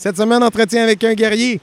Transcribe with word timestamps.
Cette 0.00 0.16
semaine, 0.16 0.44
entretien 0.44 0.84
avec 0.84 1.02
un 1.02 1.14
guerrier. 1.14 1.60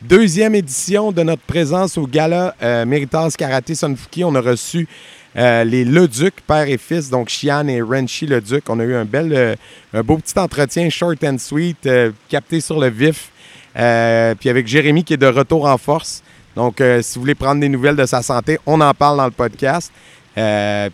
Deuxième 0.00 0.54
édition 0.54 1.10
de 1.10 1.24
notre 1.24 1.42
présence 1.42 1.98
au 1.98 2.06
gala 2.06 2.54
euh, 2.62 2.86
Méritas 2.86 3.34
Karaté 3.36 3.74
Sunfuki. 3.74 4.22
On 4.22 4.36
a 4.36 4.40
reçu 4.40 4.86
euh, 5.36 5.64
les 5.64 5.84
Leduc, 5.84 6.32
père 6.46 6.68
et 6.68 6.78
fils, 6.78 7.10
donc 7.10 7.28
Chian 7.28 7.66
et 7.66 7.82
Renchi 7.82 8.28
Leduc. 8.28 8.62
On 8.68 8.78
a 8.78 8.84
eu 8.84 8.94
un 8.94 9.04
bel, 9.04 9.32
euh, 9.32 9.56
un 9.92 10.02
beau 10.02 10.16
petit 10.18 10.38
entretien, 10.38 10.88
short 10.90 11.24
and 11.24 11.38
sweet, 11.38 11.84
euh, 11.86 12.12
capté 12.28 12.60
sur 12.60 12.78
le 12.78 12.88
vif. 12.88 13.32
Puis 13.74 14.48
avec 14.48 14.68
Jérémy 14.68 15.02
qui 15.02 15.14
est 15.14 15.16
de 15.16 15.26
retour 15.26 15.64
en 15.64 15.76
force. 15.76 16.22
Donc, 16.54 16.80
si 17.00 17.14
vous 17.16 17.22
voulez 17.22 17.34
prendre 17.34 17.60
des 17.60 17.68
nouvelles 17.68 17.96
de 17.96 18.06
sa 18.06 18.22
santé, 18.22 18.60
on 18.64 18.80
en 18.80 18.94
parle 18.94 19.16
dans 19.16 19.24
le 19.24 19.32
podcast. 19.32 19.90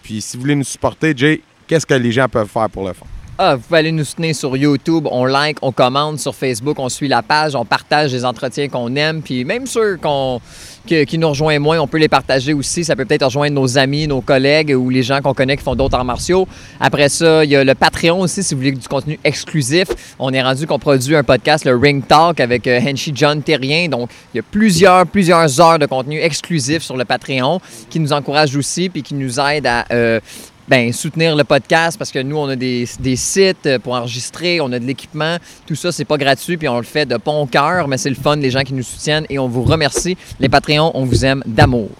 Puis 0.02 0.22
si 0.22 0.38
vous 0.38 0.40
voulez 0.40 0.54
nous 0.54 0.64
supporter, 0.64 1.12
Jay, 1.14 1.42
qu'est-ce 1.66 1.84
que 1.84 1.92
les 1.92 2.12
gens 2.12 2.30
peuvent 2.30 2.48
faire 2.48 2.70
pour 2.70 2.86
le 2.86 2.94
fond? 2.94 3.06
Ah, 3.40 3.54
vous 3.54 3.62
pouvez 3.62 3.78
aller 3.78 3.92
nous 3.92 4.02
soutenir 4.02 4.34
sur 4.34 4.56
YouTube, 4.56 5.06
on 5.08 5.24
like, 5.24 5.58
on 5.62 5.70
commente 5.70 6.18
sur 6.18 6.34
Facebook, 6.34 6.76
on 6.80 6.88
suit 6.88 7.06
la 7.06 7.22
page, 7.22 7.54
on 7.54 7.64
partage 7.64 8.12
les 8.12 8.24
entretiens 8.24 8.68
qu'on 8.68 8.96
aime, 8.96 9.22
puis 9.22 9.44
même 9.44 9.64
ceux 9.64 9.96
qui 10.84 11.18
nous 11.18 11.28
rejoignent 11.28 11.60
moins, 11.60 11.78
on 11.78 11.86
peut 11.86 11.98
les 11.98 12.08
partager 12.08 12.52
aussi. 12.52 12.82
Ça 12.82 12.96
peut 12.96 13.04
peut-être 13.04 13.26
rejoindre 13.26 13.54
nos 13.54 13.78
amis, 13.78 14.08
nos 14.08 14.22
collègues 14.22 14.74
ou 14.76 14.90
les 14.90 15.04
gens 15.04 15.20
qu'on 15.20 15.34
connaît 15.34 15.56
qui 15.56 15.62
font 15.62 15.76
d'autres 15.76 15.96
arts 15.96 16.04
martiaux. 16.04 16.48
Après 16.80 17.08
ça, 17.08 17.44
il 17.44 17.50
y 17.50 17.54
a 17.54 17.62
le 17.62 17.76
Patreon 17.76 18.22
aussi, 18.22 18.42
si 18.42 18.54
vous 18.54 18.60
voulez 18.60 18.72
du 18.72 18.88
contenu 18.88 19.20
exclusif. 19.22 19.86
On 20.18 20.32
est 20.32 20.42
rendu 20.42 20.66
qu'on 20.66 20.80
produit 20.80 21.14
un 21.14 21.22
podcast, 21.22 21.64
le 21.64 21.76
Ring 21.76 22.04
Talk, 22.04 22.40
avec 22.40 22.66
euh, 22.66 22.80
Henshi 22.80 23.12
John 23.14 23.40
Terrien. 23.40 23.88
Donc, 23.88 24.10
il 24.34 24.38
y 24.38 24.40
a 24.40 24.42
plusieurs, 24.42 25.06
plusieurs 25.06 25.60
heures 25.60 25.78
de 25.78 25.86
contenu 25.86 26.18
exclusif 26.18 26.82
sur 26.82 26.96
le 26.96 27.04
Patreon 27.04 27.60
qui 27.88 28.00
nous 28.00 28.12
encourage 28.12 28.56
aussi, 28.56 28.88
puis 28.88 29.04
qui 29.04 29.14
nous 29.14 29.38
aide 29.38 29.68
à... 29.68 29.84
euh, 29.92 30.18
ben, 30.68 30.92
soutenir 30.92 31.34
le 31.34 31.44
podcast 31.44 31.98
parce 31.98 32.10
que 32.10 32.18
nous, 32.18 32.36
on 32.36 32.48
a 32.48 32.56
des, 32.56 32.86
des 33.00 33.16
sites 33.16 33.66
euh, 33.66 33.78
pour 33.78 33.94
enregistrer, 33.94 34.60
on 34.60 34.70
a 34.72 34.78
de 34.78 34.84
l'équipement. 34.84 35.36
Tout 35.66 35.74
ça, 35.74 35.92
c'est 35.92 36.04
pas 36.04 36.18
gratuit, 36.18 36.56
puis 36.56 36.68
on 36.68 36.76
le 36.76 36.84
fait 36.84 37.06
de 37.06 37.16
bon 37.16 37.46
cœur, 37.46 37.88
mais 37.88 37.98
c'est 37.98 38.10
le 38.10 38.16
fun, 38.16 38.36
les 38.36 38.50
gens 38.50 38.62
qui 38.62 38.74
nous 38.74 38.82
soutiennent 38.82 39.26
et 39.30 39.38
on 39.38 39.48
vous 39.48 39.62
remercie. 39.62 40.16
Les 40.40 40.48
Patreons, 40.48 40.90
on 40.94 41.04
vous 41.04 41.24
aime 41.24 41.42
d'amour. 41.46 41.90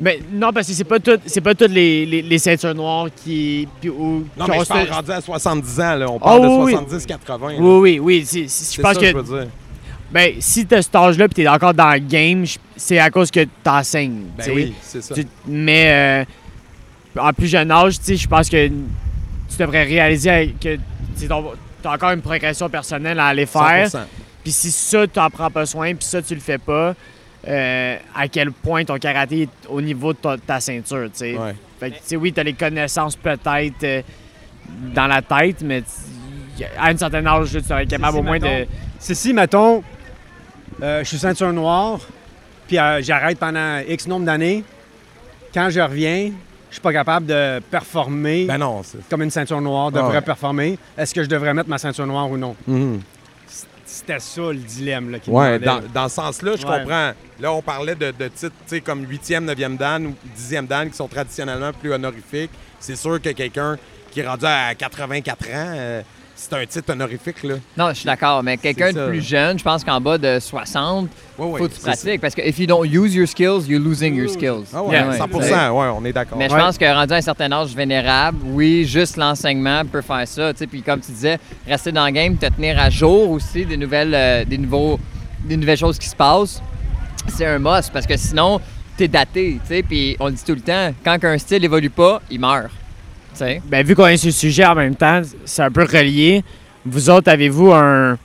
Mais 0.00 0.20
non, 0.32 0.52
parce 0.52 0.66
que 0.66 0.72
c'est 0.72 0.82
pas 0.84 0.98
tout, 0.98 1.18
c'est 1.26 1.40
pas 1.40 1.54
toutes 1.54 1.70
les, 1.70 2.04
les, 2.04 2.22
les 2.22 2.38
ceintures 2.38 2.74
noires 2.74 3.06
qui. 3.14 3.68
puis- 3.80 3.90
ou- 3.90 4.26
Non, 4.36 4.44
qui 4.46 4.50
mais 4.50 4.58
je 4.60 4.64
parle 4.64 4.86
ce- 4.88 4.92
rendu 4.92 5.10
à 5.12 5.20
70 5.20 5.80
ans, 5.80 5.94
là. 5.94 6.10
On 6.10 6.18
parle 6.18 6.40
Oh, 6.44 6.64
oui, 6.64 6.72
de 6.72 6.78
oui. 6.78 6.84
70-80. 6.98 7.52
là. 7.52 7.58
Oui, 7.60 7.78
oui, 7.78 7.98
oui. 8.00 8.24
c'est- 8.26 8.48
c'est- 8.48 8.76
Je 8.76 8.82
pense 8.82 8.94
ça 8.94 9.00
que. 9.00 9.06
je 9.06 9.16
veux 9.16 9.22
dire. 9.42 9.46
Ben, 10.10 10.34
si 10.40 10.66
t'as 10.66 10.82
cet 10.82 10.94
âge-là 10.96 11.26
et 11.26 11.28
t'es 11.28 11.46
encore 11.46 11.74
dans 11.74 11.92
le 11.92 11.98
game, 12.00 12.44
c'est 12.76 12.98
à 12.98 13.10
cause 13.10 13.30
que 13.30 13.46
t'enseignes. 13.62 14.22
Ben 14.36 14.50
oui, 14.54 14.74
c'est 14.82 15.02
ça. 15.02 15.14
Tu- 15.14 15.26
mais 15.46 16.24
euh, 17.16 17.20
en 17.20 17.32
plus 17.32 17.46
jeune 17.46 17.70
âge, 17.70 17.98
tu 17.98 18.04
sais, 18.04 18.16
je 18.16 18.26
pense 18.26 18.48
que 18.48 18.66
tu 18.68 19.56
devrais 19.58 19.84
réaliser 19.84 20.54
que 20.60 20.76
tu 21.82 21.88
as 21.88 21.92
encore 21.92 22.10
une 22.10 22.22
progression 22.22 22.68
personnelle 22.68 23.18
à 23.18 23.26
aller 23.26 23.46
faire. 23.46 23.88
100%. 23.88 23.98
Puis 24.42 24.52
si 24.52 24.70
ça, 24.70 25.06
tu 25.06 25.18
n'en 25.18 25.30
prends 25.30 25.50
pas 25.50 25.66
soin, 25.66 25.94
puis 25.94 26.06
ça, 26.06 26.22
tu 26.22 26.34
le 26.34 26.40
fais 26.40 26.58
pas, 26.58 26.94
euh, 27.46 27.96
à 28.14 28.28
quel 28.28 28.52
point 28.52 28.84
ton 28.84 28.96
karaté 28.98 29.42
est 29.42 29.48
au 29.68 29.80
niveau 29.80 30.12
de 30.12 30.18
ta, 30.18 30.36
ta 30.38 30.60
ceinture, 30.60 31.08
tu 31.12 31.18
sais. 31.18 31.36
Ouais. 31.36 31.54
Fait 31.78 31.90
que, 31.90 31.96
tu 31.96 32.02
sais, 32.04 32.16
oui, 32.16 32.32
tu 32.32 32.40
as 32.40 32.42
les 32.44 32.54
connaissances 32.54 33.16
peut-être 33.16 33.84
euh, 33.84 34.02
dans 34.94 35.06
la 35.06 35.22
tête, 35.22 35.62
mais 35.62 35.82
à 36.76 36.88
un 36.88 36.96
certain 36.96 37.24
âge, 37.26 37.50
tu 37.52 37.60
serais 37.60 37.86
capable 37.86 38.14
si, 38.14 38.18
au 38.18 38.22
moins 38.22 38.38
de... 38.38 38.66
C'est 38.98 39.14
si, 39.14 39.32
mettons, 39.32 39.82
euh, 40.82 41.00
je 41.04 41.08
suis 41.08 41.18
ceinture 41.18 41.52
noire, 41.52 42.00
puis 42.66 42.78
euh, 42.78 43.00
j'arrête 43.02 43.38
pendant 43.38 43.78
X 43.86 44.06
nombre 44.06 44.26
d'années. 44.26 44.64
Quand 45.54 45.70
je 45.70 45.80
reviens, 45.80 46.32
je 46.70 46.74
suis 46.74 46.80
pas 46.82 46.92
capable 46.92 47.26
de 47.26 47.60
performer 47.70 48.44
Ben 48.46 48.58
non, 48.58 48.82
comme 49.08 49.22
une 49.22 49.30
ceinture 49.30 49.60
noire 49.60 49.90
devrait 49.90 50.08
Ah 50.10 50.14
ouais. 50.16 50.20
performer. 50.22 50.78
Est-ce 50.96 51.14
que 51.14 51.22
je 51.22 51.28
devrais 51.28 51.54
mettre 51.54 51.68
ma 51.68 51.78
ceinture 51.78 52.06
noire 52.06 52.30
ou 52.30 52.36
non? 52.36 52.54
Mhm. 52.66 53.00
C'était 53.86 54.18
ça 54.20 54.42
le 54.42 54.56
dilemme. 54.58 55.10
Là, 55.10 55.18
qu'il 55.18 55.32
me 55.32 55.38
Ouais, 55.38 55.58
dans, 55.58 55.80
dans 55.94 56.08
ce 56.10 56.16
sens-là, 56.16 56.52
je 56.56 56.66
Ouais. 56.66 56.80
comprends. 56.80 57.12
Là, 57.40 57.52
on 57.52 57.62
parlait 57.62 57.94
de, 57.94 58.10
de 58.10 58.28
titres, 58.28 58.84
comme 58.84 59.04
8e, 59.06 59.46
9e 59.46 59.76
Dan 59.78 60.06
ou 60.08 60.14
10e 60.36 60.66
Dan 60.66 60.90
qui 60.90 60.96
sont 60.96 61.08
traditionnellement 61.08 61.72
plus 61.72 61.92
honorifiques. 61.92 62.50
C'est 62.78 62.96
sûr 62.96 63.20
que 63.20 63.30
quelqu'un 63.30 63.76
qui 64.10 64.20
est 64.20 64.26
rendu 64.28 64.44
à 64.44 64.74
84 64.74 65.46
ans, 65.46 65.72
euh, 65.74 66.02
c'est 66.38 66.52
un 66.54 66.64
titre 66.66 66.92
honorifique, 66.92 67.42
là. 67.42 67.54
Non, 67.76 67.88
je 67.88 67.94
suis 67.94 68.06
d'accord, 68.06 68.42
mais 68.42 68.56
quelqu'un 68.56 68.92
de 68.92 69.08
plus 69.08 69.20
jeune, 69.26 69.58
je 69.58 69.64
pense 69.64 69.82
qu'en 69.82 70.00
bas 70.00 70.16
de 70.18 70.38
60, 70.38 71.08
Ouais, 71.36 71.46
ouais, 71.46 71.58
faut 71.58 71.68
que 71.68 71.74
tu 71.74 71.80
pratiques. 71.80 72.20
Parce 72.20 72.34
que 72.34 72.42
if 72.42 72.58
you 72.58 72.66
don't 72.66 72.84
use 72.84 73.14
your 73.14 73.26
skills, 73.26 73.68
you're 73.68 73.82
losing 73.82 74.14
your 74.14 74.28
skills. 74.28 74.66
Ah 74.72 74.82
ouais, 74.82 74.94
Yeah, 74.94 75.12
100 75.12 75.26
ouais. 75.32 75.50
ouais, 75.50 75.92
on 75.96 76.04
est 76.04 76.12
d'accord. 76.12 76.38
Mais 76.38 76.48
je 76.48 76.54
pense 76.54 76.78
que 76.78 76.84
rendu 76.84 77.12
à 77.12 77.16
un 77.16 77.20
certain 77.20 77.50
âge 77.52 77.74
vénérable, 77.74 78.38
oui, 78.44 78.84
juste 78.84 79.16
l'enseignement 79.16 79.84
peut 79.84 80.00
faire 80.02 80.26
ça. 80.26 80.52
Puis 80.54 80.82
comme 80.82 81.00
tu 81.00 81.12
disais, 81.12 81.38
rester 81.66 81.92
dans 81.92 82.06
le 82.06 82.12
game, 82.12 82.36
te 82.36 82.46
tenir 82.46 82.78
à 82.80 82.88
jour 82.90 83.30
aussi 83.30 83.64
des 83.66 83.76
nouvelles, 83.76 84.14
euh, 84.14 84.44
des 84.44 84.58
nouveaux, 84.58 84.98
des 85.44 85.56
nouvelles 85.56 85.78
choses 85.78 85.98
qui 85.98 86.08
se 86.08 86.16
passent, 86.16 86.62
c'est 87.28 87.46
un 87.46 87.58
must 87.58 87.92
parce 87.92 88.06
que 88.06 88.16
sinon, 88.16 88.60
t'es 88.96 89.08
daté. 89.08 89.60
Puis 89.88 90.16
on 90.18 90.26
le 90.26 90.32
dit 90.32 90.44
tout 90.44 90.54
le 90.54 90.60
temps, 90.60 90.92
quand 91.04 91.22
un 91.24 91.38
style 91.38 91.64
évolue 91.64 91.90
pas, 91.90 92.20
il 92.30 92.40
meurt. 92.40 92.70
Ben, 93.40 93.84
vu 93.84 93.94
qu'on 93.94 94.06
est 94.06 94.16
sur 94.16 94.28
le 94.28 94.32
sujet 94.32 94.64
en 94.64 94.74
même 94.74 94.94
temps, 94.94 95.22
c'est 95.44 95.62
un 95.62 95.70
peu 95.70 95.82
relié. 95.84 96.42
Vous 96.84 97.10
autres, 97.10 97.30
avez-vous 97.30 97.72
un, 97.72 98.18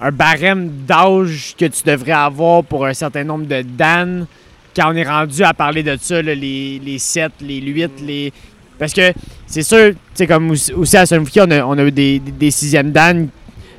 un 0.00 0.10
barème 0.10 0.70
d'âge 0.86 1.54
que 1.58 1.66
tu 1.66 1.82
devrais 1.84 2.12
avoir 2.12 2.64
pour 2.64 2.86
un 2.86 2.94
certain 2.94 3.24
nombre 3.24 3.46
de 3.46 3.62
Dan? 3.62 4.26
Quand 4.74 4.92
on 4.92 4.96
est 4.96 5.08
rendu 5.08 5.42
à 5.42 5.54
parler 5.54 5.82
de 5.82 5.96
ça, 6.00 6.20
les, 6.20 6.34
les 6.78 6.98
7, 6.98 7.32
les 7.40 7.60
8, 7.60 7.90
les. 8.02 8.32
Parce 8.78 8.92
que 8.92 9.12
c'est 9.46 9.62
sûr, 9.62 9.92
sais, 10.14 10.26
comme 10.26 10.50
aussi 10.50 10.96
à 10.96 11.06
Sunfuki, 11.06 11.40
on 11.40 11.50
a, 11.50 11.64
on 11.64 11.78
a 11.78 11.84
eu 11.84 11.92
des, 11.92 12.18
des, 12.18 12.50
sixièmes 12.50 12.90
Dan, 12.90 13.28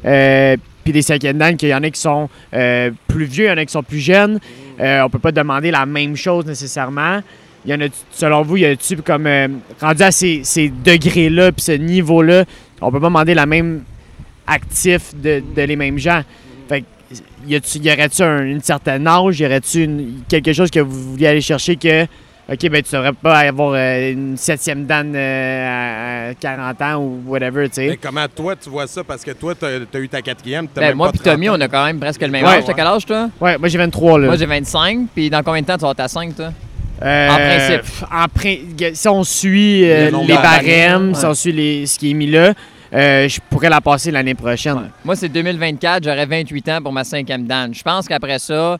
euh, 0.05 0.55
puis 0.83 0.93
des 0.93 1.01
cinquièmes 1.01 1.37
Dan, 1.37 1.57
qu'il 1.57 1.67
y 1.67 1.75
en 1.75 1.83
a 1.83 1.89
qui 1.89 1.99
sont 1.99 2.29
euh, 2.53 2.91
plus 3.07 3.25
vieux, 3.25 3.45
il 3.45 3.49
y 3.49 3.51
en 3.51 3.57
a 3.57 3.65
qui 3.65 3.73
sont 3.73 3.83
plus 3.83 3.99
jeunes. 3.99 4.39
Euh, 4.79 5.01
on 5.01 5.09
peut 5.09 5.19
pas 5.19 5.33
demander 5.33 5.69
la 5.69 5.85
même 5.85 6.15
chose 6.15 6.45
nécessairement. 6.45 7.21
Il 7.65 7.71
y 7.71 7.73
en 7.73 7.81
a, 7.81 7.87
selon 8.11 8.43
vous, 8.43 8.57
il 8.57 8.61
y 8.61 8.65
a-tu 8.65 8.97
comme 8.97 9.25
euh, 9.27 9.47
rendu 9.81 10.03
à 10.03 10.11
ces, 10.11 10.41
ces 10.43 10.69
degrés-là, 10.69 11.51
puis 11.51 11.63
ce 11.63 11.71
niveau-là, 11.71 12.45
on 12.81 12.91
peut 12.91 12.99
pas 12.99 13.07
demander 13.07 13.33
la 13.33 13.45
même 13.47 13.81
actif 14.47 15.15
de, 15.15 15.41
de 15.55 15.61
les 15.63 15.75
mêmes 15.75 15.97
gens. 15.97 16.21
Fait 16.69 16.81
que, 16.81 16.85
y, 17.47 17.53
y 17.55 17.91
aurait-tu 17.91 18.21
un, 18.21 18.43
une 18.45 18.61
certaine 18.61 19.07
âge, 19.07 19.39
y 19.39 19.45
aurait-tu 19.45 19.89
quelque 20.29 20.53
chose 20.53 20.69
que 20.69 20.79
vous 20.79 21.11
vouliez 21.13 21.27
aller 21.27 21.41
chercher 21.41 21.75
que, 21.75 22.03
ok, 22.03 22.69
ben 22.69 22.83
tu 22.83 22.91
devrais 22.95 23.13
pas 23.13 23.39
avoir 23.39 23.73
euh, 23.75 24.11
une 24.11 24.37
septième 24.37 24.85
dan 24.85 25.11
euh, 25.15 26.27
à, 26.27 26.29
à 26.29 26.33
40 26.35 26.81
ans 26.83 26.95
ou 27.01 27.23
whatever, 27.25 27.67
tu 27.69 27.79
Mais 27.81 27.89
sais. 27.91 27.99
comment 27.99 28.27
toi, 28.27 28.55
tu 28.55 28.69
vois 28.69 28.85
ça? 28.85 29.03
Parce 29.03 29.23
que 29.23 29.31
toi, 29.31 29.55
tu 29.55 29.65
as, 29.65 29.99
eu 29.99 30.07
ta 30.09 30.21
quatrième. 30.21 30.67
t'as 30.67 30.81
Ben, 30.81 30.87
même 30.89 30.97
moi 30.97 31.09
puis 31.11 31.19
Tommy, 31.19 31.47
30 31.47 31.57
on 31.57 31.61
a 31.61 31.67
quand 31.67 31.85
même 31.85 31.99
presque 31.99 32.21
le 32.21 32.27
même 32.27 32.45
Ouais. 32.45 32.57
âge. 32.57 32.65
T'as 32.65 32.73
quel 32.73 32.85
âge, 32.87 33.05
toi? 33.07 33.29
Ouais, 33.41 33.57
moi 33.57 33.67
j'ai 33.69 33.79
23 33.79 34.19
là. 34.19 34.27
Moi, 34.27 34.35
j'ai 34.35 34.45
25. 34.45 35.07
Puis 35.15 35.31
dans 35.31 35.41
combien 35.41 35.61
de 35.61 35.65
temps 35.65 35.73
tu 35.77 35.81
vas 35.81 35.87
avoir 35.89 35.95
ta 35.95 36.07
5, 36.07 36.35
toi? 36.35 36.51
Euh, 37.03 37.29
En 37.29 37.35
principe. 37.35 38.05
en 38.11 38.93
si 38.93 39.07
on 39.07 39.23
suit 39.23 39.83
euh, 39.89 40.11
Le 40.11 40.27
les 40.27 40.33
barèmes, 40.35 41.09
ouais. 41.09 41.13
si 41.15 41.25
on 41.25 41.33
suit 41.33 41.51
les- 41.51 41.85
ce 41.87 41.99
qui 41.99 42.11
est 42.11 42.13
mis 42.13 42.27
là, 42.27 42.53
euh, 42.93 43.27
je 43.27 43.39
pourrais 43.49 43.69
la 43.69 43.81
passer 43.81 44.11
l'année 44.11 44.35
prochaine. 44.35 44.89
Moi, 45.03 45.15
c'est 45.15 45.27
2024, 45.29 46.03
j'aurai 46.03 46.25
28 46.25 46.69
ans 46.69 46.81
pour 46.81 46.93
ma 46.93 47.03
cinquième 47.03 47.45
Dan. 47.45 47.73
Je 47.73 47.83
pense 47.83 48.07
qu'après 48.07 48.39
ça, 48.39 48.77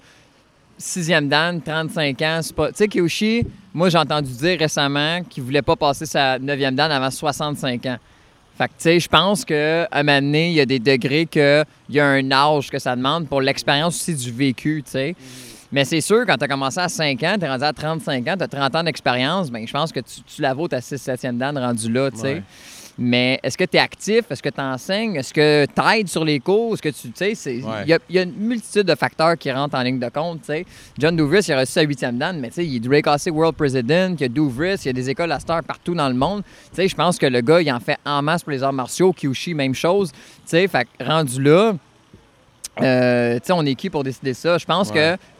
sixième 0.77 1.27
Dan, 1.27 1.61
35 1.61 2.21
ans, 2.21 2.39
c'est 2.41 2.55
pas... 2.55 2.67
Tu 2.69 2.75
sais, 2.75 2.87
Kiyoshi, 2.87 3.43
moi, 3.73 3.89
j'ai 3.89 3.97
entendu 3.97 4.31
dire 4.31 4.57
récemment 4.59 5.21
qu'il 5.29 5.43
voulait 5.43 5.61
pas 5.61 5.75
passer 5.75 6.05
sa 6.05 6.39
neuvième 6.39 6.75
Dan 6.75 6.91
avant 6.91 7.11
65 7.11 7.85
ans. 7.87 7.97
Fait 8.57 8.65
que, 8.67 8.69
tu 8.69 8.75
sais, 8.83 8.99
je 9.01 9.09
pense 9.09 9.43
qu'à 9.43 9.89
un 9.91 10.03
moment 10.03 10.21
donné, 10.21 10.47
il 10.47 10.53
y 10.53 10.61
a 10.61 10.65
des 10.65 10.79
degrés 10.79 11.25
qu'il 11.25 11.65
y 11.89 11.99
a 11.99 12.05
un 12.07 12.31
âge 12.31 12.69
que 12.69 12.79
ça 12.79 12.95
demande 12.95 13.27
pour 13.27 13.41
l'expérience 13.41 13.95
aussi 13.97 14.15
du 14.15 14.31
vécu, 14.31 14.81
tu 14.85 14.91
sais. 14.91 15.15
Mais 15.71 15.83
c'est 15.83 16.01
sûr, 16.01 16.25
quand 16.27 16.37
tu 16.37 16.43
as 16.43 16.47
commencé 16.47 16.79
à 16.79 16.87
5 16.89 17.21
ans, 17.23 17.35
tu 17.39 17.45
es 17.45 17.49
rendu 17.49 17.63
à 17.63 17.73
35 17.73 18.27
ans, 18.27 18.35
tu 18.37 18.43
as 18.43 18.47
30 18.47 18.75
ans 18.75 18.83
d'expérience, 18.83 19.49
ben 19.51 19.65
je 19.67 19.73
pense 19.73 19.91
que 19.91 19.99
tu, 19.99 20.21
tu 20.21 20.41
la 20.41 20.53
vaux 20.53 20.67
ta 20.67 20.79
6-7e 20.79 21.37
Dan 21.37 21.57
rendu 21.57 21.91
là, 21.91 22.11
tu 22.11 22.17
sais. 22.17 22.33
Ouais. 22.35 22.43
Mais 22.97 23.41
est-ce 23.43 23.57
que 23.57 23.65
tu 23.65 23.75
es 23.75 23.79
actif? 23.81 24.21
Est-ce 24.31 24.41
que 24.41 24.47
tu 24.47 24.61
enseignes? 24.61 25.17
Est-ce 25.17 25.33
que 25.33 25.65
tu 25.65 25.81
aides 25.99 26.07
sur 26.07 26.23
les 26.23 26.39
cours? 26.39 26.75
Est-ce 26.75 26.81
que 26.81 26.87
tu. 26.89 27.11
Sais, 27.13 27.33
il 27.57 27.65
Ouais. 27.65 27.83
y, 27.87 27.91
a, 27.93 27.99
il 28.09 28.15
y 28.15 28.19
a 28.19 28.21
une 28.21 28.31
multitude 28.37 28.83
de 28.83 28.95
facteurs 28.95 29.37
qui 29.37 29.51
rentrent 29.51 29.75
en 29.75 29.81
ligne 29.81 29.99
de 29.99 30.07
compte. 30.07 30.39
tu 30.41 30.45
sais. 30.45 30.65
John 30.97 31.13
Douvris, 31.17 31.43
il 31.49 31.53
a 31.55 31.59
reçu 31.59 31.73
sa 31.73 31.81
huitième 31.81 32.17
dan, 32.17 32.39
mais 32.39 32.47
tu 32.49 32.53
sais, 32.53 32.65
il 32.65 32.77
est 32.77 32.79
Drake 32.79 33.07
Assay 33.07 33.31
World 33.31 33.57
President, 33.57 34.15
il 34.17 34.21
y 34.21 34.23
a 34.23 34.29
Douvris, 34.29 34.75
il 34.75 34.85
y 34.85 34.89
a 34.89 34.93
des 34.93 35.09
écoles 35.09 35.33
à 35.33 35.41
Star 35.41 35.61
partout 35.63 35.93
dans 35.93 36.07
le 36.07 36.13
monde. 36.15 36.43
Tu 36.69 36.75
sais, 36.77 36.87
je 36.87 36.95
pense 36.95 37.17
que 37.17 37.25
le 37.25 37.41
gars, 37.41 37.59
il 37.61 37.69
en 37.69 37.81
fait 37.81 37.97
en 38.05 38.21
masse 38.21 38.43
pour 38.43 38.51
les 38.53 38.63
arts 38.63 38.71
martiaux. 38.71 39.11
Kyushi, 39.11 39.53
même 39.55 39.75
chose. 39.75 40.13
Tu 40.13 40.19
sais, 40.45 40.67
fait 40.69 40.87
que 40.97 41.03
rendu 41.03 41.41
là, 41.43 41.73
euh, 42.81 43.35
tu 43.35 43.47
sais, 43.47 43.53
on 43.53 43.65
est 43.65 43.75
qui 43.75 43.89
pour 43.89 44.03
décider 44.05 44.33
ça? 44.33 44.57
Je 44.57 44.65
pense 44.65 44.89
Ouais. 44.91 45.17
que, 45.17 45.34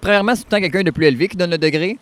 premièrement, 0.00 0.34
c'est 0.34 0.42
tout 0.42 0.48
le 0.52 0.56
temps 0.56 0.62
quelqu'un 0.62 0.82
de 0.82 0.90
plus 0.90 1.06
élevé 1.06 1.28
qui 1.28 1.36
donne 1.36 1.50
le 1.50 1.58
degré. 1.58 1.98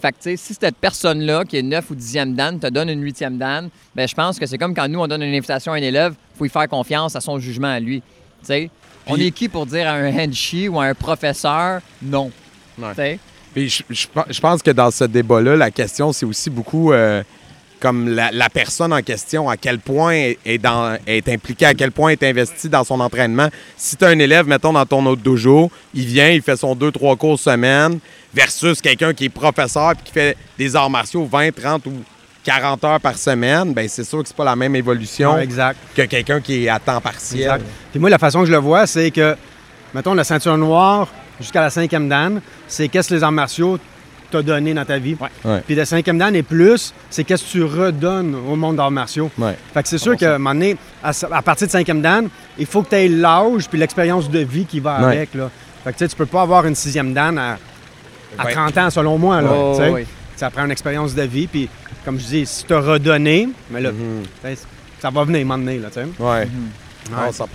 Fait 0.00 0.10
que, 0.10 0.16
tu 0.16 0.22
sais, 0.30 0.36
si 0.36 0.54
cette 0.54 0.76
personne-là, 0.76 1.44
qui 1.44 1.58
est 1.58 1.62
9 1.62 1.90
ou 1.90 1.94
10e 1.94 2.34
Dan, 2.34 2.58
te 2.58 2.66
donne 2.66 2.88
une 2.88 3.04
8e 3.04 3.38
Dan, 3.38 3.68
ben 3.94 4.08
je 4.08 4.14
pense 4.14 4.38
que 4.38 4.46
c'est 4.46 4.58
comme 4.58 4.74
quand 4.74 4.88
nous, 4.88 4.98
on 4.98 5.06
donne 5.06 5.22
une 5.22 5.34
invitation 5.34 5.72
à 5.72 5.76
un 5.76 5.82
élève, 5.82 6.14
il 6.34 6.38
faut 6.38 6.44
y 6.44 6.48
faire 6.48 6.68
confiance 6.68 7.14
à 7.14 7.20
son 7.20 7.38
jugement 7.38 7.68
à 7.68 7.78
lui. 7.78 8.00
Tu 8.40 8.46
sais, 8.46 8.70
on 9.06 9.14
Puis- 9.14 9.26
est 9.28 9.30
qui 9.30 9.48
pour 9.48 9.64
dire 9.66 9.86
à 9.88 9.92
un 9.92 10.12
henshi 10.12 10.68
ou 10.68 10.80
à 10.80 10.86
un 10.86 10.94
professeur 10.94 11.80
non? 12.02 12.30
Ouais. 12.78 12.88
Tu 12.90 12.94
sais? 12.96 13.18
Puis 13.54 13.68
je, 13.68 13.82
je 14.30 14.40
pense 14.40 14.62
que 14.62 14.70
dans 14.72 14.90
ce 14.90 15.04
débat-là, 15.04 15.54
la 15.56 15.70
question, 15.70 16.12
c'est 16.12 16.24
aussi 16.26 16.48
beaucoup 16.50 16.92
euh, 16.92 17.22
comme 17.82 18.08
la, 18.08 18.30
la 18.30 18.48
personne 18.48 18.92
en 18.92 19.02
question, 19.02 19.50
à 19.50 19.56
quel 19.56 19.80
point 19.80 20.12
est, 20.12 20.38
est 20.46 20.58
dans, 20.58 20.96
est 21.04 21.28
impliquée, 21.28 21.66
à 21.66 21.74
quel 21.74 21.90
point 21.90 22.10
est 22.10 22.22
investi 22.22 22.68
dans 22.68 22.84
son 22.84 23.00
entraînement. 23.00 23.48
Si 23.76 23.96
tu 23.96 24.04
as 24.04 24.08
un 24.08 24.18
élève, 24.20 24.46
mettons, 24.46 24.72
dans 24.72 24.86
ton 24.86 25.04
autre 25.06 25.20
dojo, 25.20 25.68
il 25.92 26.06
vient, 26.06 26.30
il 26.30 26.42
fait 26.42 26.56
son 26.56 26.76
2-3 26.76 27.16
cours 27.16 27.38
semaine, 27.40 27.98
versus 28.32 28.80
quelqu'un 28.80 29.12
qui 29.12 29.24
est 29.24 29.28
professeur 29.28 29.94
puis 29.96 30.04
qui 30.04 30.12
fait 30.12 30.36
des 30.56 30.76
arts 30.76 30.90
martiaux 30.90 31.24
20, 31.30 31.50
30 31.54 31.86
ou 31.86 31.92
40 32.44 32.84
heures 32.84 33.00
par 33.00 33.18
semaine, 33.18 33.72
ben 33.74 33.88
c'est 33.88 34.04
sûr 34.04 34.22
que 34.22 34.28
c'est 34.28 34.36
pas 34.36 34.44
la 34.44 34.56
même 34.56 34.74
évolution 34.76 35.34
Ouais, 35.34 35.42
exact. 35.44 35.76
que 35.94 36.02
quelqu'un 36.02 36.40
qui 36.40 36.64
est 36.64 36.68
à 36.68 36.78
temps 36.78 37.00
partiel. 37.00 37.42
Exact. 37.42 37.64
Puis 37.90 37.98
moi, 38.00 38.10
la 38.10 38.18
façon 38.18 38.40
que 38.40 38.46
je 38.46 38.52
le 38.52 38.58
vois, 38.58 38.86
c'est 38.86 39.10
que, 39.10 39.36
mettons, 39.92 40.14
la 40.14 40.24
ceinture 40.24 40.56
noire 40.56 41.08
jusqu'à 41.40 41.60
la 41.60 41.70
cinquième 41.70 42.08
dan, 42.08 42.40
c'est 42.68 42.86
qu'est-ce 42.88 43.08
que 43.10 43.14
les 43.14 43.22
arts 43.24 43.32
martiaux 43.32 43.78
t'ont 44.32 44.42
donné 44.42 44.74
dans 44.74 44.84
ta 44.84 44.98
vie. 44.98 45.16
Ouais. 45.44 45.60
Puis 45.66 45.74
de 45.76 45.84
cinquième 45.84 46.18
dan 46.18 46.34
et 46.34 46.42
plus, 46.42 46.92
c'est 47.10 47.24
qu'est-ce 47.24 47.44
que 47.44 47.48
tu 47.50 47.62
redonnes 47.64 48.34
au 48.34 48.56
monde 48.56 48.76
d'arts 48.76 48.90
martiaux. 48.90 49.30
Ouais. 49.38 49.56
Fait 49.74 49.82
que 49.82 49.88
c'est 49.88 49.98
sûr 49.98 50.16
qu'à 50.16 50.34
un 50.34 50.38
moment 50.38 50.54
donné, 50.54 50.76
à, 51.02 51.10
à 51.30 51.42
partir 51.42 51.66
de 51.66 51.72
cinquième 51.72 52.00
dan, 52.02 52.28
il 52.58 52.66
faut 52.66 52.82
que 52.82 52.90
tu 52.90 52.96
aies 52.96 53.08
l'âge 53.08 53.68
puis 53.68 53.78
l'expérience 53.78 54.28
de 54.30 54.40
vie 54.40 54.64
qui 54.64 54.80
va 54.80 55.00
Ouais. 55.00 55.16
avec. 55.16 55.34
Là. 55.34 55.50
Fait 55.84 55.92
que 55.92 55.98
tu 55.98 56.04
sais, 56.04 56.08
tu 56.08 56.16
peux 56.16 56.26
pas 56.26 56.42
avoir 56.42 56.66
une 56.66 56.74
sixième 56.74 57.12
dan 57.12 57.36
à, 57.38 57.58
à 58.38 58.44
Ouais. 58.46 58.52
30 58.52 58.78
ans, 58.78 58.90
selon 58.90 59.18
moi. 59.18 59.40
Là, 59.42 59.50
Oh, 59.52 59.78
tu. 59.78 60.06
Ça 60.36 60.50
prend 60.50 60.64
une 60.64 60.70
expérience 60.70 61.14
de 61.14 61.22
vie. 61.22 61.46
Puis, 61.46 61.68
comme 62.04 62.18
je 62.18 62.24
dis, 62.24 62.46
si 62.46 62.64
tu 62.64 62.72
as 62.72 62.80
redonné, 62.80 63.48
mais 63.70 63.80
là, 63.80 63.92
Mhm. 63.92 64.22
tu 64.42 64.48
ça 65.00 65.10
va 65.10 65.24
venir, 65.24 65.40
un 65.40 65.44
moment 65.44 65.58
donné, 65.58 65.78
là, 65.78 65.88
tu 65.88 65.94
sais. 66.00 66.06
Ouais. 66.18 66.46
Mhm. 66.46 66.68
Non, 67.10 67.32
100 67.32 67.48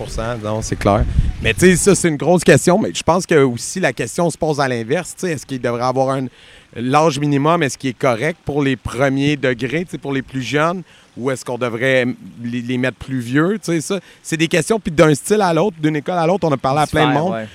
non, 0.44 0.60
c'est 0.62 0.76
clair. 0.76 1.04
Mais 1.42 1.54
tu 1.54 1.60
sais, 1.60 1.76
ça, 1.76 1.94
c'est 1.94 2.08
une 2.08 2.16
grosse 2.18 2.44
question. 2.44 2.78
Mais 2.78 2.90
je 2.94 3.02
pense 3.02 3.24
que 3.24 3.42
aussi 3.42 3.80
la 3.80 3.92
question 3.94 4.28
se 4.30 4.36
pose 4.36 4.60
à 4.60 4.68
l'inverse. 4.68 5.14
Tu 5.18 5.26
sais, 5.26 5.32
Est-ce 5.32 5.46
qu'il 5.46 5.60
devrait 5.60 5.82
avoir 5.84 6.10
un. 6.10 6.26
L'âge 6.76 7.18
minimum, 7.18 7.62
est-ce 7.62 7.78
qu'il 7.78 7.90
est 7.90 7.98
correct 7.98 8.38
pour 8.44 8.62
les 8.62 8.76
premiers 8.76 9.36
degrés, 9.36 9.86
pour 10.00 10.12
les 10.12 10.22
plus 10.22 10.42
jeunes, 10.42 10.82
ou 11.16 11.30
est-ce 11.30 11.44
qu'on 11.44 11.58
devrait 11.58 12.04
les, 12.44 12.60
les 12.60 12.78
mettre 12.78 12.98
plus 12.98 13.18
vieux? 13.20 13.58
Ça, 13.62 13.98
c'est 14.22 14.36
des 14.36 14.48
questions. 14.48 14.78
Puis 14.78 14.92
d'un 14.92 15.14
style 15.14 15.40
à 15.40 15.52
l'autre, 15.54 15.76
d'une 15.80 15.96
école 15.96 16.18
à 16.18 16.26
l'autre, 16.26 16.46
on 16.46 16.52
a 16.52 16.56
parlé 16.58 16.82
à 16.82 16.86
plein 16.86 17.08
de 17.08 17.12
monde. 17.14 17.32
ouais. 17.32 17.46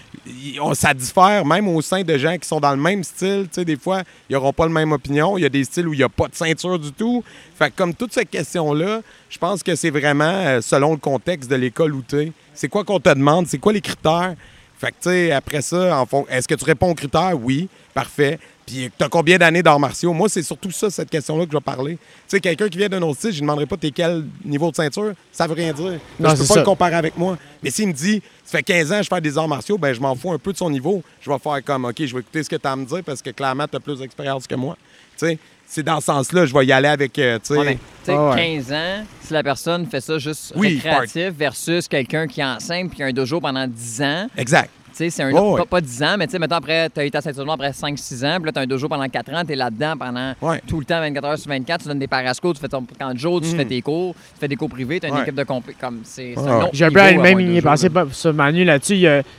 On- 0.62 0.74
ça 0.74 0.94
diffère 0.94 1.46
même 1.46 1.68
au 1.68 1.82
sein 1.82 2.02
de 2.02 2.18
gens 2.18 2.38
qui 2.38 2.48
sont 2.48 2.60
dans 2.60 2.72
le 2.72 2.82
même 2.82 3.04
style. 3.04 3.48
Des 3.56 3.76
fois, 3.76 4.04
ils 4.30 4.34
n'auront 4.34 4.54
pas 4.54 4.66
la 4.66 4.72
même 4.72 4.92
opinion. 4.94 5.38
Il 5.38 5.42
y 5.42 5.46
a 5.46 5.50
des 5.50 5.64
styles 5.66 5.88
où 5.88 5.94
il 5.94 5.98
n'y 5.98 6.04
a 6.04 6.10
pas 6.10 6.28
de 6.30 6.36
ceinture 6.36 6.80
du 6.80 6.92
tout. 6.94 7.24
Fait 7.58 7.70
que 7.70 7.76
comme 7.76 7.94
toute 7.94 8.14
cette 8.14 8.30
question-là, 8.30 9.02
je 9.30 9.38
pense 9.38 9.62
que 9.62 9.76
c'est 9.76 9.90
vraiment 9.90 10.24
euh, 10.24 10.62
selon 10.62 10.92
le 10.92 10.98
contexte 10.98 11.50
de 11.52 11.56
l'école 11.56 11.94
où 11.94 12.02
tu 12.08 12.18
es. 12.20 12.32
C'est 12.54 12.70
quoi 12.70 12.84
qu'on 12.84 13.00
te 13.00 13.10
demande? 13.10 13.48
C'est 13.48 13.58
quoi 13.58 13.74
les 13.74 13.82
critères? 13.82 14.36
Fait 14.84 14.92
que, 14.92 14.96
tu 15.02 15.10
sais, 15.12 15.32
après 15.32 15.62
ça, 15.62 15.98
en 15.98 16.06
fond, 16.06 16.26
est-ce 16.30 16.46
que 16.46 16.56
tu 16.56 16.66
réponds 16.66 16.92
aux 16.92 16.94
critères? 16.94 17.40
Oui, 17.42 17.70
parfait. 17.94 18.38
Puis, 18.66 18.92
tu 18.98 19.06
as 19.06 19.08
combien 19.08 19.38
d'années 19.38 19.64
d'arts 19.64 19.80
martiaux? 19.80 20.12
Moi, 20.12 20.28
c'est 20.28 20.44
surtout 20.44 20.72
ça, 20.72 20.90
cette 20.90 21.10
question-là, 21.10 21.46
que 21.46 21.52
je 21.54 21.58
vais 21.58 21.62
parler. 21.62 21.94
Tu 21.94 22.00
sais, 22.28 22.42
quelqu'un 22.42 22.68
qui 22.68 22.78
vient 22.78 22.90
d'un 22.90 23.02
autre 23.02 23.20
style, 23.20 23.32
je 23.32 23.38
ne 23.38 23.42
demanderai 23.44 23.66
pas 23.66 23.78
t'es 23.78 23.92
quel 23.92 24.26
niveau 24.44 24.72
de 24.72 24.76
ceinture. 24.76 25.14
Ça 25.32 25.48
veut 25.48 25.54
rien 25.54 25.72
dire. 25.72 26.02
Non, 26.20 26.32
je 26.32 26.42
peux 26.42 26.48
pas 26.48 26.54
ça. 26.56 26.60
le 26.60 26.66
comparer 26.66 26.96
avec 26.96 27.18
moi. 27.18 27.38
Mais 27.64 27.70
s'il 27.70 27.88
me 27.88 27.94
dit, 27.94 28.22
ça 28.44 28.58
fait 28.58 28.64
15 28.64 28.92
ans 28.92 28.98
que 28.98 29.04
je 29.04 29.08
fais 29.08 29.22
des 29.22 29.38
arts 29.38 29.48
martiaux, 29.48 29.78
ben 29.78 29.94
je 29.94 30.02
m'en 30.02 30.16
fous 30.16 30.34
un 30.34 30.38
peu 30.38 30.52
de 30.52 30.58
son 30.58 30.70
niveau. 30.70 31.02
Je 31.22 31.32
vais 31.32 31.40
faire 31.40 31.64
comme, 31.64 31.86
OK, 31.86 32.04
je 32.04 32.14
vais 32.14 32.20
écouter 32.20 32.44
ce 32.44 32.50
que 32.50 32.58
tu 32.58 32.68
as 32.68 32.74
à 32.74 32.76
me 32.76 32.86
dire 32.86 33.04
parce 33.06 33.22
que 33.22 33.30
clairement, 33.30 33.70
tu 33.70 33.78
as 33.78 33.80
plus 33.80 34.00
d'expérience 34.00 34.48
que 34.48 34.56
moi. 34.56 34.76
Tu 35.18 35.28
sais, 35.28 35.40
c'est 35.74 35.84
dans 35.84 36.00
ce 36.00 36.06
sens-là, 36.06 36.46
je 36.46 36.54
vais 36.54 36.66
y 36.68 36.72
aller 36.72 36.88
avec, 36.88 37.18
euh, 37.18 37.40
tu 37.40 37.54
sais... 37.54 37.58
Ouais, 37.58 37.66
mais, 37.66 37.74
tu 37.76 37.80
sais, 38.04 38.14
Ah 38.16 38.30
ouais. 38.30 38.56
15 38.58 38.72
ans, 38.74 39.04
si 39.22 39.34
la 39.34 39.42
personne 39.42 39.88
fait 39.88 40.02
ça 40.02 40.20
juste 40.20 40.54
Oui, 40.56 40.76
récréatif 40.84 41.30
versus 41.38 41.88
quelqu'un 41.88 42.28
qui 42.28 42.44
enseigne 42.44 42.88
puis 42.90 42.98
qui 42.98 43.04
a 43.04 43.08
un 43.08 43.12
dojo 43.12 43.40
pendant 43.42 43.66
10 43.68 44.02
ans, 44.04 44.28
Exact. 44.38 44.70
tu 44.92 44.98
sais, 44.98 45.10
c'est 45.10 45.24
un 45.24 45.32
Oh, 45.32 45.56
pas, 45.56 45.62
ouais. 45.62 45.68
pas 45.68 45.82
10 45.82 46.04
ans, 46.04 46.16
mais 46.20 46.28
tu 46.28 46.34
sais, 46.34 46.38
mettons 46.40 46.58
après, 46.58 46.90
tu 46.92 47.00
as 47.02 47.10
ta 47.10 47.22
ceinture 47.22 47.44
noire 47.44 47.56
après 47.56 47.72
5-6 47.72 48.24
ans, 48.24 48.36
puis 48.38 48.46
là, 48.46 48.52
tu 48.52 48.60
as 48.60 48.62
un 48.62 48.68
dojo 48.68 48.88
pendant 48.88 49.10
4 49.10 49.34
ans, 49.34 49.44
tu 49.44 49.54
es 49.54 49.56
là-dedans 49.56 49.96
pendant 49.98 50.34
Ouais. 50.44 50.62
tout 50.68 50.80
le 50.80 50.86
temps, 50.86 51.00
24 51.00 51.26
heures 51.26 51.40
sur 51.40 51.50
24, 51.50 51.82
tu 51.82 51.88
donnes 51.88 51.98
des 51.98 52.08
parascos, 52.08 52.54
tu 52.54 52.60
fais 52.60 52.68
ton 52.68 52.86
camp 53.00 53.12
de 53.12 53.18
jour, 53.18 53.42
tu 53.42 53.48
Mm. 53.48 53.58
fais 53.58 53.66
tes 53.66 53.82
cours, 53.82 54.14
tu 54.14 54.40
fais 54.40 54.48
des 54.48 54.56
cours 54.56 54.70
privés, 54.70 55.00
tu 55.00 55.08
as 55.08 55.10
une 55.10 55.16
Ouais. 55.16 55.22
équipe 55.24 55.34
de 55.36 55.44
compé. 55.44 55.76
Comme 55.82 56.02
c'est. 56.04 56.38
autre 56.38 56.70
J'ai 56.74 56.86
un 56.86 56.90
niveau 56.90 57.00
peu 57.00 57.06
à 57.08 57.12
le 57.14 57.20
même 57.22 57.40
y 57.40 57.58
est 57.58 57.62
passé 57.64 57.90
sur 58.12 58.34
Manu 58.36 58.64
là-dessus. 58.64 58.94
Il 58.94 59.00
y 59.00 59.08
a, 59.08 59.24
tu 59.24 59.30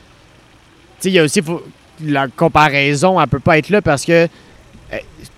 sais, 0.98 1.08
il 1.10 1.14
y 1.14 1.18
a 1.20 1.22
aussi 1.22 1.40
faut- 1.42 1.62
la 2.02 2.26
comparaison, 2.26 3.20
elle 3.20 3.28
peut 3.28 3.38
pas 3.38 3.56
être 3.58 3.68
là 3.70 3.80
parce 3.80 4.04
que 4.04 4.26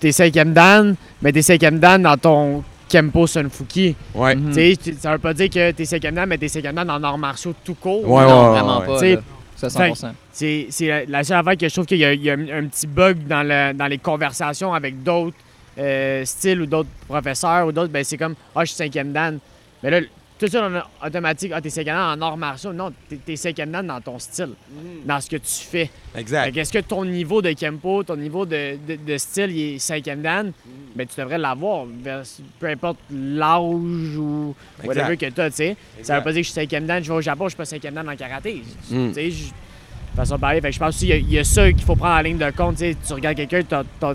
t'es 0.00 0.12
cinquième 0.12 0.52
dan, 0.52 0.94
mais 1.22 1.32
t'es 1.32 1.42
cinquième 1.42 1.78
dan 1.78 2.02
dans 2.02 2.16
ton 2.16 2.64
Kempo 2.88 3.26
Sunfuki. 3.26 3.96
Ouais. 4.14 4.36
Tu 4.36 4.52
sais, 4.52 4.76
tu- 4.82 4.94
ça 4.98 5.12
veut 5.12 5.18
pas 5.18 5.34
dire 5.34 5.50
que 5.50 5.70
t'es 5.72 5.84
cinquième 5.84 6.14
dan, 6.14 6.28
mais 6.28 6.38
t'es 6.38 6.48
cinquième 6.48 6.74
dan 6.74 6.86
dans 6.86 7.02
arts 7.02 7.18
martiaux 7.18 7.54
tout 7.64 7.74
court. 7.74 8.08
Ouais, 8.08 8.22
non, 8.24 8.44
ouais, 8.44 8.48
vraiment 8.50 8.78
ouais. 8.80 8.86
pas. 8.86 8.96
T'sais, 8.96 9.14
là. 9.16 9.20
Ça, 9.56 9.70
100 9.70 9.94
C'est 10.32 10.66
c'est 10.68 10.86
la, 10.86 11.04
la 11.06 11.24
seule 11.24 11.38
affaire 11.38 11.56
que 11.56 11.66
je 11.66 11.72
trouve 11.72 11.86
qu'il 11.86 11.96
y 11.98 12.04
a, 12.04 12.12
il 12.12 12.22
y 12.22 12.28
a 12.30 12.34
un, 12.34 12.64
un 12.64 12.66
petit 12.66 12.86
bug 12.86 13.26
dans, 13.26 13.42
le- 13.42 13.72
dans 13.72 13.86
les 13.86 13.96
conversations 13.98 14.74
avec 14.74 15.02
d'autres 15.02 15.36
euh, 15.78 16.24
styles 16.26 16.60
ou 16.60 16.66
d'autres 16.66 16.90
professeurs 17.08 17.66
ou 17.66 17.72
d'autres. 17.72 17.90
Ben, 17.90 18.04
c'est 18.04 18.18
comme 18.18 18.34
Ah, 18.54 18.60
je 18.60 18.66
suis 18.66 18.76
cinquième 18.76 19.12
dan. 19.12 19.38
Mais 19.82 19.90
là, 19.90 20.00
tout 20.38 20.48
ça, 20.48 20.68
automatique. 21.04 21.52
Ah, 21.54 21.60
t'es 21.60 21.84
dan 21.84 22.18
en 22.18 22.22
arts 22.22 22.36
martiaux. 22.36 22.72
Non, 22.72 22.92
t'es- 23.24 23.36
cinquième 23.36 23.70
dan 23.70 23.86
dans 23.86 24.00
ton 24.00 24.18
style, 24.18 24.50
dans 25.04 25.20
ce 25.20 25.30
que 25.30 25.36
tu 25.36 25.52
fais. 25.70 25.90
Exact. 26.16 26.56
Est-ce 26.56 26.72
que 26.72 26.78
ton 26.80 27.04
niveau 27.04 27.40
de 27.42 27.52
Kempo, 27.52 28.02
ton 28.02 28.16
niveau 28.16 28.44
de, 28.44 28.76
de- 28.86 28.96
de 28.96 29.18
style, 29.18 29.50
il 29.50 29.74
est 29.74 29.78
cinquième 29.78 30.22
dan? 30.22 30.52
Ben, 30.94 31.06
tu 31.06 31.20
devrais 31.20 31.38
l'avoir, 31.38 31.86
peu 32.60 32.66
importe 32.66 32.98
l'âge 33.10 34.16
ou 34.18 34.54
whatever 34.84 35.12
Exact. 35.12 35.16
que 35.30 35.34
tu 35.34 35.40
as, 35.40 35.50
tu 35.50 35.56
sais. 35.56 35.76
Ça 36.02 36.18
veut 36.18 36.24
pas 36.24 36.32
dire 36.32 36.40
que 36.40 36.46
je 36.46 36.52
suis 36.52 36.60
cinquième 36.60 36.86
dan, 36.86 37.02
je 37.02 37.08
vais 37.10 37.18
au 37.18 37.20
Japon, 37.20 37.44
je 37.44 37.50
suis 37.50 37.56
pas 37.56 37.64
cinquième 37.64 37.94
dan 37.94 38.08
en 38.08 38.16
karaté. 38.16 38.62
Mm. 38.90 39.08
Tu 39.08 39.14
sais, 39.14 39.30
je- 39.30 39.52
façon 40.14 40.36
de 40.36 40.40
parler. 40.40 40.60
Fait 40.62 40.68
que 40.68 40.74
je 40.74 40.78
pense 40.78 40.88
aussi 40.96 41.06
qu'il 41.06 41.08
y 41.08 41.12
a- 41.12 41.16
il 41.18 41.32
y, 41.32 41.38
a 41.38 41.44
ça 41.44 41.70
qu'il 41.70 41.82
faut 41.82 41.96
prendre 41.96 42.14
en 42.14 42.20
ligne 42.22 42.38
de 42.38 42.50
compte. 42.50 42.76
Tu 42.76 42.92
sais, 42.92 42.96
tu 43.06 43.12
regardes 43.12 43.36
quelqu'un, 43.36 43.62
t'as- 43.62 43.84
t'as- 44.00 44.14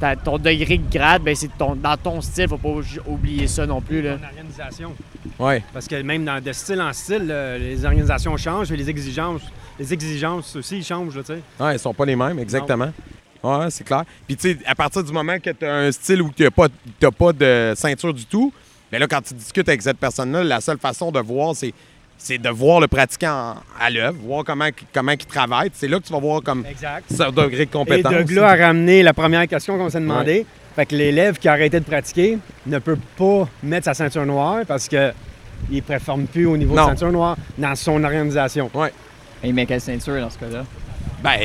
t'as- 0.00 0.16
ton 0.16 0.38
degré 0.38 0.78
de 0.78 0.90
grade, 0.90 1.22
ben 1.22 1.34
c'est 1.34 1.50
ton, 1.58 1.74
dans 1.76 1.96
ton 1.98 2.20
style, 2.22 2.48
faut 2.48 2.56
pas 2.56 2.68
ou- 2.70 2.82
oublier 3.06 3.46
ça 3.46 3.66
non 3.66 3.80
plus. 3.82 4.00
Là. 4.00 4.16
Ton 4.16 4.24
organisation. 4.24 4.92
Ouais. 5.38 5.62
Parce 5.72 5.88
que 5.88 6.00
même 6.02 6.24
dans, 6.24 6.42
de 6.42 6.52
style 6.52 6.80
en 6.80 6.92
style, 6.92 7.28
euh, 7.30 7.58
les 7.58 7.84
organisations 7.84 8.36
changent 8.36 8.70
et 8.70 8.76
les 8.76 8.88
exigences, 8.88 9.42
les 9.78 9.92
exigences 9.92 10.54
aussi 10.56 10.78
ils 10.78 10.84
changent. 10.84 11.16
Là. 11.16 11.22
Ouais, 11.60 11.76
ils 11.76 11.78
sont 11.78 11.94
pas 11.94 12.04
les 12.04 12.16
mêmes, 12.16 12.38
exactement. 12.38 12.92
Ouais, 13.42 13.66
c'est 13.70 13.84
clair. 13.84 14.04
Puis, 14.26 14.36
tu 14.36 14.52
sais, 14.52 14.58
à 14.64 14.74
partir 14.74 15.02
du 15.04 15.12
moment 15.12 15.38
que 15.38 15.50
tu 15.50 15.66
as 15.66 15.74
un 15.74 15.92
style 15.92 16.22
où 16.22 16.30
tu 16.34 16.44
n'as 16.44 16.50
pas, 16.50 16.68
pas 17.10 17.32
de 17.32 17.74
ceinture 17.76 18.14
du 18.14 18.24
tout, 18.24 18.52
mais 18.90 18.98
là, 18.98 19.06
quand 19.06 19.20
tu 19.22 19.34
discutes 19.34 19.68
avec 19.68 19.82
cette 19.82 19.98
personne-là, 19.98 20.44
la 20.44 20.60
seule 20.62 20.78
façon 20.78 21.12
de 21.12 21.20
voir, 21.20 21.54
c'est, 21.54 21.74
c'est 22.16 22.38
de 22.38 22.48
voir 22.48 22.80
le 22.80 22.86
pratiquant 22.86 23.56
à 23.78 23.90
l'œuvre, 23.90 24.16
voir 24.22 24.44
comment, 24.44 24.68
comment 24.94 25.12
il 25.12 25.18
travaille. 25.26 25.70
C'est 25.74 25.88
là 25.88 25.98
que 25.98 26.06
tu 26.06 26.12
vas 26.12 26.20
voir 26.20 26.42
comme 26.42 26.64
Exact. 26.64 27.04
son 27.14 27.30
degré 27.32 27.56
de 27.58 27.62
Et 27.62 27.66
compétence. 27.66 28.24
de 28.24 28.34
là 28.34 28.48
à 28.48 28.54
ramener 28.56 29.02
la 29.02 29.12
première 29.12 29.46
question 29.46 29.76
qu'on 29.76 29.90
s'est 29.90 30.00
demandé. 30.00 30.46
Fait 30.76 30.86
que 30.86 30.94
l'élève 30.96 31.38
qui 31.38 31.48
a 31.48 31.52
arrêté 31.52 31.78
de 31.78 31.84
pratiquer 31.84 32.38
ne 32.66 32.78
peut 32.78 32.98
pas 33.16 33.48
mettre 33.62 33.84
sa 33.84 33.94
ceinture 33.94 34.26
noire 34.26 34.60
parce 34.66 34.88
que 34.88 35.12
il 35.70 35.76
ne 35.76 35.80
performe 35.82 36.26
plus 36.26 36.46
au 36.46 36.56
niveau 36.56 36.74
Non. 36.74 36.84
de 36.84 36.88
ceinture 36.90 37.12
noire 37.12 37.36
dans 37.56 37.74
son 37.74 38.02
organisation. 38.02 38.70
Et 39.42 39.48
il 39.48 39.54
met 39.54 39.66
quelle 39.66 39.80
ceinture 39.80 40.20
dans 40.20 40.30
ce 40.30 40.38
cas-là? 40.38 40.64
Ben, 41.22 41.38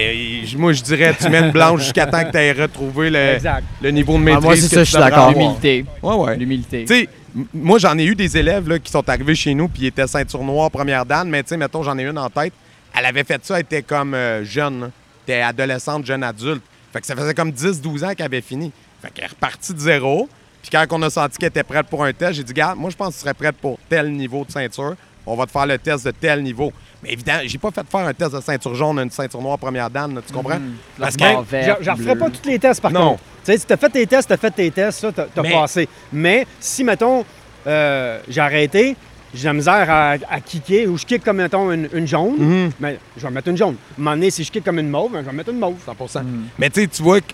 moi, 0.58 0.74
je 0.74 0.82
dirais, 0.84 1.16
tu 1.20 1.30
mets 1.30 1.40
une 1.40 1.52
blanche 1.52 1.84
jusqu'à 1.84 2.06
temps 2.06 2.22
que 2.26 2.32
tu 2.32 2.38
aies 2.38 2.52
retrouvé 2.52 3.10
le, 3.10 3.36
Exact. 3.36 3.64
le 3.82 3.92
niveau 3.92 4.14
de 4.14 4.18
Ah, 4.18 4.26
maîtrise. 4.26 4.44
moi, 4.44 4.56
c'est 4.58 4.68
ça, 4.68 4.84
je 4.84 4.90
suis 4.90 4.98
d'accord. 5.00 5.32
L'humilité. 5.32 5.86
Ouais, 6.04 6.16
ouais. 6.16 6.36
L'humilité. 6.38 6.84
Tu 6.86 6.94
sais, 6.96 7.10
moi, 7.54 7.80
j'en 7.80 7.98
ai 7.98 8.04
eu 8.04 8.16
des 8.16 8.36
élèves 8.36 8.68
là, 8.68 8.78
qui 8.80 8.92
sont 8.92 9.08
arrivés 9.08 9.36
chez 9.36 9.54
nous 9.54 9.70
puis 9.70 9.84
ils 9.84 9.88
étaient 9.88 10.08
ceinture 10.08 10.44
noire 10.44 10.70
première 10.70 11.06
dan, 11.06 11.30
mais 11.30 11.44
tu 11.44 11.50
sais, 11.50 11.58
mettons, 11.58 11.82
j'en 11.84 11.98
ai 11.98 12.04
une 12.04 12.18
en 12.18 12.30
tête. 12.30 12.52
Elle 12.98 13.06
avait 13.06 13.24
fait 13.24 13.40
ça, 13.46 13.56
elle 13.56 13.62
était 13.62 13.84
comme 13.84 14.14
euh, 14.16 14.44
jeune. 14.44 14.82
là. 14.82 14.90
Elle 15.28 15.34
était 15.36 15.42
adolescente, 15.44 16.06
jeune 16.06 16.24
adulte. 16.24 16.64
Fait 16.92 17.00
que 17.00 17.06
ça 17.06 17.16
faisait 17.16 17.34
comme 17.36 17.52
10-12 17.52 18.04
ans 18.04 18.14
qu'elle 18.16 18.26
avait 18.26 18.42
fini. 18.42 18.72
Fait 19.02 19.12
qu'elle 19.12 19.26
est 19.26 19.30
repartie 19.30 19.74
de 19.74 19.80
zéro. 19.80 20.28
Puis 20.62 20.70
quand 20.72 20.86
on 20.92 21.02
a 21.04 21.10
senti 21.10 21.38
qu'elle 21.38 21.50
était 21.50 21.64
prête 21.64 21.88
pour 21.88 22.04
un 22.04 22.12
test, 22.14 22.34
j'ai 22.34 22.44
dit, 22.44 22.54
garde, 22.54 22.78
moi, 22.78 22.90
je 22.90 22.96
pense 22.96 23.10
que 23.10 23.14
tu 23.14 23.20
serais 23.22 23.34
prête 23.34 23.56
pour 23.56 23.78
tel 23.88 24.12
niveau 24.12 24.44
de 24.46 24.52
ceinture. 24.52 24.96
On 25.26 25.36
va 25.36 25.46
te 25.46 25.52
faire 25.52 25.66
le 25.68 25.78
test 25.78 26.06
de 26.06 26.12
tel 26.12 26.42
niveau. 26.44 26.74
Mais 27.04 27.14
évidemment, 27.14 27.42
j'ai 27.46 27.58
pas 27.58 27.72
fait 27.72 27.88
faire 27.90 28.02
un 28.02 28.14
test 28.14 28.34
de 28.34 28.42
ceinture 28.42 28.76
jaune 28.76 29.00
une 29.00 29.12
ceinture 29.12 29.42
noire 29.42 29.58
première 29.60 29.90
là, 29.90 30.08
tu 30.26 30.34
comprends? 30.34 30.60
Parce 30.98 31.16
que 31.16 31.24
Je 31.24 31.90
referai 31.92 32.16
pas 32.18 32.30
tous 32.30 32.50
les 32.50 32.60
tests, 32.60 32.82
par 32.82 32.92
Non. 32.92 33.12
contre. 33.12 33.24
Tu 33.46 33.52
sais, 33.54 33.58
si 33.60 33.66
tu 33.66 33.74
as 33.74 33.78
fait 33.78 33.90
tes 33.90 34.08
tests, 34.08 34.28
tu 34.28 34.34
as 34.34 34.38
fait 34.38 34.52
tes 34.52 34.72
tests, 34.72 35.00
ça, 35.00 35.12
tu 35.14 35.22
as, 35.22 35.44
Mais- 35.44 35.52
passé. 35.52 35.88
Mais 36.12 36.46
si, 36.60 36.84
mettons, 36.84 37.24
euh, 37.68 38.20
j'ai 38.28 38.42
arrêté, 38.42 38.96
j'ai 39.34 39.42
de 39.42 39.46
la 39.46 39.54
misère 39.54 39.86
à, 39.90 40.12
à 40.30 40.40
kicker, 40.42 40.88
ou 40.88 40.98
je 40.98 41.06
kick 41.06 41.24
comme, 41.24 41.38
mettons, 41.38 41.72
une, 41.72 41.88
une 41.94 42.08
jaune, 42.08 42.36
Mhm. 42.38 42.72
mais 42.80 42.98
je 43.18 43.22
vais 43.28 43.32
mettre 43.34 43.48
une 43.50 43.58
jaune. 43.58 43.76
À 43.76 44.00
un 44.00 44.04
moment 44.04 44.16
donné, 44.16 44.32
si 44.32 44.44
je 44.44 44.52
kick 44.52 44.64
comme 44.64 44.80
une 44.80 44.90
mauve, 44.90 45.12
ben, 45.12 45.22
je 45.24 45.30
vais 45.30 45.36
mettre 45.36 45.50
une 45.52 45.60
mauve. 45.60 45.76
100 45.86 46.22
Mais 46.58 46.70
tu 46.70 46.82
sais, 46.82 46.88
tu 46.88 47.04
vois, 47.04 47.22
que- 47.22 47.34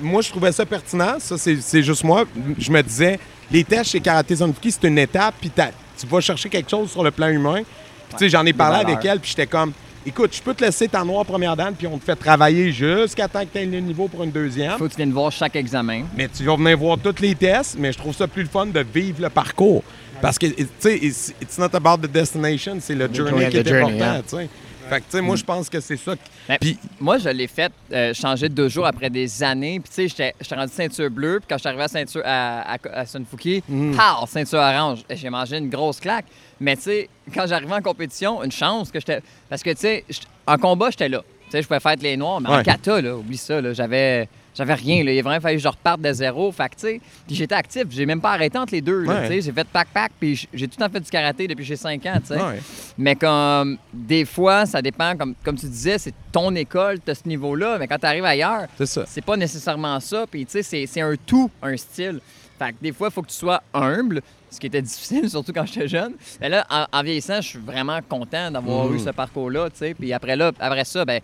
moi, 0.00 0.22
je 0.22 0.30
trouvais 0.30 0.52
ça 0.52 0.64
pertinent. 0.66 1.14
Ça, 1.18 1.36
c'est 1.38 1.60
c'est 1.60 1.82
juste 1.82 2.04
moi. 2.04 2.24
Je 2.58 2.70
me 2.70 2.82
disais, 2.82 3.18
les 3.50 3.64
tests 3.64 3.90
chez 3.90 4.00
Karaté 4.00 4.36
Sunfuki, 4.36 4.70
c'est 4.70 4.86
une 4.86 4.98
étape, 4.98 5.34
puis 5.40 5.50
t'as- 5.50 5.70
tu 5.98 6.06
vas 6.06 6.20
chercher 6.20 6.48
quelque 6.48 6.70
chose 6.70 6.90
sur 6.90 7.02
le 7.02 7.10
plan 7.10 7.28
humain. 7.28 7.62
Puis, 7.62 7.64
tu 8.12 8.18
sais, 8.18 8.28
j'en 8.28 8.44
ai 8.46 8.52
parlé 8.52 8.78
avec 8.84 9.04
elle, 9.04 9.18
puis 9.20 9.30
j'étais 9.30 9.46
comme, 9.46 9.72
écoute, 10.06 10.34
je 10.34 10.42
peux 10.42 10.52
te 10.54 10.64
laisser 10.64 10.86
ta 10.88 11.02
noire 11.04 11.24
première 11.24 11.56
dame, 11.56 11.74
puis 11.74 11.86
on 11.86 11.98
te 11.98 12.04
fait 12.04 12.16
travailler 12.16 12.72
jusqu'à 12.72 13.26
temps 13.28 13.40
que 13.40 13.46
tu 13.52 13.58
aies 13.58 13.66
le 13.66 13.80
niveau 13.80 14.06
pour 14.08 14.22
une 14.22 14.30
deuxième. 14.30 14.76
faut 14.78 14.84
que 14.86 14.90
tu 14.90 14.96
viennes 14.96 15.12
voir 15.12 15.30
chaque 15.32 15.56
examen. 15.56 16.02
Mais 16.16 16.28
tu 16.28 16.44
vas 16.44 16.56
venir 16.56 16.76
voir 16.78 16.98
tous 16.98 17.20
les 17.20 17.34
tests, 17.34 17.76
mais 17.78 17.92
je 17.92 17.98
trouve 17.98 18.14
ça 18.14 18.26
plus 18.28 18.42
le 18.42 18.48
fun 18.48 18.66
de 18.66 18.84
vivre 18.94 19.22
le 19.22 19.28
parcours. 19.30 19.82
Parce 20.22 20.38
que, 20.38 20.46
tu 20.46 20.66
sais, 20.78 20.96
it's, 20.98 21.34
it's 21.42 21.58
not 21.58 21.74
about 21.74 21.98
the 22.06 22.10
destination, 22.10 22.78
c'est 22.80 22.94
le 22.94 23.12
journey 23.12 23.50
qui 23.50 23.56
est 23.58 23.62
the 23.64 23.68
journey, 23.68 24.00
important, 24.00 24.22
tu 24.22 24.36
sais. 24.36 24.48
Fait 24.88 24.98
que, 25.00 25.04
tu 25.04 25.10
sais, 25.16 25.20
moi, 25.20 25.36
je 25.36 25.44
pense 25.44 25.68
que 25.70 25.80
c'est 25.80 25.96
ça. 25.96 26.14
Ben, 26.48 26.58
Puis, 26.60 26.76
Moi, 27.00 27.16
je 27.18 27.28
l'ai 27.30 27.46
fait 27.46 27.72
euh, 27.92 28.12
changer 28.12 28.48
deux 28.48 28.68
jours 28.68 28.84
après 28.86 29.08
des 29.10 29.42
années. 29.42 29.80
Puis, 29.80 29.88
tu 29.88 29.94
sais, 29.94 30.08
j'étais- 30.08 30.34
j'étais 30.40 30.54
rendu 30.54 30.72
ceinture 30.72 31.08
bleue. 31.10 31.38
Puis, 31.40 31.46
quand 31.48 31.56
je 31.56 31.60
suis 31.60 31.68
arrivé 31.68 31.84
à, 31.84 31.88
ceinture, 31.88 32.20
à, 32.24 32.74
à, 32.74 32.76
à 32.92 33.06
Sunfuki, 33.06 33.62
Mm. 33.68 33.92
pow, 33.96 34.26
ceinture 34.26 34.58
orange. 34.58 35.00
J'ai 35.08 35.30
mangé 35.30 35.56
une 35.58 35.70
grosse 35.70 35.98
claque. 36.00 36.26
Mais, 36.60 36.76
tu 36.76 36.82
sais, 36.82 37.08
quand 37.32 37.46
j'arrivais 37.46 37.74
en 37.74 37.80
compétition, 37.80 38.42
une 38.44 38.52
chance 38.52 38.90
que 38.90 38.98
j'étais. 39.00 39.22
Parce 39.48 39.62
que, 39.62 39.70
tu 39.70 39.76
sais, 39.80 40.04
en 40.46 40.58
combat, 40.58 40.90
j'étais 40.90 41.08
là. 41.08 41.22
Tu 41.46 41.52
sais, 41.52 41.62
je 41.62 41.66
pouvais 41.68 41.80
faire 41.80 41.96
les 42.00 42.16
noirs. 42.16 42.40
Mais 42.40 42.48
en 42.50 42.62
kata, 42.62 43.00
là, 43.00 43.16
oublie 43.16 43.36
ça, 43.38 43.60
là, 43.60 43.72
j'avais. 43.72 44.28
J'avais 44.54 44.74
rien, 44.74 45.02
là. 45.02 45.12
Il 45.12 45.18
a 45.18 45.22
vraiment 45.22 45.40
fallu 45.40 45.56
que 45.56 45.62
je 45.62 45.68
reparte 45.68 46.00
de 46.02 46.12
zéro. 46.12 46.52
Fait 46.52 46.68
que, 46.68 46.74
tu 46.74 46.80
sais, 46.80 47.00
puis 47.26 47.34
j'étais 47.34 47.54
actif. 47.54 47.84
J'ai 47.90 48.04
même 48.04 48.20
pas 48.20 48.32
arrêté 48.32 48.58
entre 48.58 48.74
les 48.74 48.82
deux, 48.82 49.02
là, 49.04 49.12
Ouais. 49.14 49.28
tu 49.28 49.34
sais. 49.34 49.40
J'ai 49.42 49.52
fait 49.52 49.66
pack-pack, 49.66 50.12
puis 50.20 50.46
j'ai 50.52 50.68
tout 50.68 50.74
le 50.78 50.84
temps 50.86 50.92
fait 50.92 51.00
du 51.00 51.10
karaté 51.10 51.48
depuis 51.48 51.62
que 51.62 51.68
j'ai 51.68 51.76
5 51.76 52.04
ans, 52.06 52.18
tu 52.20 52.26
sais. 52.28 52.36
ouais. 52.42 52.60
Mais 52.98 53.14
comme 53.16 53.78
des 53.94 54.24
fois, 54.26 54.66
ça 54.66 54.82
dépend, 54.82 55.16
comme, 55.16 55.34
comme 55.42 55.56
tu 55.56 55.66
disais, 55.66 55.96
c'est 55.98 56.12
ton 56.30 56.54
école, 56.54 56.98
tu 57.04 57.10
as 57.10 57.14
ce 57.14 57.26
niveau-là, 57.26 57.78
mais 57.78 57.88
quand 57.88 57.98
tu 57.98 58.06
arrives 58.06 58.24
ailleurs, 58.26 58.66
c'est 59.06 59.24
pas 59.24 59.36
nécessairement 59.36 59.98
ça. 60.00 60.26
Puis 60.30 60.44
tu 60.44 60.62
sais, 60.62 60.86
c'est- 60.86 61.00
un 61.00 61.14
tout, 61.26 61.50
un 61.62 61.76
style. 61.76 62.20
Fait 62.58 62.72
que 62.72 62.76
des 62.82 62.92
fois, 62.92 63.08
il 63.08 63.12
faut 63.14 63.22
que 63.22 63.28
tu 63.30 63.34
sois 63.36 63.62
humble, 63.72 64.20
ce 64.50 64.60
qui 64.60 64.66
était 64.66 64.82
difficile, 64.82 65.28
surtout 65.30 65.52
quand 65.54 65.64
j'étais 65.66 65.88
jeune. 65.88 66.12
Mais 66.40 66.48
là, 66.50 66.66
en, 66.70 66.84
en 66.92 67.02
vieillissant, 67.02 67.40
je 67.40 67.48
suis 67.48 67.58
vraiment 67.58 67.98
content 68.06 68.50
d'avoir 68.50 68.92
eu 68.92 68.98
ce 68.98 69.08
parcours-là, 69.10 69.70
tu 69.70 69.78
sais. 69.78 69.94
Puis 69.94 70.12
après, 70.12 70.36
là, 70.36 70.52
après 70.60 70.84
ça, 70.84 71.04
ben 71.06 71.20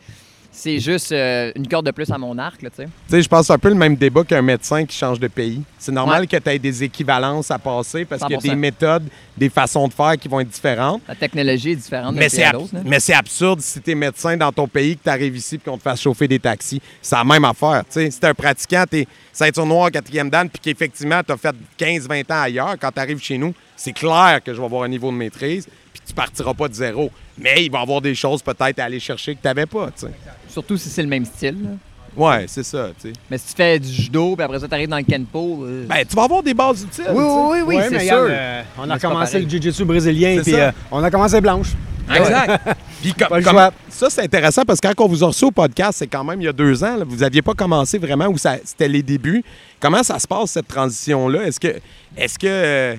c'est 0.58 0.80
juste 0.80 1.12
euh, 1.12 1.52
une 1.54 1.68
corde 1.68 1.86
de 1.86 1.90
plus 1.92 2.10
à 2.10 2.18
mon 2.18 2.36
arc, 2.38 2.58
tu 2.60 2.66
sais. 2.74 2.84
Tu 2.84 2.90
sais, 3.08 3.22
je 3.22 3.28
pense 3.28 3.48
un 3.50 3.58
peu 3.58 3.68
le 3.68 3.74
même 3.74 3.94
débat 3.96 4.24
qu'un 4.24 4.42
médecin 4.42 4.84
qui 4.84 4.96
change 4.96 5.20
de 5.20 5.28
pays. 5.28 5.62
C'est 5.78 5.92
normal 5.92 6.22
Ouais. 6.22 6.26
que 6.26 6.36
tu 6.36 6.48
aies 6.50 6.58
des 6.58 6.82
équivalences 6.84 7.50
à 7.50 7.58
passer 7.58 8.04
parce 8.04 8.22
qu'il 8.22 8.32
y 8.32 8.34
a 8.34 8.38
100%. 8.38 8.42
des 8.50 8.54
méthodes, 8.56 9.04
des 9.36 9.48
façons 9.48 9.86
de 9.86 9.92
faire 9.92 10.16
qui 10.18 10.26
vont 10.28 10.40
être 10.40 10.48
différentes. 10.50 11.00
La 11.06 11.14
technologie 11.14 11.70
est 11.70 11.76
différente 11.76 12.14
Mais 12.16 12.28
c'est, 12.28 12.42
ab- 12.44 12.62
c'est 12.98 13.14
absurde 13.14 13.60
si 13.60 13.80
tu 13.80 13.90
es 13.92 13.94
médecin 13.94 14.36
dans 14.36 14.50
ton 14.52 14.66
pays, 14.66 14.96
que 14.96 15.04
tu 15.04 15.08
arrives 15.10 15.36
ici 15.36 15.54
et 15.54 15.58
qu'on 15.58 15.76
te 15.78 15.82
fasse 15.82 16.00
chauffer 16.00 16.26
des 16.26 16.38
taxis. 16.40 16.80
C'est 17.00 17.14
la 17.16 17.24
même 17.24 17.44
affaire. 17.44 17.82
tu 17.86 17.92
sais. 18.00 18.10
Si 18.10 18.18
tu 18.18 18.26
un 18.26 18.34
pratiquant, 18.34 18.84
tu 18.90 18.98
es 18.98 19.08
ceinture 19.32 19.66
noire, 19.66 19.90
quatrième 19.92 20.28
dan, 20.28 20.48
puis 20.50 20.60
qu'effectivement, 20.60 21.20
tu 21.24 21.32
as 21.32 21.36
fait 21.36 21.54
15-20 21.78 22.32
ans 22.32 22.42
ailleurs, 22.42 22.74
quand 22.80 22.90
tu 22.90 22.98
arrives 23.00 23.22
chez 23.22 23.38
nous, 23.38 23.54
c'est 23.76 23.92
clair 23.92 24.40
que 24.44 24.52
je 24.52 24.58
vais 24.58 24.64
avoir 24.64 24.82
un 24.82 24.88
niveau 24.88 25.12
de 25.12 25.16
maîtrise, 25.16 25.68
puis 25.98 26.08
tu 26.08 26.14
partiras 26.14 26.54
pas 26.54 26.68
de 26.68 26.74
zéro. 26.74 27.10
Mais 27.38 27.64
il 27.64 27.70
va 27.70 27.78
y 27.80 27.82
avoir 27.82 28.00
des 28.00 28.14
choses 28.14 28.42
peut-être 28.42 28.78
à 28.78 28.84
aller 28.84 29.00
chercher 29.00 29.34
que 29.34 29.40
tu 29.42 29.46
n'avais 29.46 29.66
pas. 29.66 29.86
tu 29.86 30.06
sais. 30.06 30.12
Surtout 30.48 30.76
si 30.76 30.88
c'est 30.88 31.02
le 31.02 31.08
même 31.08 31.24
style. 31.24 31.56
là. 31.62 31.70
Ouais, 32.16 32.46
c'est 32.48 32.64
ça. 32.64 32.88
tu 33.00 33.08
sais. 33.08 33.12
Mais 33.30 33.38
si 33.38 33.48
tu 33.48 33.54
fais 33.54 33.78
du 33.78 33.88
judo, 33.92 34.34
puis 34.34 34.42
après 34.44 34.58
ça, 34.58 34.66
tu 34.66 34.74
arrives 34.74 34.88
dans 34.88 34.96
le 34.96 35.04
kenpo. 35.04 35.64
euh, 35.64 35.84
Ben, 35.86 36.04
tu 36.08 36.16
vas 36.16 36.24
avoir 36.24 36.42
des 36.42 36.54
bases 36.54 36.82
utiles. 36.82 37.04
oui, 37.10 37.22
oui, 37.24 37.46
oui, 37.50 37.60
oui, 37.66 37.76
Ouais, 37.76 37.88
c'est 37.90 38.06
sûr. 38.08 38.26
euh, 38.28 38.62
on 38.78 38.90
a 38.90 38.98
commencé 38.98 39.38
le 39.38 39.48
jiu-jitsu 39.48 39.84
brésilien, 39.84 40.40
puis 40.42 40.54
euh, 40.54 40.72
on 40.90 41.02
a 41.04 41.10
commencé 41.10 41.40
blanche. 41.40 41.68
Exact. 42.12 42.62
Puis 43.02 43.12
comme- 43.12 43.28
Pas 43.28 43.38
le 43.38 43.44
comme- 43.44 43.52
choix. 43.52 43.72
ça, 43.90 44.08
c'est 44.08 44.22
intéressant 44.22 44.64
parce 44.64 44.80
que 44.80 44.88
quand 44.88 45.04
on 45.04 45.08
vous 45.08 45.22
a 45.22 45.26
reçu 45.26 45.44
au 45.44 45.50
podcast, 45.50 45.98
c'est 45.98 46.06
quand 46.06 46.24
même 46.24 46.40
il 46.40 46.44
y 46.44 46.48
a 46.48 46.52
deux 46.54 46.82
ans. 46.82 46.96
là, 46.96 47.04
vous 47.06 47.16
n'aviez 47.18 47.42
pas 47.42 47.52
commencé 47.52 47.98
vraiment 47.98 48.26
où 48.28 48.38
ça- 48.38 48.56
c'était 48.64 48.88
les 48.88 49.02
débuts. 49.02 49.44
Comment 49.78 50.02
ça 50.02 50.18
se 50.18 50.26
passe, 50.26 50.52
cette 50.52 50.66
transition-là? 50.66 51.42
Est-ce 51.44 51.60
que. 51.60 51.78
Est-ce 52.16 52.38
que. 52.38 52.98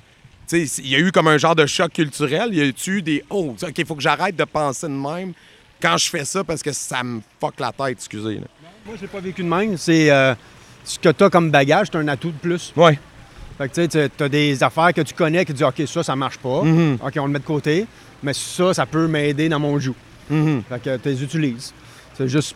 Il 0.57 0.87
y 0.87 0.95
a 0.95 0.99
eu 0.99 1.11
comme 1.11 1.27
un 1.27 1.37
genre 1.37 1.55
de 1.55 1.65
choc 1.65 1.91
culturel. 1.93 2.53
Y 2.53 2.61
a-tu 2.61 2.97
eu 2.97 3.01
des. 3.01 3.23
Oh, 3.29 3.55
OK, 3.61 3.73
il 3.77 3.85
faut 3.85 3.95
que 3.95 4.01
j'arrête 4.01 4.35
de 4.35 4.43
penser 4.43 4.87
de 4.87 4.93
même 4.93 5.33
quand 5.81 5.97
je 5.97 6.09
fais 6.09 6.25
ça 6.25 6.43
parce 6.43 6.61
que 6.61 6.71
ça 6.71 7.03
me 7.03 7.21
fuck 7.39 7.59
la 7.59 7.71
tête, 7.71 7.97
excusez. 7.97 8.35
là. 8.35 8.47
Moi, 8.85 8.95
je 8.97 9.01
l'ai 9.01 9.07
pas 9.07 9.19
vécu 9.19 9.43
de 9.43 9.47
même. 9.47 9.77
C'est 9.77 10.09
euh, 10.09 10.33
ce 10.83 10.97
que 10.99 11.09
tu 11.09 11.23
as 11.23 11.29
comme 11.29 11.51
bagage, 11.51 11.87
c'est 11.91 11.97
un 11.97 12.07
atout 12.07 12.31
de 12.31 12.37
plus. 12.37 12.73
Ouais. 12.75 12.97
Fait 13.57 13.67
que 13.69 13.73
tu 13.75 13.89
sais, 13.91 14.09
tu 14.09 14.23
as 14.23 14.29
des 14.29 14.63
affaires 14.63 14.93
que 14.93 15.01
tu 15.01 15.13
connais 15.13 15.43
qui 15.45 15.53
disent 15.53 15.63
OK, 15.63 15.81
ça, 15.85 16.01
ça 16.03 16.15
marche 16.15 16.37
pas. 16.37 16.63
Mhm. 16.63 16.97
OK, 17.05 17.13
on 17.19 17.25
le 17.25 17.31
met 17.33 17.39
de 17.39 17.43
côté. 17.45 17.85
Mais 18.23 18.33
ça, 18.33 18.73
ça 18.73 18.85
peut 18.85 19.07
m'aider 19.07 19.47
dans 19.49 19.59
mon 19.59 19.77
joue. 19.79 19.95
Mhm. 20.29 20.63
Fait 20.67 20.81
que 20.81 20.97
tu 20.97 21.09
les 21.09 21.23
utilises. 21.23 21.73
C'est 22.17 22.27
juste 22.27 22.55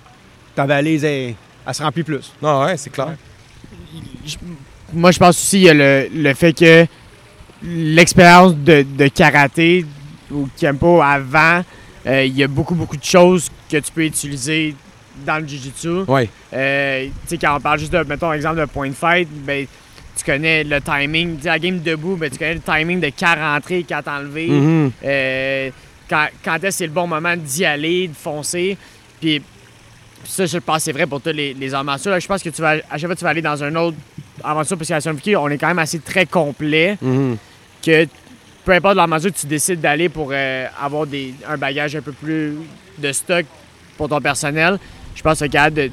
ta 0.56 0.66
valise, 0.66 1.04
elle, 1.04 1.36
elle 1.66 1.74
se 1.74 1.82
remplit 1.84 2.04
plus. 2.04 2.32
Non, 2.42 2.64
ouais, 2.66 2.76
c'est 2.78 2.90
clair. 2.90 3.16
Moi, 4.94 5.12
je 5.12 5.20
pense 5.20 5.38
aussi 5.38 5.58
il 5.58 5.64
y 5.64 5.70
a 5.70 5.74
le, 5.74 6.08
le 6.14 6.34
fait 6.34 6.54
que 6.54 6.86
l'expérience 7.64 8.56
de, 8.56 8.84
de 8.84 9.08
karaté 9.08 9.86
ou 10.32 10.50
kempo 10.60 11.02
avant, 11.02 11.64
euh, 12.06 12.26
il 12.26 12.36
y 12.36 12.44
a 12.44 12.48
beaucoup, 12.48 12.76
beaucoup 12.76 12.98
de 12.98 13.04
choses 13.04 13.50
que 13.70 13.78
tu 13.78 13.92
peux 13.92 14.06
utiliser 14.06 14.76
dans 15.26 15.40
le 15.40 15.48
jiu-jitsu. 15.48 16.04
Ouais. 16.08 16.30
Euh, 16.54 17.06
tu 17.06 17.12
sais, 17.28 17.38
quand 17.38 17.56
on 17.56 17.60
parle 17.60 17.80
juste 17.80 17.94
de, 17.94 18.04
mettons, 18.04 18.34
exemple 18.34 18.60
de 18.60 18.66
point 18.66 18.90
de 18.90 18.94
fight, 18.94 19.28
ben, 19.32 19.66
tu 20.16 20.24
connais 20.24 20.64
le 20.64 20.82
timing. 20.82 21.38
Tu 21.40 21.46
la 21.46 21.60
game 21.60 21.80
debout, 21.80 22.16
ben, 22.16 22.30
tu 22.30 22.38
connais 22.38 22.56
le 22.56 22.60
timing 22.60 23.00
de 23.00 23.12
quand 23.18 23.36
rentrer, 23.36 23.86
quand 23.88 24.02
enlever. 24.08 24.48
Mhm. 24.48 24.92
Euh, 25.06 25.70
quand, 26.10 26.28
quand 26.44 26.56
est-ce 26.56 26.64
que 26.64 26.72
c'est 26.72 26.88
le 26.88 26.92
bon 26.94 27.08
moment 27.08 27.36
d'y 27.38 27.64
aller, 27.64 28.08
de 28.10 28.14
foncer? 28.14 28.78
Puis 29.22 29.42
ça, 30.26 30.46
je 30.46 30.58
pense 30.58 30.78
que 30.78 30.84
c'est 30.84 30.92
vrai 30.92 31.06
pour 31.08 31.22
tous 31.22 31.30
les. 31.32 31.54
Là, 31.54 32.20
je 32.20 32.28
pense 32.28 32.44
que 32.44 32.50
tu 32.50 32.62
vas, 32.62 32.76
à 32.90 32.98
chaque 32.98 33.08
fois 33.08 33.16
tu 33.16 33.24
vas 33.24 33.30
aller 33.30 33.42
dans 33.42 33.64
un 33.64 33.76
autre 33.76 33.98
aventure, 34.44 34.78
parce 34.78 34.90
qu'à 34.90 35.40
on 35.40 35.50
est 35.50 35.58
quand 35.58 35.68
même 35.68 35.80
assez 35.80 36.00
très 36.00 36.26
complet 36.26 36.98
Mhm. 37.02 37.38
Que 37.84 38.08
peu 38.66 38.72
importe 38.72 38.96
l'art 38.96 39.08
martial 39.08 39.32
que 39.34 39.38
tu 39.38 39.48
décides 39.48 39.82
d'aller 39.82 40.10
pour 40.10 40.30
euh, 40.32 40.66
avoir 40.82 41.06
des, 41.06 41.34
un 41.48 41.58
bagage 41.58 41.96
un 41.96 42.02
peu 42.02 42.12
plus 42.14 42.54
de 42.98 43.12
stock 43.12 43.46
pour 43.98 44.08
ton 44.10 44.22
personnel, 44.22 44.80
je 45.16 45.22
pense 45.22 45.40
que 45.40 45.40
tu 45.40 45.46
es 45.46 45.50
capable 45.50 45.76
de, 45.76 45.92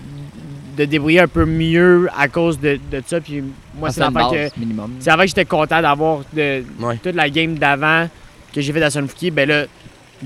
de 0.77 0.85
débrouiller 0.85 1.21
un 1.21 1.29
peu 1.29 1.45
mieux 1.45 2.09
à 2.17 2.29
cause 2.29 2.59
de, 2.61 2.79
de 2.91 3.03
ça. 3.07 3.21
Puis 3.21 3.43
moi, 3.79 3.91
c'est 3.91 4.01
l'affaire 4.01 4.31
que 4.31 4.49
c'est 5.01 5.11
avant 5.11 5.23
que 5.23 5.29
j'étais 5.29 5.45
content 5.45 5.83
d'avoir 5.83 6.21
de, 6.33 6.63
Ouais. 6.81 6.97
toute 7.03 7.15
la 7.17 7.29
game 7.29 7.55
d'avant 7.59 8.09
que 8.55 8.61
j'ai 8.61 8.73
fait 8.73 8.83
à 8.83 8.91
Sunfuki. 8.91 9.31
Ben 9.31 9.49
là, 9.49 9.65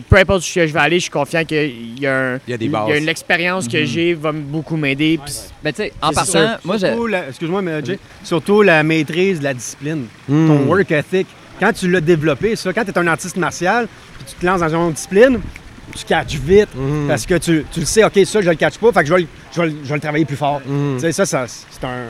peu 0.09 0.17
importe 0.17 0.43
où 0.43 0.47
je 0.47 0.61
vais 0.61 0.79
aller, 0.79 0.97
je 0.97 1.03
suis 1.05 1.11
confiant 1.11 1.45
qu'il 1.45 1.99
y 2.01 2.07
a, 2.07 2.35
un, 2.35 2.41
Il 2.47 2.51
y 2.51 2.55
a 2.55 2.57
des 2.59 2.69
bases. 2.69 2.85
il 2.89 2.91
y 2.91 2.95
a 2.95 2.99
une 2.99 3.09
expérience 3.09 3.69
que 3.69 3.85
j'ai 3.85 4.13
va 4.15 4.33
me 4.33 4.41
beaucoup 4.43 4.77
m'aider. 4.77 5.19
Ben, 5.63 5.73
tu 5.73 5.77
sais, 5.83 5.93
en 6.03 6.13
sûr. 6.13 6.59
moi, 6.65 6.77
j'ai. 6.77 6.89
Surtout 6.89 7.07
la- 7.07 7.29
Excuse-moi, 7.29 7.63
mais 7.63 7.85
Jay, 7.85 7.99
surtout 8.23 8.63
la 8.63 8.83
maîtrise 8.83 9.39
de 9.39 9.45
la 9.45 9.55
discipline. 9.55 10.07
Mhm. 10.29 10.47
Ton 10.49 10.59
work 10.67 10.91
ethic. 10.91 11.27
Quand 11.61 11.73
tu 11.73 11.91
l'as 11.91 12.01
développé, 12.01 12.57
ça, 12.57 12.73
quand 12.73 12.85
tu 12.85 12.91
es 12.91 12.99
un 12.99 13.07
artiste 13.07 13.37
martial, 13.37 13.87
puis 14.19 14.25
tu 14.29 14.35
te 14.35 14.47
lances 14.47 14.61
dans 14.61 14.69
une 14.69 14.77
autre 14.77 14.95
discipline, 14.95 15.41
tu 15.95 16.05
catches 16.05 16.35
vite 16.35 16.69
Mhm. 16.75 17.07
parce 17.09 17.25
que 17.27 17.35
tu, 17.39 17.65
tu 17.73 17.81
le 17.81 17.87
sais, 17.87 18.05
OK, 18.05 18.19
ça, 18.25 18.41
je 18.41 18.49
le 18.51 18.57
catch 18.57 18.79
pas, 18.79 18.93
fait 18.93 19.01
que 19.01 19.07
je 19.07 19.15
vais, 19.15 19.21
le- 19.21 19.27
je 19.55 19.61
vais 19.61 19.67
le- 19.69 19.75
je 19.85 19.89
vais 19.89 19.95
le 19.95 20.01
travailler 20.01 20.25
plus 20.25 20.37
fort. 20.37 20.61
Mhm. 20.67 20.95
Tu 20.97 21.01
sais, 21.01 21.13
ça, 21.13 21.25
ça, 21.27 21.45
c'est 21.47 21.85
un, 21.85 22.07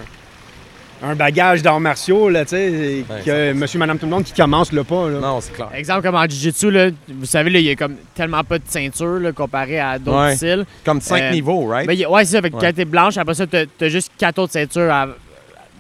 un 1.11 1.15
bagage 1.15 1.61
d'arts 1.61 1.81
martiaux, 1.81 2.31
là, 2.31 2.45
tu 2.47 2.51
sais, 2.51 3.05
que 3.27 3.53
monsieur, 3.53 3.79
madame, 3.79 3.99
tout 3.99 4.07
le 4.07 4.13
monde 4.13 4.25
qui 4.25 4.33
commence 4.33 4.73
le 4.73 4.85
pas, 4.85 5.11
là. 5.11 5.19
Non, 5.21 5.41
c'est 5.43 5.53
clair. 5.53 5.69
Exemple 5.75 6.03
comme 6.03 6.15
en 6.15 6.23
Jiu-Jitsu, 6.25 6.71
là, 6.71 6.89
vous 7.09 7.27
savez, 7.27 7.51
là, 7.51 7.59
il 7.59 7.67
y 7.67 7.71
a 7.71 7.77
comme 7.77 7.97
tellement 8.15 8.43
pas 8.45 8.59
de 8.59 8.65
ceinture 8.67 9.19
là, 9.21 9.33
comparé 9.33 9.79
à 9.81 9.99
d'autres 9.99 10.19
Ouais. 10.29 10.37
styles. 10.37 10.65
Comme 10.85 11.03
cinq 11.03 11.21
Euh, 11.21 11.31
niveaux, 11.33 11.67
right? 11.67 11.87
Ben, 11.87 12.03
a- 12.03 12.09
ouais, 12.11 12.25
c'est 12.25 12.33
ça. 12.37 12.41
Fait 12.43 12.49
que 12.49 12.57
Ouais. 12.57 12.63
quand 12.69 12.73
t'es 12.75 12.85
blanche, 12.87 13.19
après 13.19 13.35
ça, 13.35 13.47
t'as 13.47 13.65
as 13.81 13.89
juste 13.89 14.13
quatre 14.17 14.39
autres 14.39 14.53
ceintures 14.55 14.91
à- 14.91 15.09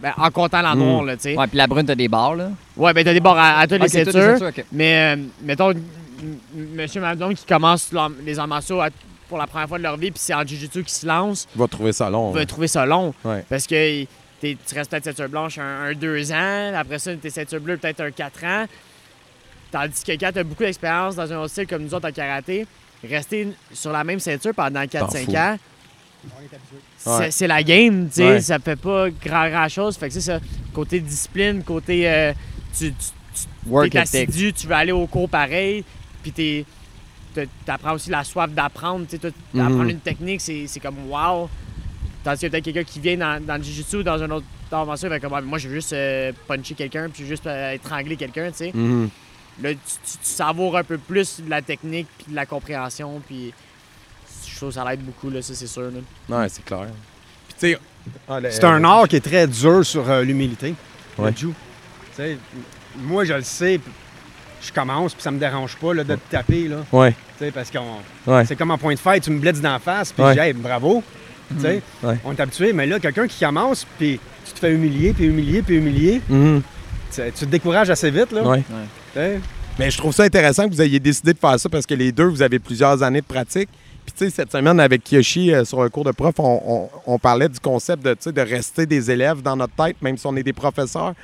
ben, 0.04 0.12
en 0.18 0.30
comptant 0.30 0.61
la 0.61 0.75
noire, 0.75 1.02
là, 1.02 1.16
tu 1.16 1.23
sais. 1.23 1.34
Ouais, 1.37 1.46
puis 1.46 1.56
la 1.56 1.66
brune, 1.66 1.87
t'as 1.87 1.94
des 1.94 2.08
barres, 2.08 2.34
là. 2.34 2.50
Ouais, 2.76 2.92
ben 2.92 3.02
t'as 3.02 3.14
des 3.14 3.20
bords 3.20 3.38
à, 3.38 3.58
à 3.61 3.66
toutes 3.66 3.80
les 3.82 4.04
toutes 4.04 4.12
ceintures. 4.12 4.50
Mais, 4.70 5.16
euh, 5.16 5.23
mettons, 5.42 5.73
monsieur, 6.54 7.00
madame 7.00 7.34
qui 7.34 7.46
commence 7.46 7.90
les 8.25 8.38
arts 8.38 8.46
martiaux 8.46 8.80
pour 9.30 9.38
la 9.38 9.46
première 9.46 9.66
fois 9.66 9.78
de 9.78 9.82
leur 9.82 9.96
vie, 9.96 10.11
puis 10.11 10.20
c'est 10.23 10.34
en 10.34 10.42
Jiu-Jitsu 10.44 10.82
qu'ils 10.82 10.88
se 10.90 11.06
lancent, 11.06 11.46
Tu 11.50 11.58
vas 11.58 11.66
trouver 11.68 11.92
ça 11.94 12.11
long. 12.11 12.32
vont 12.32 12.44
trouver 12.44 12.68
ça 12.68 12.84
long. 12.84 13.14
Ouais. 13.25 13.42
Parce 13.49 13.66
que 13.66 14.04
t'es- 14.40 14.58
tu 14.66 14.75
restes 14.75 14.90
peut-être 14.90 15.04
ceinture 15.04 15.28
blanche 15.30 15.56
un, 15.58 15.94
2 15.94 16.30
ans, 16.32 16.73
après 16.76 16.99
ça, 16.99 17.14
t'es 17.16 17.30
ceinture 17.30 17.61
bleue 17.61 17.78
peut-être 17.78 18.00
un 18.02 18.11
4 18.11 18.44
ans. 18.44 18.66
Tandis 19.73 20.04
que 20.04 20.12
quand 20.12 20.30
t'as 20.34 20.44
beaucoup 20.44 20.62
d'expérience 20.64 21.16
dans 21.16 21.32
un 21.32 21.37
autre 21.38 21.50
style 21.50 21.66
comme 21.66 21.82
nous 21.82 21.94
autres 21.94 22.08
en 22.08 22.12
karaté, 22.12 22.66
rester 23.08 23.49
sur 23.73 23.90
la 23.90 24.04
même 24.04 24.20
ceinture 24.20 24.52
pendant 24.54 24.82
4-5 24.84 25.25
fous. 25.25 25.37
ans, 25.37 25.56
Ouais. 27.07 27.31
c'est 27.31 27.47
la 27.47 27.62
game, 27.62 28.07
tu 28.09 28.14
sais, 28.14 28.25
Ouais. 28.28 28.40
ça 28.40 28.59
fait 28.59 28.76
pas 28.76 29.11
grand, 29.11 29.49
grand 29.50 29.69
chose. 29.69 29.97
Fait 29.97 30.09
que 30.09 30.14
c'est 30.14 30.21
ça, 30.21 30.40
côté 30.73 31.00
discipline, 31.00 31.62
côté 31.62 32.09
euh, 32.09 32.33
tu, 32.76 32.93
tu, 32.93 33.07
Work 33.66 33.95
assidu, 33.97 34.52
tu 34.52 34.66
veux 34.66 34.75
aller 34.75 34.93
au 34.93 35.07
cours 35.07 35.28
pareil, 35.28 35.85
puis 36.23 36.64
t'apprends 37.66 37.95
aussi 37.95 38.11
la 38.11 38.23
soif 38.25 38.50
d'apprendre. 38.50 39.04
tu 39.07 39.12
sais, 39.12 39.19
toi, 39.19 39.31
D'apprendre 39.52 39.83
Mhm. 39.85 39.90
une 39.90 40.00
technique, 40.00 40.40
c'est 40.40 40.66
c'est 40.66 40.81
comme 40.81 40.97
wow. 41.11 41.49
Tandis 42.23 42.40
que 42.43 42.47
peut-être 42.47 42.64
quelqu'un 42.64 42.85
qui 42.85 43.00
vient 43.00 43.16
dans, 43.19 43.45
dans 43.45 43.57
le 43.57 43.62
jiu-jitsu 43.62 43.97
ou 43.97 44.02
dans 44.02 44.23
un 44.23 44.31
autre 44.31 44.47
invention, 44.73 45.09
il 45.09 45.11
va 45.11 45.21
comme 45.21 45.35
Ah, 45.35 45.40
moi 45.43 45.59
je 45.59 45.69
veux 45.69 45.75
juste 45.75 45.93
euh, 45.93 46.33
puncher 46.49 46.75
quelqu'un, 46.75 47.09
puis 47.11 47.19
je 47.19 47.23
veux 47.25 47.28
juste 47.28 47.47
euh, 47.47 47.73
étrangler 47.73 48.16
quelqu'un, 48.16 48.50
tu 48.50 48.57
sais. 48.59 48.71
Mhm. 48.73 49.11
Là, 49.62 49.71
tu, 49.73 49.76
tu, 49.76 50.19
tu 50.19 50.19
savoures 50.23 50.76
un 50.76 50.85
peu 50.85 50.97
plus 50.99 51.40
de 51.40 51.50
la 51.50 51.61
technique, 51.62 52.09
puis 52.19 52.26
de 52.31 52.35
la 52.37 52.47
compréhension, 52.47 53.21
puis 53.26 53.52
je 54.54 54.58
trouve 54.58 54.68
que 54.70 54.75
ça 54.76 54.84
l'aide 54.88 55.00
beaucoup, 55.00 55.30
là, 55.30 55.42
ça 55.42 55.52
c'est 55.54 55.66
sûr. 55.66 55.90
là. 56.28 56.38
Ouais, 56.38 56.49
c'est 56.49 56.64
clair. 56.64 56.87
Puis, 57.49 57.56
tu 57.58 57.73
sais. 57.75 57.78
ah, 58.28 58.38
C'est 58.50 58.64
un 58.64 58.82
art 58.84 59.08
qui 59.08 59.16
est 59.16 59.20
très 59.25 59.46
dur 59.46 59.84
sur 59.84 60.08
euh, 60.08 60.23
l'humilité. 60.23 60.75
Ouais. 61.18 61.30
Le 61.32 61.37
jiu. 61.37 61.49
Tu 61.49 61.54
sais, 62.16 62.38
moi, 62.96 63.25
je 63.25 63.34
le 63.34 63.42
sais, 63.42 63.80
je 64.62 64.73
commence, 64.73 65.12
puis 65.14 65.23
ça 65.23 65.30
me 65.30 65.38
dérange 65.38 65.76
pas 65.76 65.92
là, 65.92 66.04
de 66.04 66.14
te 66.14 66.30
taper, 66.30 66.68
là, 66.68 66.76
Ouais, 66.92 67.11
tu 67.38 67.44
sais, 67.44 67.50
parce 67.50 67.70
que 67.70 67.78
ouais. 68.26 68.44
c'est 68.46 68.56
comme 68.56 68.70
en 68.70 68.78
point 68.78 68.94
de 68.94 68.99
fight, 68.99 69.23
tu 69.23 69.30
me 69.30 69.38
blitzes 69.40 69.61
d'en 69.61 69.78
face, 69.78 70.12
puis 70.12 70.23
Ouais. 70.23 70.30
je 70.30 70.40
dis, 70.40 70.46
hey, 70.46 70.52
bravo. 70.52 71.02
Tu 71.56 71.61
sais, 71.61 71.82
Ouais. 72.02 72.16
On 72.25 72.32
est 72.32 72.40
habitué, 72.40 72.73
mais 72.73 72.87
là, 72.87 72.99
quelqu'un 73.00 73.26
qui 73.26 73.44
commence, 73.44 73.84
puis 73.99 74.18
tu 74.46 74.52
te 74.52 74.58
fais 74.61 74.73
humilier, 74.73 75.12
puis 75.12 75.25
humilier, 75.26 75.62
puis 75.62 75.76
humilier, 75.76 76.23
Mhm. 76.28 76.62
tu 77.12 77.20
tu 77.32 77.44
te 77.46 77.50
décourages 77.50 77.90
assez 77.90 78.11
vite. 78.11 78.32
Là, 78.32 78.42
Ouais. 78.42 78.62
Tu 78.68 78.73
sais. 79.14 79.40
Mais 79.78 79.90
je 79.90 79.99
trouve 79.99 80.14
ça 80.14 80.23
intéressant 80.23 80.68
que 80.68 80.73
vous 80.75 80.80
ayez 80.82 81.00
décidé 81.00 81.32
de 81.32 81.38
faire 81.38 81.58
ça 81.58 81.68
parce 81.68 81.84
que 81.84 81.94
les 81.94 82.12
deux, 82.12 82.26
vous 82.26 82.42
avez 82.42 82.58
plusieurs 82.61 83.02
années 83.02 83.20
de 83.20 83.26
pratique. 83.26 83.68
Puis, 84.04 84.12
tu 84.16 84.25
sais, 84.25 84.30
cette 84.30 84.52
semaine, 84.52 84.78
avec 84.80 85.02
Kiyoshi, 85.02 85.52
euh, 85.52 85.64
sur 85.64 85.80
un 85.82 85.88
cours 85.88 86.04
de 86.04 86.11
prof, 86.11 86.34
on, 86.38 87.18
parlait 87.18 87.49
du 87.49 87.58
concept 87.58 88.04
de, 88.04 88.14
de 88.30 88.40
rester 88.40 88.87
des 88.87 89.11
élèves 89.11 89.40
dans 89.40 89.56
notre 89.56 89.75
tête, 89.75 89.96
même 90.02 90.18
si 90.18 90.26
on 90.26 90.37
est 90.37 90.42
des 90.42 90.52
professeurs. 90.52 91.14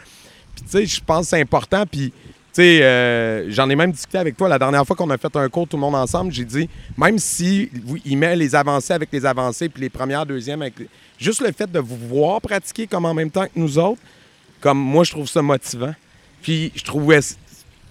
Puis, 0.55 0.65
tu 0.65 0.71
sais, 0.71 0.87
je 0.87 1.01
pense 1.05 1.27
que 1.27 1.31
c'est 1.31 1.41
important. 1.41 1.85
Puis, 1.87 2.11
tu 2.11 2.17
sais, 2.53 2.83
euh, 2.83 3.51
j'en 3.51 3.69
ai 3.69 3.77
même 3.77 3.93
discuté 3.93 4.19
avec 4.19 4.37
toi 4.37 4.49
la 4.49 4.59
dernière 4.59 4.87
fois 4.87 4.97
qu'on 4.97 5.11
a 5.11 5.19
fait 5.19 5.35
un 5.37 5.49
cours 5.49 5.69
tout 5.69 5.77
le 5.77 5.83
monde 5.83 5.95
ensemble. 5.95 6.33
J'ai 6.33 6.45
dit, 6.45 6.69
même 6.97 7.19
si 7.19 7.71
il 8.05 8.17
met 8.17 8.35
les 8.35 8.55
avancées 8.55 8.95
avec 8.95 9.11
les 9.13 9.27
avancées, 9.27 9.69
puis 9.69 9.83
les 9.83 9.91
premières, 9.91 10.25
deuxièmes 10.27 10.63
avec 10.63 10.75
Juste 11.19 11.43
le 11.43 11.53
fait 11.53 11.71
de 11.71 11.79
vous 11.79 11.99
voir 12.09 12.41
pratiquer 12.41 12.87
comme 12.87 13.05
en 13.05 13.13
même 13.13 13.31
temps 13.31 13.45
que 13.45 13.51
nous 13.57 13.79
autres, 13.79 14.01
comme 14.63 14.79
moi, 14.79 15.05
je 15.05 15.11
trouve 15.11 15.29
ça 15.29 15.43
motivant. 15.43 15.95
Puis, 16.41 16.73
je 16.75 16.83
trouvais 16.83 17.21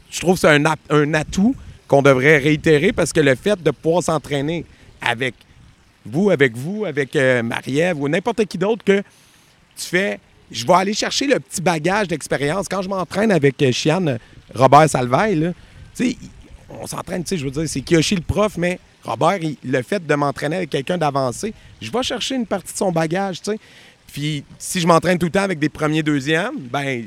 je 0.10 0.19
trouve 0.19 0.39
c'est 0.39 0.48
un 0.48 1.13
atout 1.13 1.55
qu'on 1.88 2.01
devrait 2.01 2.38
réitérer 2.38 2.91
parce 2.91 3.13
que 3.13 3.19
le 3.19 3.36
fait 3.36 3.62
de 3.62 3.69
pouvoir 3.69 4.01
s'entraîner 4.01 4.65
avec 5.01 5.36
vous, 6.06 6.29
avec 6.29 6.56
vous, 6.56 6.86
avec 6.86 7.15
euh, 7.15 7.44
Marie-Ève 7.44 8.01
ou 8.01 8.08
n'importe 8.08 8.46
qui 8.46 8.58
d'autre 8.58 8.84
que 8.84 9.01
tu 9.75 9.86
fais, 9.86 10.20
je 10.51 10.65
vais 10.65 10.74
aller 10.74 10.94
chercher 10.94 11.27
le 11.27 11.39
petit 11.39 11.62
bagage 11.62 12.08
d'expérience. 12.08 12.68
Quand 12.68 12.82
je 12.82 12.89
m'entraîne 12.89 13.32
avec 13.32 13.62
euh, 13.62 13.72
Chiane 13.72 14.20
Robert 14.53 14.89
Salveille, 14.89 15.36
là, 15.36 15.53
tu 15.96 16.12
sais, 16.12 16.18
on 16.70 16.88
s'entraîne, 16.88 17.24
je 17.29 17.44
veux 17.44 17.51
dire, 17.51 17.63
c'est 17.68 17.82
Kiyoshi 17.82 18.15
le 18.15 18.22
prof, 18.22 18.58
mais 18.58 18.79
Robert, 19.03 19.39
le 19.63 19.82
fait 19.82 20.06
de 20.06 20.15
m'entraîner 20.15 20.58
avec 20.58 20.70
quelqu'un 20.70 20.98
d'avancé, 20.98 21.53
je 21.82 21.91
vais 21.91 22.03
chercher 22.03 22.36
une 22.36 22.46
partie 22.46 22.74
de 22.74 22.77
son 22.77 22.91
bagage. 22.91 23.41
Puis 24.12 24.44
si 24.58 24.79
je 24.79 24.88
m'entraîne 24.88 25.18
tout 25.18 25.27
le 25.27 25.32
temps 25.32 25.44
avec 25.44 25.60
des 25.60 25.70
premiers, 25.70 26.03
deuxièmes, 26.03 26.58
ben 26.60 27.06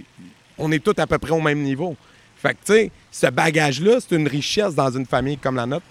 on 0.58 0.70
est 0.72 0.82
tous 0.82 0.98
à 1.00 1.06
peu 1.06 1.18
près 1.18 1.32
au 1.32 1.40
même 1.40 1.60
niveau. 1.60 1.96
Fait 2.36 2.54
que, 2.54 2.58
tu 2.64 2.72
sais, 2.72 2.90
ce 3.10 3.26
bagage-là, 3.28 3.98
c'est 4.00 4.16
une 4.16 4.26
richesse 4.26 4.74
dans 4.74 4.90
une 4.90 5.06
famille 5.06 5.38
comme 5.38 5.56
la 5.56 5.66
nôtre. 5.66 5.86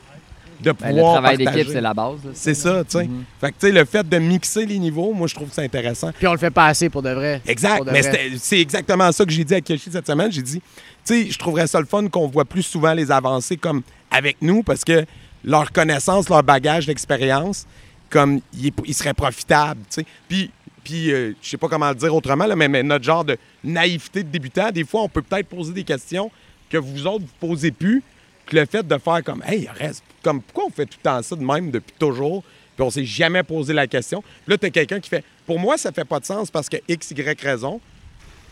De 0.62 0.72
Ben, 0.72 0.76
pouvoir 0.76 1.16
le 1.16 1.22
travail 1.22 1.38
d'équipe, 1.38 1.68
c'est 1.72 1.82
la 1.82 1.94
base. 1.94 2.20
C'est 2.34 2.54
ça, 2.54 2.84
tu 2.84 2.98
sais. 2.98 3.10
Fait 3.40 3.52
que, 3.52 3.56
tu 3.60 3.68
sais, 3.68 3.72
le 3.72 3.86
fait 3.86 4.08
de 4.08 4.18
mixer 4.18 4.66
les 4.66 4.80
niveaux, 4.80 5.14
moi, 5.14 5.28
je 5.28 5.36
trouve 5.36 5.52
ça 5.52 5.62
intéressant. 5.62 6.12
Puis 6.18 6.28
on 6.28 6.34
le 6.34 6.38
fait 6.38 6.52
pas 6.52 6.68
assez 6.68 6.90
pour 6.90 7.02
de 7.02 7.10
vrai. 7.10 7.42
Exact. 7.48 7.84
De 7.86 7.92
Mais 7.92 8.04
c'est 8.38 8.60
exactement 8.60 9.12
ça 9.12 9.26
que 9.26 9.32
j'ai 9.32 9.44
dit 9.44 9.56
à 9.56 9.62
Kiyoshi 9.62 9.92
cette 9.92 10.08
semaine. 10.08 10.32
J'ai 10.32 10.42
dit, 10.42 10.60
tu 10.60 10.64
sais, 11.04 11.32
je 11.32 11.38
trouverais 11.40 11.68
ça 11.68 11.80
le 11.80 11.86
fun 11.86 12.08
qu'on 12.08 12.28
voit 12.28 12.46
plus 12.46 12.64
souvent 12.64 12.94
les 12.94 13.12
avancées 13.12 13.58
comme 13.58 13.82
avec 14.12 14.38
nous 14.42 14.62
parce 14.64 14.84
que 14.84 15.06
leur 15.44 15.72
connaissance, 15.72 16.30
leur 16.30 16.44
bagage 16.44 16.86
d'expérience, 16.86 17.66
comme 18.10 18.42
il, 18.54 18.72
il 18.86 18.94
serait 18.94 19.14
profitable, 19.14 19.82
tu 19.90 20.02
sais. 20.02 20.06
Puis, 20.28 20.52
puis 20.84 21.12
euh, 21.12 21.34
je 21.42 21.50
sais 21.50 21.58
pas 21.58 21.68
comment 21.68 21.90
le 21.90 21.96
dire 21.96 22.14
autrement, 22.14 22.46
là, 22.46 22.56
mais, 22.56 22.68
mais 22.68 22.84
notre 22.84 23.04
genre 23.06 23.24
de 23.24 23.38
naïveté 23.64 24.24
de 24.24 24.30
débutant, 24.30 24.72
des 24.72 24.84
fois, 24.84 25.02
on 25.04 25.10
peut 25.10 25.22
peut-être 25.22 25.48
poser 25.48 25.74
des 25.74 25.84
questions 25.84 26.32
que 26.70 26.78
vous 26.78 27.06
autres, 27.08 27.26
vous 27.26 27.48
posez 27.48 27.72
plus. 27.72 28.04
Que 28.52 28.58
le 28.58 28.66
fait 28.66 28.86
de 28.86 28.98
faire 28.98 29.24
comme, 29.24 29.42
hey, 29.48 29.70
reste, 29.80 30.04
comme, 30.22 30.42
pourquoi 30.42 30.66
on 30.66 30.70
fait 30.70 30.86
tout 30.86 30.98
le 31.02 31.10
temps 31.10 31.22
ça 31.22 31.38
de 31.38 31.44
même 31.44 31.72
depuis 31.72 31.94
toujours? 31.98 32.44
Puis 32.76 32.86
on 32.86 32.90
s'est 32.90 33.06
jamais 33.06 33.44
posé 33.44 33.74
la 33.74 33.88
question. 33.88 34.22
Puis 34.22 34.52
là, 34.52 34.58
tu 34.58 34.66
as 34.66 34.70
quelqu'un 34.70 35.00
qui 35.00 35.10
fait, 35.10 35.24
pour 35.46 35.58
moi, 35.58 35.78
ça 35.78 35.94
fait 35.94 36.04
pas 36.04 36.20
de 36.20 36.26
sens 36.26 36.52
parce 36.52 36.68
que 36.68 36.76
X, 36.88 37.12
Y 37.12 37.42
raison. 37.42 37.80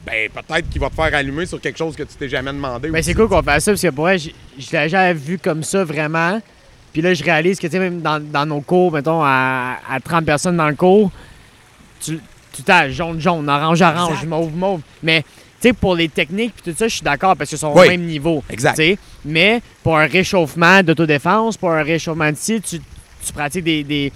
Ben, 0.05 0.29
peut-être 0.29 0.69
qu'il 0.69 0.79
va 0.79 0.89
te 0.89 0.95
faire 0.95 1.13
allumer 1.13 1.45
sur 1.45 1.59
quelque 1.59 1.77
chose 1.77 1.97
que 1.97 2.03
tu 2.03 2.15
t'es 2.15 2.29
jamais 2.29 2.53
demandé. 2.53 2.89
Ben, 2.89 3.03
c'est 3.03 3.13
cool 3.13 3.27
qu'on 3.27 3.43
fasse 3.43 3.65
ça 3.65 3.71
parce 3.71 3.81
que 3.81 3.89
pour 3.89 4.05
vrai, 4.05 4.17
je 4.17 4.29
je 4.57 4.67
l'avais 4.71 4.87
jamais 4.87 5.13
vu 5.13 5.37
comme 5.37 5.63
ça 5.63 5.83
vraiment. 5.83 6.41
Puis 6.93 7.01
là, 7.01 7.13
je 7.13 7.21
réalise 7.21 7.59
que, 7.59 7.67
tu 7.67 7.73
sais, 7.73 7.79
même 7.79 8.01
dans, 8.01 8.19
dans 8.23 8.45
nos 8.45 8.61
cours, 8.61 8.93
mettons, 8.93 9.21
à, 9.21 9.79
à 9.89 9.99
30 9.99 10.25
personnes 10.25 10.55
dans 10.55 10.69
le 10.69 10.75
cours, 10.75 11.11
tu, 11.99 12.17
tout 12.53 12.63
as 12.71 12.89
jaune, 12.89 13.19
jaune, 13.19 13.49
orange, 13.49 13.81
orange, 13.81 14.13
Exact. 14.13 14.27
mauve, 14.27 14.55
mauve. 14.55 14.81
Mais, 15.03 15.23
tu 15.23 15.27
sais, 15.61 15.73
pour 15.73 15.95
les 15.95 16.09
techniques 16.09 16.53
puis 16.55 16.71
tout 16.71 16.77
ça, 16.77 16.87
je 16.87 16.95
suis 16.95 17.03
d'accord 17.03 17.35
parce 17.35 17.49
qu'ils 17.49 17.59
sont 17.59 17.73
Oui. 17.75 17.85
au 17.87 17.89
même 17.89 18.01
niveau. 18.05 18.43
Exact. 18.49 18.81
Mais 19.25 19.61
pour 19.83 19.97
un 19.97 20.05
réchauffement 20.05 20.81
d'autodéfense, 20.83 21.57
pour 21.57 21.71
un 21.71 21.83
réchauffement 21.83 22.29
de 22.31 22.35
tir, 22.35 22.59
tu, 22.67 22.79
tu 23.25 23.33
pratiques 23.33 23.63
des, 23.65 23.83
des, 23.83 24.11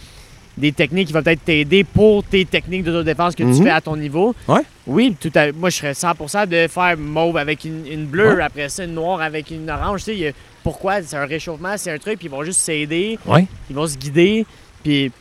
des 0.57 0.71
techniques 0.71 1.07
qui 1.07 1.13
vont 1.13 1.21
peut-être 1.23 1.43
t'aider 1.43 1.83
pour 1.83 2.23
tes 2.23 2.45
techniques 2.45 2.83
d'autodéfense 2.83 3.35
que 3.35 3.43
Mhm. 3.43 3.57
tu 3.57 3.63
fais 3.63 3.69
à 3.71 3.81
ton 3.81 3.95
niveau. 3.97 4.35
Ouais. 4.47 4.61
Oui, 4.85 5.15
tout 5.19 5.31
à, 5.35 5.51
moi 5.51 5.69
je 5.69 5.77
serais 5.77 5.93
100% 5.93 6.45
de 6.47 6.67
faire 6.67 6.97
mauve 6.97 7.37
avec 7.37 7.65
une, 7.65 7.85
une 7.87 8.05
bleue, 8.05 8.35
Ouais. 8.35 8.43
après 8.43 8.69
ça 8.69 8.83
une 8.85 8.93
noire 8.93 9.21
avec 9.21 9.49
une 9.51 9.69
orange. 9.69 10.03
Tu 10.03 10.15
sais, 10.17 10.33
pourquoi? 10.63 11.01
C'est 11.01 11.15
un 11.17 11.25
réchauffement, 11.25 11.73
c'est 11.77 11.91
un 11.91 11.97
truc, 11.97 12.19
puis 12.19 12.27
ils 12.27 12.31
vont 12.31 12.43
juste 12.43 12.59
s'aider, 12.59 13.17
Ouais. 13.25 13.45
ils 13.69 13.75
vont 13.75 13.87
se 13.87 13.97
guider, 13.97 14.45
puis... 14.83 15.11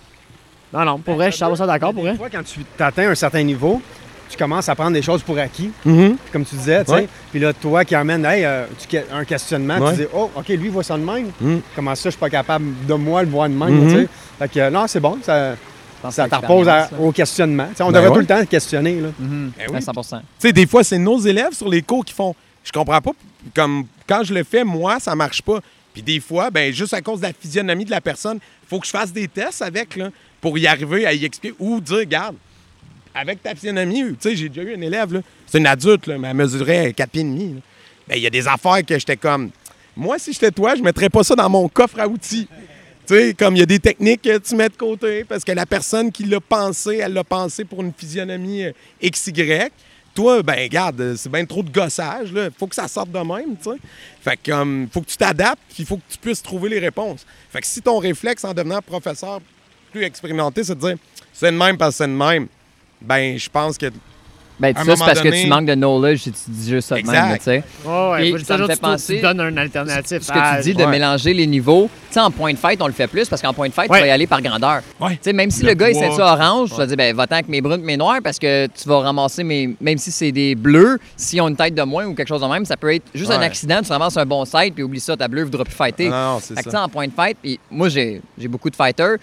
Non, 0.73 0.85
non, 0.87 0.99
pour 0.99 1.17
vrai, 1.17 1.31
je 1.31 1.37
suis 1.37 1.45
100% 1.45 1.67
d'accord, 1.67 1.93
pour 1.93 2.03
vrai. 2.03 2.13
Des 2.13 2.19
fois, 2.19 2.31
quand 2.31 2.43
tu 2.43 2.61
atteins 2.79 3.11
un 3.11 3.15
certain 3.15 3.43
niveau, 3.43 3.83
tu 4.33 4.39
commences 4.39 4.69
à 4.69 4.75
prendre 4.75 4.93
des 4.93 5.03
choses 5.03 5.23
pour 5.23 5.39
acquis, 5.39 5.71
Mhm. 5.85 6.17
comme 6.33 6.45
tu 6.45 6.55
disais, 6.57 6.85
tu 6.85 6.91
sais. 6.91 6.97
Ouais. 6.97 7.09
Puis 7.31 7.41
là, 7.41 7.53
toi 7.53 7.85
qui 7.85 7.95
amènes 7.95 8.25
hey, 8.25 8.45
euh, 8.45 8.65
tu- 8.89 8.97
un 9.13 9.25
questionnement, 9.25 9.79
Ouais. 9.79 9.91
tu 9.93 10.01
dis, 10.03 10.07
oh, 10.15 10.31
OK, 10.35 10.49
lui, 10.49 10.65
il 10.67 10.71
voit 10.71 10.83
ça 10.83 10.97
de 10.99 11.05
même. 11.05 11.31
Mhm. 11.41 11.61
Comment 11.77 11.95
ça, 11.95 12.03
je 12.05 12.11
suis 12.11 12.19
pas 12.21 12.31
capable 12.31 12.67
de 12.87 12.95
moi 12.95 13.23
le 13.23 13.29
voir 13.31 13.49
de 13.49 13.55
même, 13.55 13.85
Mhm. 13.85 13.89
tu 13.89 13.95
sais? 14.03 14.09
Fait 14.39 14.49
que 14.51 14.59
euh, 14.61 14.71
non, 14.71 14.87
c'est 14.87 15.01
bon, 15.01 15.19
ça, 15.23 15.55
ça 16.11 16.29
te 16.29 16.35
repose 16.35 16.69
à- 16.69 16.89
au 16.99 17.13
questionnement. 17.13 17.69
On 17.81 17.85
Ben 17.87 17.93
devrait 17.93 18.09
ouais. 18.09 18.15
tout 18.15 18.21
le 18.21 18.27
temps 18.27 18.45
questionner, 18.47 19.01
là. 19.01 19.09
Ben 19.19 19.53
oui. 19.69 19.75
Ouais, 19.75 19.81
100%. 19.81 20.19
Tu 20.19 20.25
sais, 20.49 20.53
des 20.53 20.67
fois, 20.67 20.83
c'est 20.83 20.99
nos 20.99 21.19
élèves 21.19 21.53
sur 21.53 21.69
les 21.69 21.83
cours 21.83 22.05
qui 22.05 22.13
font. 22.15 22.35
Je 22.65 22.73
comprends 22.73 23.01
pas. 23.01 23.13
Comme 23.55 23.85
quand 24.09 24.23
je 24.25 24.33
le 24.35 24.45
fais, 24.45 24.65
moi, 24.65 24.99
ça 25.01 25.15
marche 25.15 25.43
pas. 25.43 25.61
Puis 25.93 26.03
des 26.03 26.21
fois, 26.21 26.51
ben 26.51 26.73
juste 26.73 26.95
à 26.95 27.03
cause 27.03 27.21
de 27.21 27.27
la 27.27 27.33
physionomie 27.33 27.85
de 27.85 27.91
la 27.91 28.01
personne, 28.01 28.39
il 28.41 28.69
faut 28.69 28.81
que 28.81 28.87
je 28.87 28.91
fasse 28.93 29.13
des 29.13 29.29
tests 29.29 29.61
avec 29.63 29.97
là, 29.97 30.09
pour 30.41 30.57
y 30.57 30.67
arriver 30.67 31.05
à 31.07 31.13
y 31.13 31.25
expliquer 31.25 31.55
ou 31.59 31.81
dire, 31.81 31.99
regarde, 31.99 32.35
avec 33.15 33.43
ta 33.43 33.55
physionomie, 33.55 34.03
tu 34.13 34.17
sais, 34.21 34.37
j'ai 34.37 34.49
déjà 34.49 34.63
eu 34.63 34.75
un 34.75 34.81
élève, 34.81 35.13
là, 35.13 35.21
c'est 35.47 35.59
une 35.59 35.67
adulte, 35.67 36.07
là, 36.07 36.19
mais 36.19 36.29
elle 36.29 36.37
mesurait 36.37 36.93
4 36.93 37.11
pieds 37.11 37.21
et 37.21 37.25
demi. 37.25 37.63
il 38.15 38.19
y 38.19 38.27
a 38.27 38.31
des 38.31 38.49
affaires 38.49 38.85
que 38.87 38.99
j'étais 38.99 39.17
comme. 39.17 39.51
Moi, 39.97 40.19
si 40.19 40.33
j'étais 40.33 40.51
toi, 40.51 40.75
je 40.75 40.83
mettrais 40.83 41.11
pas 41.11 41.23
ça 41.23 41.35
dans 41.35 41.51
mon 41.51 41.69
coffre 41.69 42.01
à 42.01 42.09
outils. 42.09 42.49
Tu 43.07 43.15
sais, 43.15 43.35
comme 43.35 43.57
il 43.57 43.59
y 43.59 43.63
a 43.63 43.67
des 43.67 43.81
techniques 43.81 44.23
que 44.23 44.39
tu 44.39 44.55
mets 44.55 44.69
de 44.69 44.77
côté 44.77 45.25
parce 45.25 45.45
que 45.45 45.53
la 45.53 45.67
personne 45.67 46.13
qui 46.13 46.25
l'a 46.25 46.41
pensé, 46.41 46.99
elle 46.99 47.13
l'a 47.13 47.25
pensé 47.25 47.65
pour 47.65 47.83
une 47.83 47.93
physionomie 47.93 48.65
euh, 48.65 48.73
XY. 49.03 49.71
Toi, 50.15 50.43
ben 50.43 50.55
regarde, 50.55 51.01
euh, 51.01 51.17
c'est 51.17 51.31
bien 51.31 51.45
trop 51.45 51.63
de 51.63 51.71
gossage. 51.71 52.29
Il 52.35 52.51
faut 52.57 52.67
que 52.67 52.75
ça 52.75 52.87
sorte 52.87 53.11
de 53.11 53.19
même, 53.19 53.57
sais. 53.61 53.71
Fait 54.23 54.39
que 54.41 54.87
faut 54.93 55.01
que 55.01 55.07
tu 55.07 55.17
t'adaptes, 55.17 55.61
puis 55.69 55.79
il 55.81 55.87
faut 55.87 55.97
que 55.97 56.03
tu 56.09 56.19
puisses 56.19 56.43
trouver 56.43 56.69
les 56.69 56.79
réponses. 56.79 57.27
Fait 57.51 57.61
que 57.61 57.67
si 57.67 57.83
ton 57.83 57.99
réflexe 57.99 58.45
en 58.45 58.55
devenant 58.55 58.81
professeur 58.81 59.41
plus 59.91 60.05
expérimenté, 60.05 60.63
c'est 60.65 60.75
de 60.75 60.81
dire 60.81 60.97
c'est 61.33 61.51
de 61.51 61.57
même 61.57 61.77
parce 61.77 61.97
que 61.97 62.05
c'est 62.05 62.09
de 62.09 62.13
même, 62.13 62.47
ben 63.05 63.39
je 63.39 63.49
pense 63.51 63.77
que 63.79 63.87
Ben, 64.61 64.73
ça, 64.77 64.83
c'est 64.85 64.99
parce 65.05 65.23
donné- 65.23 65.31
que 65.31 65.43
tu 65.43 65.49
manques 65.49 65.67
de 65.67 65.75
knowledge 65.75 66.21
si 66.21 66.31
tu 66.31 66.39
dis 66.51 66.71
juste 66.71 66.87
ça 66.89 66.95
de 67.01 67.05
même, 67.11 67.37
tu 67.39 67.43
sais. 67.45 67.65
Ouais, 67.85 68.11
ouais, 68.13 68.29
Et 68.29 68.33
faut 68.33 68.39
ça 68.45 68.57
me 68.59 68.67
fait 68.69 68.79
penser- 68.81 69.17
Tu 69.17 69.23
donnes 69.23 69.41
un 69.41 69.57
alternative. 69.57 70.21
Ce 70.23 70.31
que 70.31 70.57
tu 70.57 70.63
dis 70.63 70.75
de 70.75 70.85
ouais. 70.85 70.91
mélanger 70.91 71.35
les 71.35 71.47
niveaux, 71.49 71.91
tu 72.09 72.15
sais, 72.15 72.21
en 72.21 72.31
point 72.31 72.53
de 72.53 72.59
fête, 72.59 72.81
on 72.81 72.87
le 72.87 72.93
fait 72.93 73.09
plus 73.09 73.29
parce 73.29 73.43
qu'en 73.43 73.55
point 73.55 73.67
de 73.69 73.73
fête, 73.73 73.91
Ouais. 73.91 73.97
tu 73.99 74.03
vas 74.03 74.09
y 74.09 74.11
aller 74.13 74.27
par 74.29 74.41
grandeur. 74.41 74.83
Ouais. 75.01 75.13
Tu 75.15 75.19
sais, 75.23 75.33
même 75.33 75.51
si 75.51 75.63
Le 75.63 75.71
le, 75.71 75.75
gars, 75.75 75.89
il 75.91 75.97
sait 75.97 76.13
ça 76.13 76.35
orange, 76.35 76.71
tu 76.71 76.77
vas 76.77 76.87
dire, 76.87 76.97
ben, 76.97 77.17
va-t'en 77.17 77.37
avec 77.37 77.49
mes 77.49 77.61
bruns 77.61 77.79
et 77.79 77.83
mes 77.83 77.97
noirs 77.97 78.21
parce 78.23 78.39
que 78.39 78.67
tu 78.69 78.89
vas 78.89 79.01
ramasser 79.01 79.43
mes. 79.43 79.75
Même 79.81 79.99
si 79.99 80.13
c'est 80.13 80.31
des 80.33 80.55
bleus, 80.55 81.01
s'ils 81.17 81.41
ont 81.41 81.49
une 81.49 81.57
tête 81.57 81.75
de 81.75 81.83
moins 81.83 82.05
ou 82.07 82.15
quelque 82.15 82.29
chose 82.29 82.43
de 82.43 82.47
même, 82.47 82.65
ça 82.65 82.77
peut 82.77 82.95
être 82.95 83.07
juste 83.15 83.33
un 83.33 83.41
accident, 83.43 83.81
tu 83.83 83.91
ramasses 83.91 84.17
un 84.19 84.27
bon 84.27 84.45
site, 84.45 84.75
puis 84.75 84.85
oublie 84.85 85.01
ça, 85.01 85.17
ta 85.17 85.27
bleue 85.27 85.41
ne 85.41 85.47
voudra 85.47 85.65
plus 85.65 85.75
fighter. 85.75 86.09
Non, 86.09 86.35
non, 86.35 86.39
c'est 86.41 86.55
Fait 86.55 86.61
que, 86.63 86.69
tu 86.69 86.71
ça. 86.71 86.79
sais, 86.79 86.85
en 86.85 86.89
point 86.89 87.09
de 87.09 87.13
fête, 87.13 87.39
puis 87.43 87.59
moi, 87.69 87.89
j'ai 87.89 88.21
j'ai 88.39 88.49
beaucoup 88.49 88.71
de 88.71 88.77
fighters. 88.77 89.17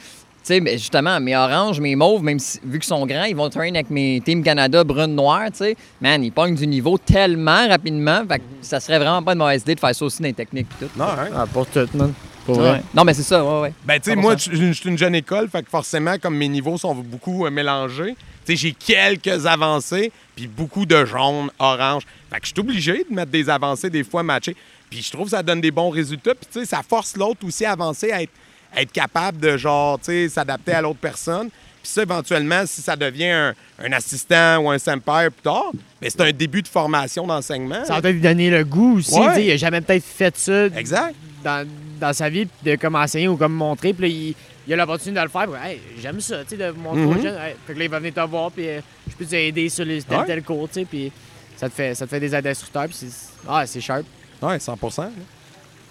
Tu 0.49 0.55
sais, 0.55 0.61
mais 0.61 0.79
justement, 0.79 1.19
mes 1.19 1.35
oranges, 1.35 1.79
mes 1.79 1.95
mauves, 1.95 2.23
même 2.23 2.39
si, 2.39 2.59
vu 2.63 2.79
qu'ils 2.79 2.87
sont 2.87 3.05
grands, 3.05 3.25
ils 3.25 3.35
vont 3.35 3.51
train 3.51 3.69
avec 3.69 3.91
mes 3.91 4.19
Team 4.19 4.41
Canada 4.41 4.83
brune 4.83 5.13
noire, 5.13 5.51
tu 5.51 5.57
sais. 5.57 5.77
Man, 6.01 6.23
ils 6.23 6.31
pognent 6.31 6.55
du 6.55 6.65
niveau 6.65 6.97
tellement 6.97 7.67
rapidement. 7.67 8.23
Fait 8.27 8.39
que 8.39 8.43
ça 8.63 8.79
serait 8.79 8.97
vraiment 8.97 9.21
pas 9.21 9.33
une 9.33 9.37
mauvaise 9.37 9.61
idée 9.61 9.75
de 9.75 9.79
faire 9.79 9.93
ça 9.93 10.03
aussi 10.03 10.23
dans 10.23 10.27
les 10.27 10.33
techniques 10.33 10.65
et 10.81 10.85
tout. 10.85 10.91
Non, 10.97 11.05
hein? 11.05 11.29
Ah, 11.35 11.45
pour 11.45 11.67
tout, 11.67 11.87
man. 11.93 12.11
Ouais. 12.47 12.81
Non, 12.95 13.03
mais 13.03 13.13
c'est 13.13 13.21
ça, 13.21 13.45
ouais, 13.45 13.61
ouais. 13.61 13.73
Ben, 13.85 13.99
tu 13.99 14.09
sais, 14.09 14.15
100%. 14.15 14.21
moi, 14.21 14.35
je 14.37 14.71
suis 14.71 14.89
une 14.89 14.97
jeune 14.97 15.13
école, 15.13 15.49
fait 15.49 15.61
que 15.61 15.69
forcément, 15.69 16.15
comme 16.19 16.35
mes 16.35 16.47
niveaux 16.47 16.79
sont 16.79 16.95
beaucoup 16.95 17.45
euh, 17.45 17.51
mélangés, 17.51 18.15
tu 18.43 18.53
sais, 18.53 18.55
j'ai 18.55 18.71
quelques 18.71 19.45
avancées, 19.45 20.11
puis 20.35 20.47
beaucoup 20.47 20.87
de 20.87 21.05
jaune, 21.05 21.51
orange. 21.59 22.07
Fait 22.31 22.39
que 22.39 22.47
je 22.47 22.53
suis 22.53 22.59
obligé 22.59 23.05
de 23.07 23.13
mettre 23.13 23.29
des 23.29 23.51
avancées 23.51 23.91
des 23.91 24.03
fois 24.03 24.23
matchées. 24.23 24.55
Puis 24.89 25.03
je 25.03 25.11
trouve 25.11 25.25
que 25.25 25.31
ça 25.31 25.43
donne 25.43 25.61
des 25.61 25.69
bons 25.69 25.91
résultats. 25.91 26.33
Puis, 26.33 26.47
tu 26.51 26.59
sais, 26.61 26.65
ça 26.65 26.81
force 26.81 27.15
l'autre 27.15 27.45
aussi 27.45 27.65
à 27.65 27.73
avancer, 27.73 28.11
à 28.11 28.23
être, 28.23 28.31
à 28.31 28.48
être 28.75 28.91
capable 28.91 29.39
de, 29.39 29.57
genre, 29.57 29.97
tu 29.99 30.05
sais, 30.05 30.29
s'adapter 30.29 30.73
à 30.73 30.81
l'autre 30.81 30.99
personne. 30.99 31.49
Puis 31.81 31.91
ça, 31.93 32.01
éventuellement, 32.01 32.63
si 32.65 32.81
ça 32.81 32.95
devient 32.95 33.29
un, 33.29 33.53
un 33.81 33.91
assistant 33.93 34.57
ou 34.59 34.69
un 34.69 34.77
senpai 34.77 35.29
plus 35.29 35.41
tard, 35.43 35.71
ben, 36.01 36.09
c'est 36.09 36.21
un 36.21 36.31
début 36.31 36.61
de 36.61 36.67
formation 36.67 37.25
d'enseignement. 37.25 37.85
Ça 37.85 37.95
va 37.95 38.01
peut-être 38.01 38.15
lui 38.15 38.21
donner 38.21 38.49
le 38.49 38.63
goût 38.65 38.97
aussi. 38.97 39.17
Ouais. 39.17 39.27
tu 39.29 39.33
sais, 39.35 39.45
Il 39.45 39.51
a 39.51 39.57
jamais 39.57 39.81
peut-être 39.81 40.03
fait 40.03 40.35
ça 40.37 40.65
Exact. 40.65 41.15
dans, 41.43 41.65
dans 41.99 42.13
sa 42.13 42.29
vie, 42.29 42.47
de 42.63 42.75
comme 42.75 42.95
enseigner 42.95 43.27
ou 43.29 43.37
comme 43.37 43.53
montrer. 43.53 43.93
Puis 43.93 44.01
là, 44.01 44.07
il, 44.09 44.35
il 44.67 44.73
a 44.73 44.75
l'opportunité 44.75 45.19
de 45.19 45.23
le 45.25 45.29
faire. 45.31 45.47
Hey, 45.65 45.79
j'aime 46.01 46.19
ça, 46.19 46.43
tu 46.43 46.49
sais, 46.49 46.57
de 46.57 46.69
montrer 46.71 47.03
aux 47.05 47.11
Mhm. 47.13 47.21
jeunes. 47.23 47.37
Hey, 47.41 47.55
fait 47.65 47.73
que 47.73 47.79
là, 47.79 47.85
il 47.85 47.89
va 47.91 47.99
venir 47.99 48.13
te 48.13 48.19
voir, 48.29 48.51
puis 48.51 48.67
euh, 48.67 48.81
je 49.09 49.15
peux 49.15 49.25
t'aider 49.25 49.69
sur 49.69 49.85
les 49.85 50.03
tel, 50.03 50.17
Ouais. 50.19 50.25
tel 50.25 50.43
cours, 50.43 50.67
tu 50.67 50.81
sais. 50.81 50.85
Puis 50.85 51.11
ça 51.55 51.69
te 51.69 51.73
fait, 51.75 51.95
ça 51.95 52.05
te 52.05 52.09
fait 52.09 52.19
des 52.19 52.35
aides 52.35 52.43
d'instructeurs, 52.43 52.85
puis 52.87 52.95
c'est 52.99 53.07
ah, 53.47 53.65
c'est 53.65 53.79
sharp. 53.81 54.05
Oui, 54.41 54.59
100 54.59 54.77
là. 54.99 55.09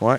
Ouais. 0.02 0.16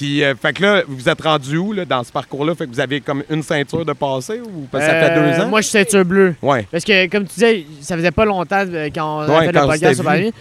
Puis, 0.00 0.24
euh, 0.24 0.34
fait 0.34 0.54
que 0.54 0.62
là, 0.62 0.82
vous 0.88 1.08
êtes 1.10 1.20
rendu 1.20 1.58
où 1.58 1.72
là, 1.74 1.84
dans 1.84 2.02
ce 2.02 2.10
parcours-là? 2.10 2.54
Fait 2.54 2.64
que 2.66 2.70
vous 2.72 2.80
avez 2.80 3.02
comme 3.02 3.22
une 3.28 3.42
ceinture 3.42 3.84
de 3.84 3.92
passé 3.92 4.40
ou 4.40 4.66
parce 4.72 4.84
que 4.84 4.90
ça 4.90 4.96
fait 4.98 5.10
Euh, 5.18 5.34
deux 5.36 5.42
ans? 5.42 5.48
Moi, 5.48 5.60
je 5.60 5.66
suis 5.66 5.72
ceinture 5.78 6.04
bleue. 6.06 6.34
Ouais. 6.40 6.66
Parce 6.70 6.84
que, 6.84 7.06
comme 7.08 7.24
tu 7.26 7.34
disais, 7.34 7.66
ça 7.82 7.96
faisait 7.96 8.10
pas 8.10 8.24
longtemps 8.24 8.64
euh, 8.66 8.88
quand 8.94 9.18
on 9.18 9.20
a 9.30 9.38
Ouais, 9.40 9.46
fait 9.46 9.52
le 9.52 9.60
podcast 9.60 9.94
sur 9.96 10.04
Paris. 10.04 10.32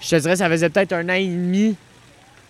Je 0.00 0.08
te 0.10 0.16
dirais, 0.16 0.34
ça 0.34 0.48
faisait 0.50 0.68
peut-être 0.68 0.92
un 0.94 1.08
an 1.08 1.12
et 1.12 1.26
demi, 1.28 1.76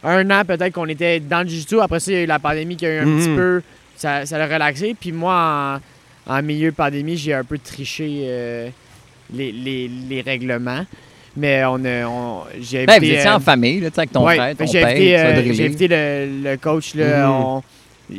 un 0.02 0.30
an 0.30 0.42
peut-être 0.46 0.72
qu'on 0.72 0.88
était 0.88 1.20
dans 1.20 1.42
le 1.42 1.48
jiu-jitsu. 1.48 1.80
Après 1.82 2.00
ça, 2.00 2.10
il 2.10 2.14
y 2.14 2.18
a 2.20 2.22
eu 2.22 2.26
la 2.26 2.38
pandémie 2.38 2.76
qui 2.76 2.86
a 2.86 2.94
eu 2.94 2.98
un 3.00 3.04
Mhm. 3.04 3.18
petit 3.18 3.36
peu. 3.36 3.62
Ça, 3.96 4.24
ça 4.24 4.38
l'a 4.38 4.46
relaxé. 4.46 4.96
Puis 4.98 5.12
moi, 5.12 5.80
en, 6.26 6.34
en 6.38 6.42
milieu 6.42 6.70
de 6.70 6.74
pandémie, 6.76 7.18
j'ai 7.18 7.34
un 7.34 7.44
peu 7.44 7.58
triché 7.58 8.22
euh, 8.24 8.68
les, 9.32 9.52
les- 9.52 9.88
les 10.08 10.20
règlements. 10.22 10.86
Mais 11.36 11.64
on 11.64 11.84
a. 11.84 12.04
on- 12.06 12.42
j'ai 12.60 12.86
Ben, 12.86 12.92
vous 12.92 12.98
invité, 12.98 13.14
étiez 13.18 13.28
euh, 13.28 13.34
en 13.34 13.40
famille, 13.40 13.80
là, 13.80 13.90
tu 13.90 13.94
sais, 13.94 14.00
avec 14.00 14.12
ton 14.12 14.24
ouais, 14.24 14.36
frère, 14.36 14.48
fait 14.56 14.64
ton 14.66 14.72
j'ai 14.72 14.80
père, 14.80 14.88
invité, 14.90 15.18
euh, 15.18 15.32
driller. 15.34 15.54
j'ai 15.54 15.66
invité 15.66 15.88
le, 15.88 16.50
le 16.50 16.56
coach 16.58 16.94
là, 16.94 17.26
Mhm. 17.26 17.32
on- 17.32 17.62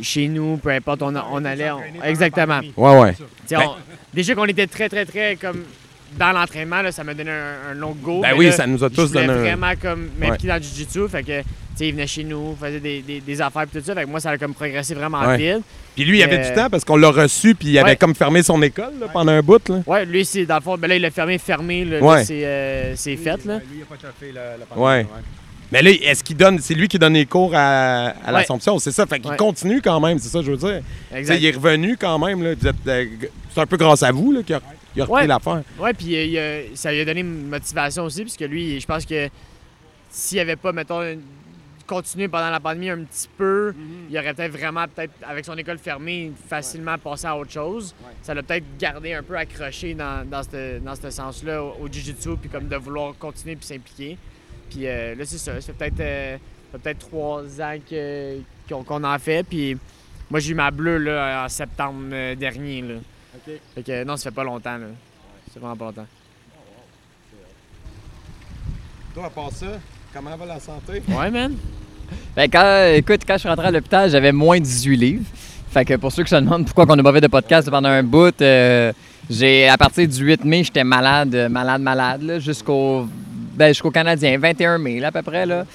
chez 0.02 0.28
nous, 0.28 0.58
peu 0.58 0.70
importe, 0.70 1.02
on, 1.04 1.14
on 1.32 1.46
allait. 1.46 1.72
on- 1.72 2.04
exactement. 2.04 2.60
Ouais, 2.76 3.00
ouais. 3.00 3.14
Ben- 3.50 3.60
on- 3.66 3.76
déjà 4.14 4.36
qu'on 4.36 4.46
était 4.46 4.68
très, 4.68 4.90
très, 4.90 5.06
très 5.06 5.36
comme 5.38 5.64
dans 6.18 6.32
l'entraînement, 6.32 6.82
là, 6.82 6.92
ça 6.92 7.04
m'a 7.04 7.14
donné 7.14 7.32
un, 7.32 7.72
un 7.72 7.74
long 7.74 7.96
go. 8.02 8.22
Ben 8.22 8.34
oui, 8.38 8.48
là, 8.48 8.52
ça 8.52 8.68
nous 8.68 8.84
a 8.84 8.90
tous 8.90 9.12
donné 9.12 9.28
un- 9.32 9.38
vraiment 9.38 9.74
comme 9.82 10.10
m'impliquer 10.20 10.48
dans 10.48 10.56
le 10.56 10.62
jiu-jitsu. 10.62 11.08
Fait 11.10 11.24
que, 11.24 11.42
il 11.80 11.92
venait 11.94 12.08
chez 12.08 12.24
nous, 12.24 12.56
faisait 12.60 12.80
des, 12.80 13.02
des, 13.02 13.20
des 13.20 13.42
affaires 13.42 13.64
et 13.64 13.68
tout 13.68 13.84
ça. 13.84 13.94
Fait 13.94 14.04
que 14.06 14.10
moi, 14.10 14.20
ça 14.20 14.30
a 14.32 14.38
comme 14.38 14.54
progressé 14.54 14.94
vraiment 14.96 15.22
Ouais. 15.22 15.38
vite. 15.38 15.64
Puis 15.96 16.06
lui, 16.06 16.20
il 16.20 16.24
avait 16.24 16.40
Euh, 16.40 16.50
du 16.50 16.56
temps 16.56 16.70
parce 16.70 16.84
qu'on 16.86 16.98
l'a 16.98 17.10
reçu, 17.10 17.56
puis 17.56 17.70
il 17.70 17.80
avait 17.80 17.92
ouais. 17.92 17.96
comme 17.96 18.14
fermé 18.16 18.44
son 18.44 18.62
école 18.62 18.94
là, 19.00 19.08
pendant 19.12 19.32
un 19.32 19.42
bout. 19.42 19.68
Là. 19.70 19.82
Ouais, 19.88 20.06
lui, 20.06 20.26
c'est 20.26 20.46
dans 20.46 20.56
le 20.56 20.62
fond, 20.62 20.78
ben 20.78 20.88
là, 20.88 20.96
il 20.96 21.02
l'a 21.02 21.12
fermé, 21.12 21.38
fermé, 21.38 21.86
là, 21.86 22.00
Ouais. 22.02 22.16
là, 22.18 22.24
c'est 22.26 22.46
euh, 22.46 22.96
c'est 22.96 23.16
fait, 23.18 23.44
là. 23.46 23.58
Lui, 23.60 23.78
il 23.78 23.82
a 23.82 23.86
pas 23.86 23.96
fait 24.20 24.32
la, 24.32 24.58
la 24.58 24.78
Ouais. 24.82 25.06
Mais 25.72 25.82
là, 25.82 25.90
est-ce 25.90 26.24
qu'il 26.24 26.38
donne. 26.38 26.60
C'est 26.60 26.76
lui 26.76 26.88
qui 26.88 27.00
donne 27.00 27.14
les 27.14 27.26
cours 27.26 27.52
à, 27.56 28.10
à 28.10 28.28
Ouais. 28.28 28.40
l'Assomption, 28.40 28.78
c'est 28.78 28.92
ça. 28.92 29.06
Fait 29.08 29.20
qu'il 29.20 29.32
Ouais. 29.32 29.38
continue 29.38 29.82
quand 29.82 30.00
même, 30.00 30.20
c'est 30.20 30.30
ça 30.30 30.40
que 30.40 30.46
je 30.46 30.52
veux 30.52 30.58
dire. 30.58 30.82
Exact. 31.14 31.38
il 31.40 31.46
est 31.46 31.52
revenu 31.56 31.98
quand 31.98 32.20
même. 32.20 32.44
Là, 32.44 32.54
Vous 32.60 32.68
êtes, 32.68 32.76
euh, 32.88 33.06
c'est 33.54 33.62
un 33.62 33.66
peu 33.66 33.78
grâce 33.78 34.04
à 34.04 34.12
vous 34.12 34.32
là, 34.32 34.44
qu'il 34.44 34.54
a, 34.56 34.62
il 34.96 35.02
a 35.02 35.06
repris 35.06 35.22
Ouais. 35.22 35.28
l'affaire. 35.28 35.64
Ouais, 35.80 35.94
puis 35.94 36.16
euh, 36.16 36.24
il 36.26 36.38
a- 36.38 36.76
ça 36.76 36.92
lui 36.92 37.00
a 37.02 37.06
donné 37.06 37.22
une 37.22 37.48
motivation 37.48 38.04
aussi, 38.04 38.22
puisque 38.22 38.42
lui, 38.42 38.80
je 38.80 38.86
pense 38.86 39.06
que 39.06 39.28
s'il 40.12 40.40
avait 40.40 40.56
pas, 40.56 40.72
mettons, 40.72 41.02
une- 41.02 41.22
continué 41.88 42.28
pendant 42.28 42.50
la 42.50 42.60
pandémie 42.60 42.90
un 42.90 43.04
petit 43.04 43.30
peu, 43.38 43.74
il 44.10 44.18
aurait 44.18 44.34
peut-être 44.34 44.52
vraiment, 44.52 44.86
peut-être, 44.88 45.14
avec 45.24 45.46
son 45.46 45.58
école 45.58 45.78
fermée, 45.78 46.32
facilement 46.48 46.98
passé 46.98 47.28
à 47.28 47.38
autre 47.38 47.52
chose. 47.52 47.96
Ça 48.22 48.34
l'a 48.34 48.44
peut-être 48.44 48.66
gardé 48.78 49.14
un 49.14 49.24
peu 49.24 49.38
accroché 49.38 49.94
dans, 49.94 50.28
dans 50.28 50.44
ce 50.44 50.80
dans 50.80 51.12
sens-là 51.12 51.64
au, 51.64 51.76
au 51.82 51.88
jiu-jitsu, 51.88 52.38
puis 52.38 52.50
comme 52.50 52.68
de 52.68 52.76
vouloir 52.76 53.16
continuer 53.18 53.56
puis 53.56 53.66
s'impliquer. 53.66 54.18
Puis 54.70 54.88
euh, 54.88 55.16
là, 55.16 55.26
c'est 55.26 55.38
ça. 55.38 55.62
Ça 55.62 55.74
fait 55.74 55.74
peut-être 55.74 56.00
euh, 56.00 56.38
peut-être 56.72 57.00
trois 57.00 57.62
ans 57.62 57.78
qu'on 58.68 59.04
en 59.04 59.20
fait, 59.20 59.44
puis 59.44 59.78
moi, 60.30 60.40
j'ai 60.40 60.52
eu 60.52 60.56
ma 60.56 60.72
bleue 60.72 60.98
là, 60.98 61.46
en 61.46 61.50
septembre 61.50 62.10
euh, 62.12 62.36
dernier. 62.36 62.82
Là. 62.82 62.96
Fait 63.76 63.84
que 63.84 64.04
non, 64.04 64.18
ça 64.18 64.30
fait 64.32 64.36
pas 64.36 64.44
longtemps. 64.44 64.78
Là. 64.78 64.88
C'est 65.52 65.60
vraiment 65.60 65.76
pas 65.76 65.86
longtemps. 65.86 66.08
Toi, 69.14 69.26
à 69.26 69.30
part 69.30 69.52
ça, 69.52 69.80
comment 70.14 70.36
va 70.36 70.46
la 70.46 70.60
santé? 70.60 71.02
Ouais, 71.08 71.32
man. 71.32 71.56
Ben, 72.36 72.50
quand, 72.52 72.94
écoute, 72.94 73.22
quand 73.26 73.36
je 73.36 73.40
suis 73.40 73.50
rentré 73.50 73.68
à 73.68 73.72
l'hôpital, 73.72 74.10
j'avais 74.10 74.34
moins 74.34 74.60
de 74.60 74.66
18 74.66 74.98
livres. 74.98 75.24
Fait 75.72 75.86
que 75.86 75.94
pour 75.96 76.12
ceux 76.12 76.24
qui 76.24 76.30
se 76.30 76.36
demandent 76.36 76.66
pourquoi 76.66 76.86
on 76.90 77.02
pas 77.02 77.14
fait 77.14 77.22
de 77.22 77.28
podcast 77.28 77.70
pendant 77.70 77.90
un 77.90 78.04
bout, 78.04 78.42
euh, 78.42 78.92
j'ai 79.30 79.70
à 79.70 79.78
partir 79.78 80.08
du 80.08 80.24
8 80.24 80.44
mai, 80.44 80.64
j'étais 80.64 80.84
malade, 80.84 81.48
malade, 81.50 81.82
malade, 81.82 82.40
jusqu'au 82.40 83.08
ben, 83.56 83.70
jusqu'au 83.70 83.92
Canadien, 83.92 84.38
21 84.38 84.78
mai, 84.78 85.00
là, 85.00 85.08
à 85.08 85.12
peu 85.12 85.22
près. 85.22 85.46
Là. 85.46 85.66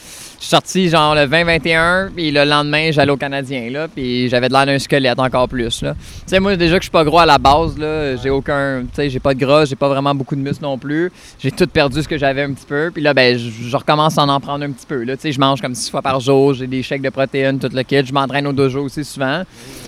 Je 0.41 0.47
suis 0.47 0.51
sorti 0.53 0.89
genre 0.89 1.15
le 1.15 1.27
20-21, 1.27 2.13
puis 2.17 2.31
le 2.31 2.45
lendemain, 2.45 2.91
j'allais 2.93 3.13
au 3.13 3.19
Canadien, 3.19 3.69
là, 3.69 3.89
puis 3.89 4.27
j'avais 4.31 4.49
de 4.49 4.55
l'air 4.55 4.65
d'un 4.65 4.79
squelette 4.79 5.19
encore 5.19 5.47
plus. 5.47 5.83
Là. 5.83 5.93
Tu 5.93 6.23
sais, 6.29 6.41
moi, 6.41 6.57
déjà 6.57 6.77
que 6.77 6.81
je 6.81 6.85
suis 6.87 6.91
pas 6.91 7.05
gros 7.05 7.19
à 7.19 7.27
la 7.27 7.37
base, 7.37 7.77
là, 7.77 8.17
j'ai 8.17 8.31
aucun. 8.31 8.81
Tu 8.85 8.89
sais, 8.95 9.11
j'ai 9.11 9.21
pas 9.21 9.35
de 9.35 9.39
gras, 9.39 9.67
j'ai 9.67 9.77
pas 9.77 9.89
vraiment 9.89 10.15
beaucoup 10.15 10.35
de 10.35 10.41
muscles 10.41 10.63
non 10.63 10.79
plus. 10.79 11.13
J'ai 11.39 11.51
tout 11.51 11.67
perdu 11.67 12.03
ce 12.03 12.09
que 12.09 12.17
j'avais 12.17 12.43
un 12.43 12.55
petit 12.55 12.65
peu, 12.65 12.91
puis 12.91 13.03
là, 13.03 13.13
ben, 13.13 13.39
je 13.39 13.77
recommence 13.77 14.17
à 14.17 14.23
en 14.23 14.41
prendre 14.41 14.65
un 14.65 14.71
petit 14.71 14.87
peu. 14.87 15.05
Là. 15.05 15.15
Tu 15.17 15.23
sais, 15.25 15.33
je 15.33 15.39
mange 15.39 15.61
comme 15.61 15.75
six 15.75 15.91
fois 15.91 16.01
par 16.01 16.19
jour, 16.21 16.55
j'ai 16.55 16.67
des 16.67 16.83
chèques 16.83 17.03
de 17.03 17.11
protéines, 17.11 17.59
tout 17.59 17.69
le 17.71 17.83
kit. 17.83 18.03
Je 18.03 18.13
m'entraîne 18.15 18.47
au 18.47 18.55
dojo 18.55 18.85
aussi 18.85 19.05
souvent, 19.05 19.43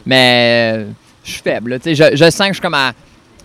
mais 0.05 0.85
je 1.25 1.31
suis 1.31 1.43
faible. 1.43 1.81
Tu 1.81 1.97
sais, 1.97 2.11
je, 2.11 2.15
je 2.15 2.31
sens 2.31 2.49
que 2.49 2.49
je 2.49 2.53
suis 2.53 2.61
comme 2.61 2.75
à. 2.75 2.93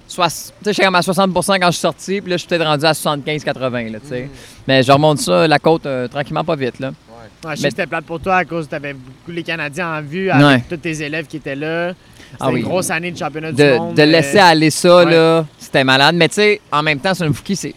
Suis 0.07 0.83
comme 0.83 0.95
à 0.95 1.01
60% 1.01 1.59
quand 1.59 1.67
je 1.67 1.71
suis 1.71 1.79
sorti, 1.81 2.21
puis 2.21 2.29
là, 2.31 2.37
je 2.37 2.39
suis 2.41 2.47
peut-être 2.47 2.65
rendu 2.65 2.85
à 2.85 2.93
75-80. 2.93 3.91
là, 3.91 3.99
tu 3.99 4.07
sais. 4.07 4.29
Mais 4.67 4.83
je 4.83 4.91
remonte 4.91 5.19
ça, 5.19 5.47
la 5.47 5.59
côte, 5.59 5.85
euh, 5.85 6.07
tranquillement, 6.07 6.43
pas 6.43 6.55
vite. 6.55 6.79
Là. 6.79 6.89
Ouais, 6.89 6.93
je 6.95 7.47
sais 7.47 7.47
Mais- 7.49 7.55
que 7.55 7.69
c'était 7.75 7.87
plate 7.87 8.05
pour 8.05 8.19
toi 8.19 8.37
à 8.37 8.45
cause 8.45 8.65
que 8.65 8.69
tu 8.71 8.75
avais 8.75 8.93
beaucoup 8.93 9.31
les 9.31 9.43
Canadiens 9.43 9.97
en 9.97 10.01
vue 10.01 10.29
avec 10.29 10.45
Ouais. 10.45 10.63
tous 10.69 10.77
tes 10.77 11.01
élèves 11.03 11.27
qui 11.27 11.37
étaient 11.37 11.55
là. 11.55 11.89
C'était 11.89 12.37
Ah 12.39 12.49
oui. 12.51 12.59
une 12.59 12.65
grosse 12.65 12.89
année 12.89 13.11
de 13.11 13.17
championnat 13.17 13.51
du 13.51 13.61
de, 13.63 13.77
monde. 13.77 13.95
de 13.95 14.03
laisser 14.03 14.39
aller 14.39 14.69
ça, 14.69 14.97
ouais. 14.97 15.11
là, 15.11 15.45
c'était 15.57 15.83
malade. 15.83 16.15
Mais 16.15 16.27
tu 16.27 16.35
sais, 16.35 16.61
en 16.71 16.83
même 16.83 16.99
temps, 16.99 17.13
sur 17.13 17.25
une 17.25 17.33
Fouki, 17.33 17.55
c'est 17.55 17.73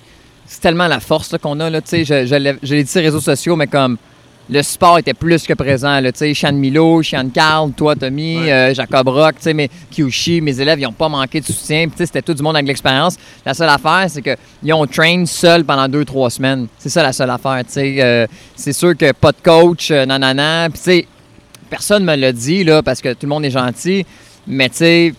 tellement 0.61 0.89
la 0.89 0.99
force 1.01 1.37
qu'on 1.41 1.59
a. 1.61 1.71
Là, 1.71 1.81
tu 1.81 1.89
sais, 1.89 2.05
je, 2.05 2.27
je 2.27 2.75
l'ai 2.75 2.83
dit 2.85 2.91
sur 2.91 3.01
les 3.01 3.07
réseaux 3.07 3.21
sociaux, 3.21 3.55
mais 3.55 3.67
comme 3.69 3.97
le 4.51 4.63
sport 4.63 4.99
était 4.99 5.15
plus 5.15 5.47
que 5.47 5.55
présent. 5.55 6.01
Là, 6.01 6.11
Sean 6.13 6.53
Milo, 6.53 7.03
Sean 7.03 7.29
Carl, 7.33 7.71
toi, 7.73 7.95
Tommy, 7.95 8.51
euh, 8.51 8.75
Jacob 8.75 9.09
Rock, 9.09 9.37
mais 9.55 9.71
Kyushi, 9.91 10.41
mes 10.41 10.61
élèves, 10.61 10.81
ils 10.81 10.85
n'ont 10.85 10.93
pas 10.93 11.09
manqué 11.09 11.41
de 11.41 11.47
soutien. 11.47 11.87
Puis, 11.87 11.93
tu 11.93 11.97
sais, 11.99 12.07
C'était 12.07 12.23
tout 12.23 12.35
du 12.35 12.43
monde 12.43 12.57
avec 12.57 12.67
l'expérience. 12.67 13.17
La 13.47 13.55
seule 13.55 13.69
affaire, 13.69 14.07
c'est 14.09 14.23
qu'ils 14.23 14.73
ont 14.73 14.87
train 14.87 15.25
seuls 15.25 15.65
pendant 15.65 15.89
deux, 15.89 16.05
trois 16.05 16.31
semaines. 16.31 16.67
C'est 16.79 16.89
ça 16.89 17.03
la 17.03 17.13
seule 17.13 17.31
affaire. 17.31 17.63
Euh, 17.77 18.27
c'est 18.57 18.73
sûr 18.73 18.97
que 18.97 19.13
pas 19.13 19.31
de 19.31 19.41
coach, 19.43 19.93
euh, 19.93 20.05
nanana. 20.05 20.69
Puis, 20.71 21.07
personne 21.69 22.05
me 22.05 22.17
l'a 22.17 22.33
dit, 22.33 22.65
là, 22.65 22.83
parce 22.83 23.01
que 23.01 23.11
tout 23.11 23.27
le 23.27 23.29
monde 23.29 23.45
est 23.45 23.51
gentil. 23.51 24.05
Mais, 24.49 24.69
tu 24.69 24.77
sais, 24.79 25.15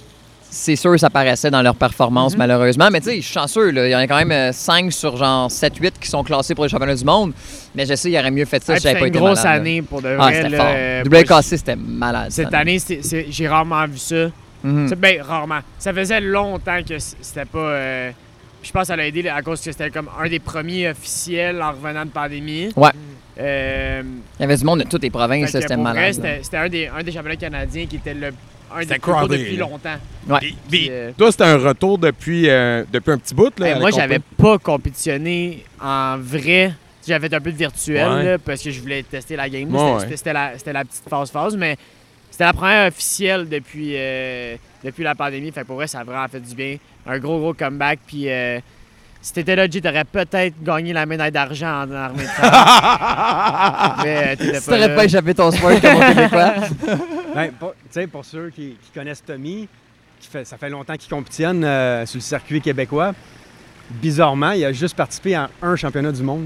c'est 0.54 0.76
sûr 0.76 1.00
ça 1.00 1.10
paraissait 1.10 1.50
dans 1.50 1.62
leur 1.62 1.76
performance, 1.76 2.36
malheureusement. 2.38 2.90
Mais 2.92 3.00
tu 3.00 3.06
sais, 3.10 3.16
je 3.18 3.22
suis 3.22 3.34
chanceux. 3.34 3.72
Là. 3.72 3.88
Il 3.88 3.92
y 3.92 3.96
en 3.96 4.00
a 4.00 4.06
quand 4.08 4.24
même 4.24 4.52
5 4.54 4.92
sur 4.92 5.16
genre 5.16 5.50
7-8 5.50 5.94
qui 6.00 6.10
sont 6.10 6.24
classés 6.24 6.54
pour 6.54 6.66
les 6.66 6.70
championnats 6.70 6.94
du 6.96 7.06
monde. 7.06 7.32
Mais 7.74 7.86
je 7.86 7.96
sais, 7.96 8.12
il 8.12 8.18
aurait 8.20 8.30
mieux 8.32 8.46
fait 8.46 8.62
ça 8.64 8.74
ouais, 8.74 8.80
si 8.80 8.84
j'avais 8.84 8.96
pas 9.00 9.06
c'était 9.06 9.10
été 9.10 9.18
une 9.18 9.24
grosse 9.26 9.44
là. 9.44 9.52
année 9.52 9.82
pour 9.82 10.02
de 10.02 10.10
Ah, 10.20 10.26
vrai. 10.26 10.42
c'était 10.44 10.58
fort. 10.58 10.66
euh, 10.70 11.04
WKC, 11.06 11.42
c'était 11.58 11.76
malade. 11.78 12.32
Cette 12.32 12.54
année, 12.54 12.78
j'ai 13.30 13.48
rarement 13.48 13.86
vu 13.88 13.98
ça. 13.98 14.28
Mhm. 14.64 14.88
C'est- 14.90 14.96
Ben, 14.96 15.22
rarement. 15.22 15.60
Ça 15.80 15.94
faisait 15.94 16.20
longtemps 16.22 16.82
que 16.88 17.00
c'était 17.00 17.46
pas. 17.46 17.58
euh, 17.60 18.12
Je 18.62 18.72
pense 18.72 18.82
que 18.82 18.88
ça 18.90 18.96
l'a 18.96 19.08
aidé 19.08 19.28
à 19.28 19.42
cause 19.42 19.60
que 19.62 19.72
c'était 19.72 19.90
comme 19.90 20.08
un 20.22 20.30
des 20.30 20.38
premiers 20.38 20.90
officiels 20.90 21.60
en 21.64 21.72
revenant 21.72 22.06
de 22.06 22.12
pandémie. 22.12 22.70
Ouais. 22.76 22.92
Euh, 23.40 24.04
Il 24.38 24.42
y 24.42 24.46
avait 24.46 24.58
du 24.58 24.64
monde 24.64 24.84
de 24.84 24.88
toutes 24.88 25.02
les 25.02 25.10
provinces, 25.10 25.50
c'était 25.50 25.78
malade. 25.78 26.14
c'était 26.14 26.40
c'était 26.44 26.58
un 26.58 26.70
des, 26.70 26.88
un 26.88 27.02
des 27.02 27.12
championnats 27.12 27.38
canadiens 27.38 27.86
qui 27.88 27.96
était 27.96 28.14
le 28.14 28.32
un 28.76 28.80
des 28.86 28.86
plus 29.00 29.00
gros 29.12 29.28
depuis 29.28 29.58
longtemps. 29.58 29.98
Ouais. 30.28 30.40
Puis- 30.40 30.58
Puis, 30.70 30.80
puis 30.80 30.88
euh, 30.92 31.12
toi, 31.18 31.32
c'était 31.32 31.44
un 31.46 31.58
retour 31.58 31.98
depuis, 31.98 32.50
euh, 32.50 32.84
depuis 32.92 33.12
un 33.12 33.18
petit 33.18 33.34
bout. 33.36 33.58
Là, 33.60 33.70
la 33.74 33.80
moi, 33.80 33.90
j'avais 33.92 34.20
pas 34.20 34.58
compétitionné 34.58 35.64
en 35.82 36.18
vrai. 36.18 36.74
J'avais 37.08 37.28
fait 37.30 37.36
un 37.36 37.42
peu 37.42 37.52
de 37.52 37.58
virtuel 37.58 38.08
Ouais. 38.10 38.24
là, 38.24 38.38
parce 38.38 38.62
que 38.62 38.70
je 38.72 38.80
voulais 38.80 39.02
tester 39.04 39.36
la 39.36 39.50
game. 39.50 39.74
Ouais, 39.74 40.06
C'était- 40.16 40.34
la, 40.34 40.52
c'était 40.58 40.74
la 40.74 40.86
petite 40.86 41.04
phase-phase, 41.10 41.58
mais 41.58 41.76
c'était 42.30 42.44
la 42.44 42.54
première 42.54 42.88
officielle 42.88 43.50
depuis, 43.50 43.94
euh, 43.96 44.56
depuis 44.84 45.04
la 45.04 45.16
pandémie. 45.16 45.52
Fait 45.52 45.62
que 45.62 45.66
pour 45.66 45.78
vrai, 45.78 45.88
ça 45.88 46.00
a 46.02 46.04
vraiment 46.04 46.28
fait 46.28 46.40
du 46.40 46.54
bien. 46.54 46.78
Un 47.08 47.18
gros, 47.18 47.40
gros 47.40 47.54
comeback. 47.56 48.00
Puis 48.06 48.30
euh, 48.30 48.60
si 49.20 49.34
t'étais 49.34 49.56
là, 49.56 49.68
t'aurais 49.68 50.04
peut-être 50.06 50.62
gagné 50.64 50.94
la 50.94 51.08
médaille 51.08 51.32
d'argent 51.32 51.84
en 51.84 51.92
armée 51.92 52.24
de 52.24 52.28
terre. 52.40 53.96
mais 54.04 54.18
euh, 54.18 54.36
t'étais 54.36 54.60
Si 54.60 54.70
pas 54.70 54.76
t'aurais 54.76 54.96
pas 54.96 55.06
échappé 55.06 55.34
ton 55.34 55.50
sport 55.52 55.82
comme 55.82 55.96
au 55.96 56.00
Québécois. 56.00 56.54
Ben, 57.36 57.52
pour, 57.60 57.72
tu 57.74 57.80
sais, 57.92 58.08
pour 58.08 58.26
ceux 58.26 58.50
qui, 58.50 58.76
qui 58.82 58.92
connaissent 58.94 59.24
Tommy, 59.26 59.68
qui 60.20 60.28
fait, 60.28 60.46
ça 60.46 60.58
fait 60.58 60.70
longtemps 60.70 60.96
qu'il 60.96 61.10
compétitionne 61.10 61.64
euh, 61.64 62.06
sur 62.06 62.18
le 62.18 62.22
circuit 62.22 62.62
québécois, 62.62 63.14
bizarrement, 63.90 64.52
il 64.52 64.64
a 64.66 64.72
juste 64.72 64.96
participé 64.96 65.36
à 65.36 65.50
un 65.62 65.76
championnat 65.76 66.12
du 66.12 66.24
monde. 66.24 66.46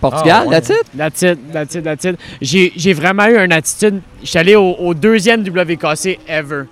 Portugal, 0.00 0.42
Ah, 0.44 0.48
ouais. 0.48 0.60
that's 0.60 0.68
it? 0.70 0.84
That's 0.96 1.22
it, 1.22 1.52
that's 1.52 1.74
it, 1.74 1.82
that's 1.84 2.04
it. 2.04 2.18
J'ai, 2.40 2.72
j'ai 2.76 2.92
vraiment 2.92 3.26
eu 3.26 3.38
une 3.38 3.52
attitude. 3.52 4.00
Je 4.22 4.26
suis 4.28 4.38
allé 4.38 4.54
au, 4.54 4.72
au 4.74 4.92
deuxième 4.92 5.42
WKC 5.42 6.18
ever. 6.28 6.64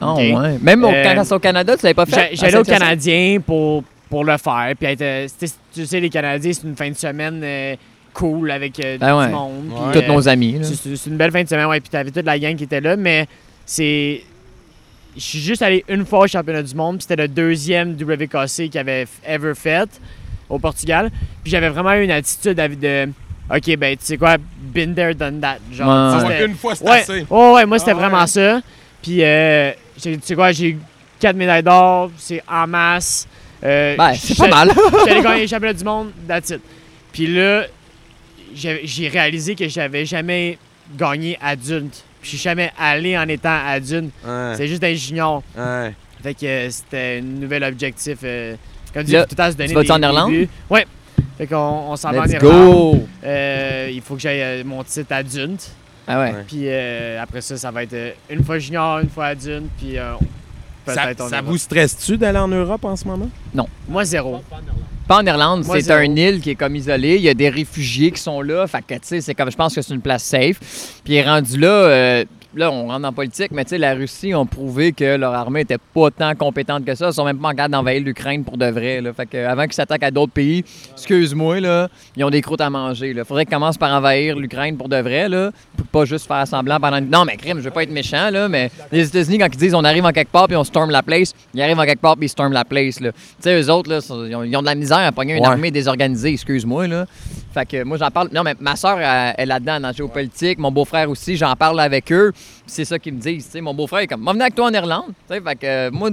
Oh, 0.00 0.14
ouais. 0.16 0.58
Même 0.62 0.84
au, 0.84 0.88
Euh, 0.88 1.14
quand 1.14 1.24
c'est 1.24 1.34
au 1.34 1.38
Canada, 1.40 1.76
tu 1.76 1.82
l'avais 1.82 1.94
pas 1.94 2.06
fait? 2.06 2.30
J'allais 2.34 2.56
au 2.56 2.62
Saint-Hyacinthe? 2.62 2.78
Canadien 2.78 3.40
pour, 3.44 3.82
pour 4.08 4.24
le 4.24 4.36
faire. 4.36 4.72
Puis 4.78 4.96
euh, 5.00 5.26
tu 5.74 5.86
sais, 5.86 5.98
les 5.98 6.08
Canadiens, 6.10 6.52
c'est 6.52 6.62
une 6.68 6.76
fin 6.76 6.88
de 6.88 6.94
semaine 6.96 7.40
euh, 7.42 7.74
cool 8.18 8.50
avec 8.50 8.78
euh, 8.84 8.98
Ben 8.98 9.16
ouais. 9.18 9.26
du 9.26 9.32
monde. 9.32 9.70
Tous 9.92 9.98
euh, 9.98 10.06
nos 10.08 10.28
amis. 10.28 10.58
là. 10.58 10.64
c'est- 10.64 11.06
une 11.06 11.16
belle 11.16 11.30
fin 11.30 11.42
de 11.42 11.48
semaine, 11.48 11.66
ouais. 11.66 11.80
Puis 11.80 11.90
t'avais 11.90 12.10
toute 12.10 12.24
la 12.24 12.38
gang 12.38 12.56
qui 12.56 12.64
était 12.64 12.80
là, 12.80 12.96
mais 12.96 13.26
c'est. 13.66 14.22
Je 15.16 15.20
suis 15.22 15.40
juste 15.40 15.62
allé 15.62 15.84
une 15.88 16.04
fois 16.06 16.20
au 16.20 16.26
championnat 16.26 16.62
du 16.62 16.74
monde, 16.74 16.96
puis 16.98 17.02
c'était 17.08 17.20
le 17.22 17.28
deuxième 17.28 17.94
WKC 17.94 18.68
qu'il 18.68 18.78
avait 18.78 19.06
ever 19.26 19.54
fait 19.54 19.88
au 20.48 20.58
Portugal. 20.58 21.10
Puis 21.42 21.50
j'avais 21.50 21.68
vraiment 21.68 21.92
eu 21.94 22.04
une 22.04 22.10
attitude 22.10 22.54
de. 22.56 22.74
de, 22.74 23.12
Ok, 23.50 23.76
ben 23.78 23.96
tu 23.96 24.04
sais 24.04 24.18
quoi, 24.18 24.36
been 24.60 24.94
there, 24.94 25.14
done 25.14 25.40
that. 25.40 25.56
Genre, 25.72 26.20
sais, 26.20 26.26
Ouais, 26.26 26.32
c'était- 26.34 26.46
une 26.46 26.54
fois, 26.54 26.74
c'est 26.74 26.84
Ouais, 26.84 27.00
assez. 27.00 27.26
ouais, 27.30 27.52
ouais, 27.52 27.64
moi 27.66 27.78
c'était 27.78 27.92
Ah 27.92 27.94
ouais. 27.94 28.00
vraiment 28.02 28.26
ça. 28.26 28.60
Puis, 29.02 29.24
euh, 29.24 29.70
j'ai- 29.96 30.18
tu 30.18 30.26
sais 30.26 30.34
quoi, 30.34 30.52
j'ai 30.52 30.68
eu 30.70 30.78
quatre 31.18 31.34
médailles 31.36 31.62
d'or, 31.62 32.10
c'est 32.18 32.42
en 32.46 32.66
masse. 32.66 33.26
Euh, 33.64 33.96
Ben, 33.96 34.12
c'est 34.14 34.36
pas 34.36 34.48
mal. 34.48 34.70
J'allais 35.06 35.22
gagner 35.22 35.40
les 35.40 35.48
championnats 35.48 35.72
du 35.72 35.84
monde, 35.84 36.10
that's 36.28 36.50
it. 36.50 36.60
Puis 37.10 37.26
là, 37.28 37.64
j'ai 38.84 39.08
réalisé 39.08 39.54
que 39.54 39.68
j'avais 39.68 40.04
jamais 40.04 40.58
gagné 40.96 41.38
adulte. 41.40 42.04
Puis 42.20 42.30
je 42.32 42.36
suis 42.36 42.38
jamais 42.38 42.72
allé 42.78 43.16
en 43.16 43.28
étant 43.28 43.56
adulte. 43.66 44.10
Ouais, 44.26 44.52
C'est 44.56 44.66
juste 44.68 44.82
un 44.84 44.94
junior. 44.94 45.42
ouais. 45.56 45.94
Fait 46.22 46.34
que 46.34 46.46
euh, 46.46 46.68
c'était 46.70 47.18
un 47.18 47.22
nouvel 47.22 47.62
objectif. 47.62 48.18
euh, 48.24 48.56
comme 48.92 49.04
il 49.06 49.16
faut 49.16 49.22
tout 49.22 49.28
le 49.30 49.36
temps 49.36 49.50
se 49.52 49.56
donner 49.56 49.68
tu 49.68 49.74
vas-tu 49.74 49.86
des- 49.86 49.92
en 49.92 50.02
Irlande? 50.02 50.30
buts. 50.32 50.48
Ouais. 50.68 50.86
Fait 51.36 51.46
qu'on 51.46 51.56
on 51.90 51.94
s'en 51.96 52.10
va 52.10 52.20
en 52.20 52.24
Let's 52.24 52.32
Irlande. 52.32 52.52
go! 52.96 53.08
Euh, 53.24 53.90
il 53.92 54.00
faut 54.00 54.16
que 54.16 54.20
j'aille 54.20 54.64
mon 54.64 54.82
titre 54.82 55.12
adulte. 55.12 55.70
Ah 56.08 56.18
ouais. 56.18 56.34
Puis 56.48 56.62
euh, 56.64 57.22
après 57.22 57.40
ça, 57.40 57.56
ça 57.56 57.70
va 57.70 57.84
être 57.84 58.16
une 58.30 58.42
fois 58.42 58.58
junior, 58.58 58.98
une 58.98 59.10
fois 59.10 59.26
adulte, 59.26 59.66
puis 59.78 59.96
euh, 59.98 60.14
Ça, 60.86 61.04
peut-être 61.04 61.20
on 61.20 61.28
ça 61.28 61.40
vous 61.42 61.56
stresse-tu 61.58 62.16
d'aller 62.16 62.38
en 62.38 62.48
Europe 62.48 62.84
en 62.84 62.96
ce 62.96 63.04
moment? 63.06 63.28
Moi, 63.88 64.04
zéro. 64.04 64.42
Pas 65.08 65.22
en 65.22 65.26
Irlande, 65.26 65.64
c'est 65.64 65.90
un 65.90 66.16
île 66.16 66.40
qui 66.42 66.50
est 66.50 66.54
comme 66.54 66.76
isolé. 66.76 67.16
Il 67.16 67.22
y 67.22 67.30
a 67.30 67.34
des 67.34 67.48
réfugiés 67.48 68.10
qui 68.10 68.20
sont 68.20 68.42
là. 68.42 68.66
Fait 68.66 68.82
que, 68.86 68.92
tu 68.92 69.00
sais, 69.04 69.20
c'est 69.22 69.34
comme, 69.34 69.50
je 69.50 69.56
pense 69.56 69.74
que 69.74 69.80
c'est 69.80 69.94
une 69.94 70.02
place 70.02 70.22
safe. 70.22 71.00
Puis 71.02 71.22
rendu 71.22 71.58
là, 71.58 71.68
euh, 71.68 72.24
là, 72.58 72.70
on 72.70 72.88
rentre 72.88 73.06
en 73.06 73.12
politique, 73.12 73.50
mais 73.52 73.64
tu 73.64 73.70
sais, 73.70 73.78
la 73.78 73.94
Russie 73.94 74.34
ont 74.34 74.44
prouvé 74.46 74.92
que 74.92 75.16
leur 75.16 75.32
armée 75.32 75.60
était 75.60 75.78
pas 75.78 76.10
tant 76.10 76.34
compétente 76.34 76.84
que 76.84 76.94
ça. 76.94 77.06
Ils 77.08 77.12
sont 77.12 77.24
même 77.24 77.38
pas 77.38 77.48
en 77.48 77.54
garde 77.54 77.72
d'envahir 77.72 78.02
l'Ukraine 78.02 78.44
pour 78.44 78.58
de 78.58 78.66
vrai. 78.66 79.00
Là. 79.00 79.12
Fait 79.12 79.26
que, 79.26 79.46
avant 79.46 79.62
qu'ils 79.64 79.74
s'attaquent 79.74 80.02
à 80.02 80.10
d'autres 80.10 80.32
pays, 80.32 80.64
excuse-moi, 80.92 81.60
là, 81.60 81.88
ils 82.16 82.24
ont 82.24 82.30
des 82.30 82.42
croûtes 82.42 82.60
à 82.60 82.68
manger. 82.70 83.14
Là. 83.14 83.24
Faudrait 83.24 83.46
qu'ils 83.46 83.54
commencent 83.54 83.78
par 83.78 83.92
envahir 83.94 84.36
l'Ukraine 84.36 84.76
pour 84.76 84.88
de 84.88 84.96
vrai, 84.96 85.28
là. 85.28 85.50
Pour 85.76 85.86
pas 85.86 86.04
juste 86.04 86.26
faire 86.26 86.46
semblant 86.46 86.78
pendant. 86.80 87.00
Non, 87.00 87.24
mais 87.24 87.36
crime, 87.36 87.58
je 87.58 87.64
veux 87.64 87.70
pas 87.70 87.84
être 87.84 87.92
méchant, 87.92 88.30
là, 88.30 88.48
mais 88.48 88.70
les 88.92 89.06
États-Unis, 89.06 89.38
quand 89.38 89.48
ils 89.52 89.58
disent 89.58 89.74
on 89.74 89.84
arrive 89.84 90.04
en 90.04 90.12
quelque 90.12 90.32
part 90.32 90.46
puis 90.48 90.56
on 90.56 90.64
storm 90.64 90.90
la 90.90 91.02
place, 91.02 91.32
ils 91.54 91.62
arrivent 91.62 91.78
en 91.78 91.84
quelque 91.84 92.00
part 92.02 92.16
puis 92.16 92.26
ils 92.26 92.30
storm 92.30 92.52
la 92.52 92.64
place. 92.64 92.96
Tu 92.96 93.10
sais, 93.40 93.60
eux 93.60 93.70
autres, 93.70 93.90
là, 93.90 94.00
ils 94.28 94.34
ont, 94.34 94.42
ils 94.42 94.56
ont 94.56 94.60
de 94.60 94.66
la 94.66 94.74
misère 94.74 94.98
à 94.98 95.12
pogner 95.12 95.34
une 95.36 95.42
Ouais. 95.42 95.46
armée 95.48 95.70
désorganisée, 95.70 96.32
excuse-moi, 96.32 96.88
là. 96.88 97.06
Fait 97.54 97.64
que 97.64 97.84
moi, 97.84 97.96
j'en 97.96 98.10
parle. 98.10 98.28
Non, 98.32 98.42
mais 98.42 98.54
ma 98.60 98.76
soeur, 98.76 98.98
elle, 99.00 99.34
elle 99.36 99.44
est 99.44 99.46
là-dedans, 99.46 99.80
dans 99.80 99.88
la 99.88 99.92
géopolitique. 99.92 100.58
Mon 100.58 100.70
beau-frère 100.70 101.08
aussi, 101.08 101.36
j'en 101.36 101.54
parle 101.54 101.80
avec 101.80 102.12
eux. 102.12 102.32
Puis 102.64 102.72
C'est 102.74 102.84
ça 102.84 102.98
qu'ils 102.98 103.14
me 103.14 103.20
disent. 103.20 103.46
Tu 103.46 103.50
sais, 103.52 103.60
mon 103.60 103.74
beau-frère 103.74 104.00
est 104.00 104.06
comme, 104.06 104.24
va 104.24 104.32
venir 104.32 104.44
avec 104.44 104.54
toi 104.54 104.66
en 104.66 104.72
Irlande. 104.72 105.06
Tu 105.28 105.34
sais, 105.34 105.40
fait 105.40 105.56
que 105.56 105.66
euh, 105.66 105.90
moi, 105.90 106.10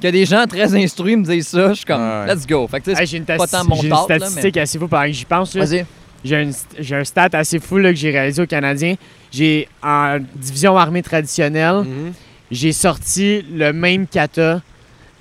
que 0.00 0.08
des 0.08 0.24
gens 0.24 0.46
très 0.46 0.74
instruits 0.82 1.16
me 1.16 1.24
disent 1.24 1.48
ça, 1.48 1.68
je 1.70 1.74
suis 1.74 1.84
comme, 1.84 2.00
Ouais. 2.00 2.34
let's 2.34 2.46
go. 2.46 2.66
Fait 2.66 2.80
que 2.80 2.84
tu 2.84 2.94
sais, 2.94 3.00
Hey, 3.02 3.06
j'ai 3.06 3.16
une, 3.18 3.24
pas 3.24 3.46
tant 3.46 3.64
mon 3.64 3.76
j'ai 3.76 3.84
une 3.88 3.90
là, 3.90 4.02
statistique 4.04 4.56
assez 4.56 4.78
fou 4.78 4.88
pendant 4.88 5.04
que 5.06 5.12
j'y 5.12 5.24
pense. 5.24 5.54
là. 5.54 5.64
Vas-y. 5.64 5.84
J'ai 6.24 6.36
un, 6.36 6.50
j'ai 6.78 6.94
un 6.96 7.04
stat 7.04 7.28
assez 7.32 7.58
fou 7.58 7.78
là, 7.78 7.90
que 7.90 7.96
j'ai 7.96 8.10
réalisé 8.10 8.40
au 8.42 8.46
Canadien. 8.46 8.94
J'ai 9.32 9.68
en 9.82 10.18
division 10.36 10.76
armée 10.78 11.02
traditionnelle, 11.02 11.82
Mhm. 11.84 12.12
j'ai 12.50 12.72
sorti 12.72 13.42
le 13.52 13.72
même 13.72 14.06
kata 14.06 14.60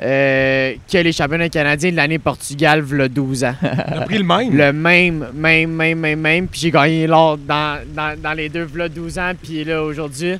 euh, 0.03 0.73
que 0.91 0.97
les 0.97 1.11
championnats 1.11 1.49
canadiens 1.49 1.91
de 1.91 1.95
l'année 1.95 2.19
Portugal, 2.19 2.81
v'là 2.81 3.07
12 3.07 3.43
ans. 3.43 3.55
T'as 3.61 4.01
pris 4.05 4.17
le 4.17 4.23
même? 4.23 4.55
Le 4.55 4.73
même, 4.73 5.27
même, 5.33 5.71
même, 5.71 5.99
même, 5.99 6.19
même. 6.19 6.47
Puis 6.47 6.61
j'ai 6.61 6.71
gagné 6.71 7.05
l'or 7.07 7.37
dans, 7.37 7.79
dans, 7.95 8.19
dans 8.19 8.33
les 8.33 8.49
deux, 8.49 8.63
v'là 8.63 8.89
12 8.89 9.19
ans. 9.19 9.31
Puis 9.41 9.63
là, 9.63 9.83
aujourd'hui, 9.83 10.37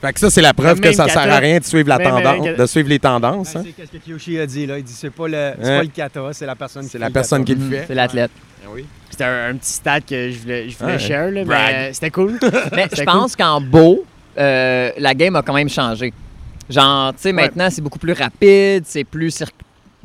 Fait 0.00 0.12
que 0.12 0.20
ça, 0.20 0.30
c'est 0.30 0.40
la 0.42 0.54
preuve 0.54 0.76
Le 0.76 0.82
que 0.82 0.92
ça 0.92 1.08
sert 1.08 1.30
à 1.30 1.38
rien 1.38 1.58
de 1.58 1.64
suivre 1.64 1.88
la 1.88 1.98
Même, 1.98 2.14
même 2.14 2.22
tendance, 2.22 2.56
de 2.56 2.66
suivre 2.66 2.88
les 2.88 2.98
tendances. 2.98 3.56
hein. 3.56 3.62
Ben, 3.64 3.72
c'est 3.76 3.86
ce 3.86 3.90
que 3.92 3.96
Kiyoshi 3.98 4.38
a 4.38 4.46
dit. 4.46 4.66
Là? 4.66 4.78
Il 4.78 4.84
dit 4.84 4.92
c'est 4.96 5.10
pas, 5.10 5.26
le, 5.28 5.52
c'est 5.60 5.68
Ouais. 5.68 5.76
pas 5.78 5.82
le 5.82 5.88
kata, 5.88 6.20
c'est 6.32 6.46
la 6.46 6.54
personne 6.56 6.84
qui 6.84 6.88
C'est 6.90 6.98
la 6.98 7.06
le 7.08 7.12
personne 7.12 7.44
qui 7.44 7.54
le 7.54 7.68
fait. 7.68 7.84
C'est 7.88 7.94
l'athlète. 7.94 8.30
c'était 9.10 9.24
un, 9.24 9.50
un 9.50 9.54
petit 9.56 9.72
stat 9.72 10.00
que 10.02 10.30
je 10.30 10.38
voulais, 10.38 10.68
je 10.70 10.78
voulais 10.78 10.92
Ouais. 10.92 10.98
share. 11.00 11.30
Là, 11.32 11.44
mais 11.44 11.54
euh, 11.54 11.90
c'était 11.92 12.10
cool. 12.10 12.38
Mais 12.76 12.86
je 12.96 13.02
pense 13.02 13.34
qu'en 13.36 13.60
beau, 13.60 14.04
euh, 14.38 14.90
la 14.98 15.14
game 15.14 15.34
a 15.36 15.42
quand 15.42 15.52
même 15.54 15.68
changé. 15.68 16.12
Genre, 16.70 17.12
tu 17.14 17.20
sais, 17.20 17.28
Ouais. 17.28 17.34
maintenant, 17.34 17.68
c'est 17.70 17.82
beaucoup 17.82 17.98
plus 17.98 18.12
rapide, 18.12 18.84
c'est 18.86 19.04
plus 19.04 19.28
cir- 19.38 19.48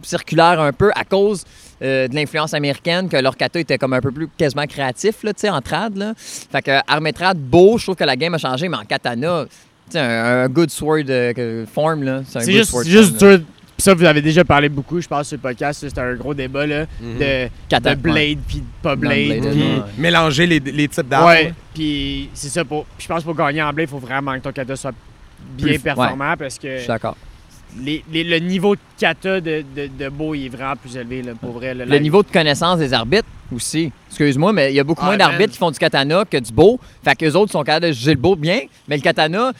circulaire 0.01 0.60
un 0.60 0.73
peu 0.73 0.91
à 0.95 1.04
cause 1.04 1.45
euh, 1.82 2.08
de 2.08 2.15
l'influence 2.15 2.54
américaine, 2.54 3.10
que 3.10 3.17
leur 3.17 3.36
kata 3.36 3.60
était 3.60 3.78
comme 3.78 3.93
un 3.93 3.99
peu 4.01 4.12
plus 4.12 4.28
quasiment 4.38 4.65
créatif, 4.65 5.23
là, 5.23 5.34
tu 5.34 5.41
sais, 5.41 5.49
en 5.49 5.62
trad, 5.62 5.95
là. 5.97 6.13
Fait 6.17 6.62
que 6.62 6.71
armée 6.88 7.12
trad, 7.13 7.38
beau, 7.38 7.78
je 7.78 7.84
trouve 7.84 7.95
que 7.95 8.04
la 8.06 8.15
game 8.15 8.34
a 8.34 8.38
changé, 8.38 8.67
mais 8.69 8.78
en 8.78 8.86
katana, 8.86 9.45
tu 9.45 9.91
sais, 9.91 9.99
un, 9.99 10.43
un 10.43 10.47
good 10.47 10.69
sword 10.69 11.04
euh, 11.10 11.34
que- 11.34 11.65
form, 11.71 12.04
là, 12.04 12.21
c'est 12.28 12.38
un 12.39 12.41
C'est 12.41 12.51
good 12.51 12.58
juste, 12.60 12.69
sword 12.71 12.84
c'est 12.86 12.89
juste 12.91 13.19
form. 13.19 13.38
Puis 13.78 13.84
ça, 13.84 13.93
vous 13.93 14.06
avez 14.06 14.21
déjà 14.21 14.45
parlé 14.45 14.69
beaucoup, 14.69 15.01
je 15.01 15.08
pense, 15.08 15.28
sur 15.28 15.36
le 15.36 15.41
podcast. 15.41 15.82
C'était 15.82 15.99
un 15.99 16.15
gros 16.15 16.34
débat 16.34 16.65
là, 16.65 16.86
Mhm. 17.01 17.17
de, 17.19 17.49
de 17.89 17.95
blade 17.95 18.38
puis 18.47 18.60
de 18.60 18.63
pas 18.82 18.95
blade. 18.95 19.43
Ouais. 19.43 19.82
Mélanger 19.97 20.47
les, 20.47 20.60
les 20.62 20.88
types 20.88 21.10
d'armes. 21.10 21.25
Ouais, 21.28 21.54
puis 21.73 22.30
c'est 22.34 22.47
ça. 22.47 22.63
Pour, 22.63 22.86
puis 22.86 23.04
je 23.04 23.08
pense 23.10 23.21
pour 23.25 23.36
gagner 23.36 23.62
en 23.62 23.73
blade, 23.73 23.89
il 23.89 23.91
faut 23.91 23.97
vraiment 23.99 24.34
que 24.36 24.39
ton 24.39 24.54
kata 24.54 24.78
soit 24.78 24.93
bien 25.58 25.67
Plus- 25.67 25.80
performant 25.80 26.36
parce 26.38 26.58
que 26.60 26.74
Je 26.76 26.80
suis 26.80 26.88
d'accord. 26.88 27.15
les- 27.80 28.04
les- 28.12 28.24
le 28.24 28.38
niveau 28.39 28.76
de 28.76 28.82
kata 28.98 29.41
de, 29.41 29.63
de, 29.76 29.88
de 29.88 30.10
Beau 30.10 30.34
il 30.36 30.45
est 30.45 30.50
vraiment 30.50 30.76
plus 30.76 30.95
élevé, 30.95 31.21
là, 31.21 31.34
pour 31.39 31.52
vrai. 31.52 31.74
Le 31.74 31.86
La- 31.86 32.00
niveau 32.00 32.24
de 32.24 32.30
connaissance 32.32 32.80
des 32.80 32.93
arbitres 32.93 33.28
aussi. 33.54 33.91
Excuse-moi, 34.10 34.54
mais 34.54 34.71
il 34.71 34.76
y 34.76 34.80
a 34.80 34.84
beaucoup 34.84 35.02
Ah, 35.04 35.08
moins 35.08 35.17
d'arbitres 35.17 35.52
qui 35.54 35.58
font 35.60 35.71
du 35.71 35.78
katana 35.80 36.24
que 36.26 36.38
du 36.38 36.52
beau. 36.54 36.80
Fait 37.04 37.15
qu'eux 37.15 37.34
autres 37.36 37.52
sont 37.52 37.63
capables 37.63 37.88
de 37.88 37.91
juger 37.91 38.12
le 38.13 38.19
beau 38.19 38.36
bien, 38.36 38.62
mais 38.88 38.95
le 38.95 39.02
katana, 39.02 39.52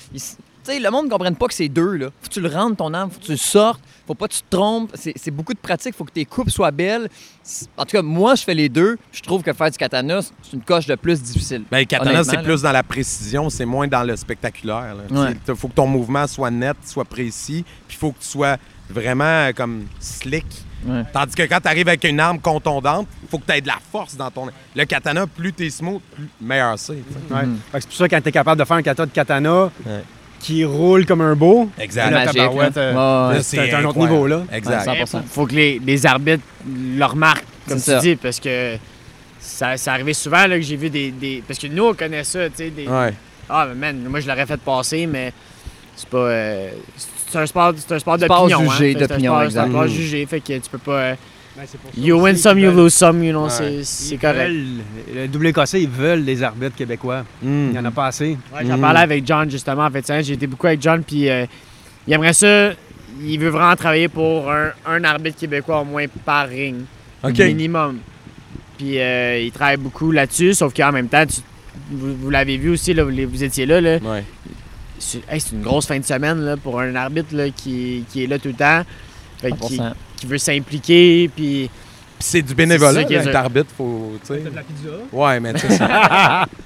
sais, 0.71 0.80
le 0.80 0.89
monde 0.89 1.06
ne 1.06 1.10
comprenne 1.10 1.36
pas 1.36 1.47
que 1.47 1.54
c'est 1.54 1.69
deux. 1.69 1.93
Là. 1.95 2.08
Faut 2.21 2.28
que 2.28 2.34
tu 2.34 2.41
le 2.41 2.49
rentres, 2.49 2.78
ton 2.78 2.93
arme, 2.93 3.10
faut 3.12 3.19
que 3.19 3.25
tu 3.25 3.32
le 3.32 3.38
sortes, 3.38 3.82
faut 4.08 4.15
pas 4.15 4.28
que 4.28 4.34
tu 4.34 4.41
te 4.41 4.49
trompes. 4.49 4.91
C'est 4.95 5.32
beaucoup 5.32 5.54
de 5.54 5.60
pratique, 5.60 5.95
faut 5.95 6.04
que 6.04 6.12
tes 6.12 6.25
coupes 6.25 6.49
soient 6.49 6.71
belles. 6.71 7.10
En 7.78 7.86
tout 7.86 7.97
cas, 7.97 8.01
moi, 8.01 8.36
je 8.36 8.43
fais 8.43 8.54
les 8.54 8.69
deux. 8.69 8.97
Je 9.12 9.21
trouve 9.21 9.43
que 9.43 9.54
faire 9.54 9.69
du 9.71 9.78
katana, 9.78 10.21
c'est 10.21 10.54
une 10.54 10.62
coche 10.63 10.88
de 10.88 10.95
plus 10.95 11.21
difficile. 11.21 11.63
Ben, 11.69 11.80
le 11.80 11.86
katana, 11.86 12.23
c'est 12.23 12.41
plus 12.41 12.62
dans 12.62 12.71
la 12.71 12.84
précision, 12.84 13.49
c'est 13.49 13.65
moins 13.65 13.88
dans 13.88 14.04
le 14.04 14.15
spectaculaire. 14.15 14.95
Ouais. 15.12 15.34
Il 15.47 15.56
faut 15.56 15.67
que 15.67 15.73
ton 15.75 15.88
mouvement 15.88 16.28
soit 16.28 16.51
net, 16.51 16.78
soit 16.86 17.06
précis, 17.06 17.63
puis 17.88 17.97
il 17.97 17.99
faut 17.99 18.12
que 18.12 18.19
tu 18.19 18.28
sois 18.28 18.58
vraiment 18.89 19.23
euh, 19.23 19.51
comme 19.51 19.86
slick. 19.99 20.45
Ouais. 20.86 21.04
Tandis 21.12 21.34
que 21.34 21.43
quand 21.43 21.60
tu 21.60 21.67
arrives 21.67 21.88
avec 21.88 22.04
une 22.04 22.19
arme 22.19 22.39
contondante, 22.39 23.08
il 23.23 23.30
faut 23.30 23.39
que 23.39 23.45
tu 23.45 23.54
aies 23.54 23.62
de 23.62 23.67
la 23.67 23.80
force 23.91 24.15
dans 24.15 24.30
ton. 24.30 24.47
Le 24.75 24.86
katana, 24.86 25.25
plus 25.25 25.51
t'es 25.51 25.69
smooth, 25.69 26.01
plus 26.13 26.30
meilleur 26.39 26.78
c'est. 26.78 26.93
Ouais. 26.93 27.45
Que 27.71 27.80
C'est 27.80 27.88
pour 27.88 27.97
ça 27.97 28.08
que 28.08 28.15
quand 28.15 28.21
tu 28.21 28.30
es 28.30 28.32
capable 28.32 28.60
de 28.60 28.65
faire 28.65 28.78
un 28.78 28.84
kata 28.84 29.06
de 29.06 29.12
katana 29.12 29.71
Ouais. 29.86 30.04
Qui 30.39 30.63
roule 30.63 31.06
comme 31.06 31.21
un 31.21 31.36
beau, 31.36 31.69
Exact. 31.80 32.12
là, 32.12 32.26
Magique, 32.26 32.41
euh, 32.78 33.30
Ouais, 33.34 33.39
c'est 33.41 33.74
un 33.74 33.84
autre 33.86 33.98
niveau, 33.98 34.28
là. 34.28 34.43
Exact. 34.52 34.86
Ouais, 34.88 34.93
Mais 35.00 35.04
100%. 35.06 35.24
faut, 35.28 35.45
que 35.48 35.54
les, 35.56 35.80
les 35.84 36.06
arbitres 36.06 36.43
le 36.67 37.04
remarquent, 37.06 37.43
comme 37.67 37.78
tu 37.78 37.84
C'est 37.84 37.91
ça. 37.93 38.00
dis, 38.00 38.15
parce 38.15 38.39
que 38.39 38.76
ça, 39.39 39.78
ça 39.78 39.93
arrivait 39.93 40.13
souvent 40.13 40.45
là, 40.48 40.56
que 40.58 40.62
j'ai 40.62 40.76
vu 40.76 40.89
des, 40.89 41.12
des- 41.12 41.43
Parce 41.48 41.60
que 41.60 41.67
nous, 41.67 41.84
on 41.86 41.93
connaît 41.93 42.24
ça, 42.24 42.48
tu 42.50 42.56
sais. 42.58 42.69
Des... 42.69 42.88
Ouais. 42.88 43.13
Ah, 43.50 43.65
mais 43.69 43.76
man, 43.93 44.04
moi, 44.10 44.19
je 44.19 44.28
l'aurais 44.28 44.45
fait 44.45 44.58
passer, 44.60 45.06
mais 45.08 45.32
c'est 45.95 46.10
pas. 46.10 46.17
euh, 46.17 46.69
c'est 47.28 47.38
un 47.39 47.45
sport, 47.45 47.74
c'est 47.78 47.93
un 47.95 48.00
sport 48.00 48.17
Sport 48.19 48.48
d'opinion. 48.48 48.71
jugé, 48.71 48.95
hein. 48.95 49.00
D'opinion, 49.00 49.08
C'est 49.39 49.45
un 49.45 49.50
sport- 49.50 49.52
c'est 49.52 49.58
un 49.60 49.63
exact. 49.63 49.69
sport 49.69 49.82
Mhm. 49.84 49.88
jugé, 49.89 50.26
fait 50.26 50.39
que 50.41 50.54
tu 50.54 50.69
peux 50.71 50.78
pas. 50.78 50.91
euh, 50.91 51.15
You 51.98 52.20
win 52.22 52.36
some, 52.36 52.60
you 52.60 52.70
lose 52.72 52.94
some, 52.94 53.24
you 53.24 53.32
know, 53.32 53.46
Ouais. 53.46 53.84
c'est- 53.84 54.18
correct. 54.18 54.50
veulent- 54.50 54.82
le 55.15 55.28
double 55.28 55.48
écossais, 55.48 55.82
ils 55.82 55.89
veulent 55.89 56.26
des 56.26 56.44
arbitres 56.44 56.76
québécois. 56.76 57.24
Hmm. 57.41 57.68
Il 57.68 57.72
n'y 57.72 57.80
en 57.80 57.86
a 57.86 57.91
pas 57.91 58.08
assez. 58.08 58.38
Ouais, 58.54 58.65
J'en 58.68 58.78
Mm. 58.78 58.82
parlais 58.82 59.00
avec 59.00 59.26
John 59.26 59.50
justement. 59.50 59.86
En 59.86 59.91
fait, 59.91 60.06
j'ai 60.24 60.34
été 60.34 60.48
beaucoup 60.48 60.68
avec 60.68 60.82
John, 60.82 61.02
puis 61.04 61.30
euh, 61.30 61.46
il 62.08 62.13
aimerait 62.13 62.34
ça. 62.34 62.72
Il 63.22 63.39
veut 63.39 63.50
vraiment 63.50 63.76
travailler 63.78 64.10
pour 64.10 64.52
un, 64.52 64.72
un 64.86 65.04
arbitre 65.06 65.38
québécois 65.39 65.80
au 65.82 65.86
moins 65.86 66.06
par 66.26 66.50
ring, 66.50 66.82
OK. 67.24 67.38
minimum. 67.39 68.00
Puis 68.78 69.00
euh, 69.00 69.39
il 69.39 69.52
travaille 69.52 69.78
beaucoup 69.78 70.12
là-dessus, 70.12 70.54
sauf 70.54 70.74
qu'en 70.74 70.91
même 70.91 71.08
temps, 71.08 71.26
tu- 71.26 71.39
vous, 71.91 72.13
vous 72.15 72.30
l'avez 72.30 72.58
vu 72.58 72.72
aussi, 72.72 72.94
là, 72.94 73.06
vous, 73.06 73.12
vous 73.30 73.44
étiez 73.44 73.65
là. 73.65 73.80
là. 73.80 73.98
Ouais. 74.04 74.24
C'est 75.00 75.22
hey, 75.30 75.39
une 75.54 75.62
grosse 75.62 75.86
fin 75.88 75.98
de 76.00 76.04
semaine 76.06 76.39
là, 76.41 76.58
pour 76.58 76.80
un 76.82 76.94
arbitre 76.96 77.34
là, 77.36 77.50
qui, 77.50 78.04
qui 78.12 78.24
est 78.24 78.28
là 78.28 78.39
tout 78.39 78.48
le 78.50 78.54
temps, 78.56 78.82
Fait 79.41 79.52
que 79.52 79.58
qui, 79.68 79.78
100%. 79.78 79.94
Qui 80.15 80.25
veut 80.25 80.38
s'impliquer. 80.38 81.30
Puis 81.36 81.69
c'est 82.19 82.41
du 82.41 82.56
bénévolat, 82.56 83.04
là, 83.04 83.23
d'arbitre, 83.32 83.69
faut, 83.75 84.13
tu 84.21 84.28
sais. 84.28 84.43
la 84.54 84.62
pizza? 84.63 84.89
Ouais, 85.12 85.39
mais 85.39 85.54
tu 85.54 85.67
sais, 85.67 85.78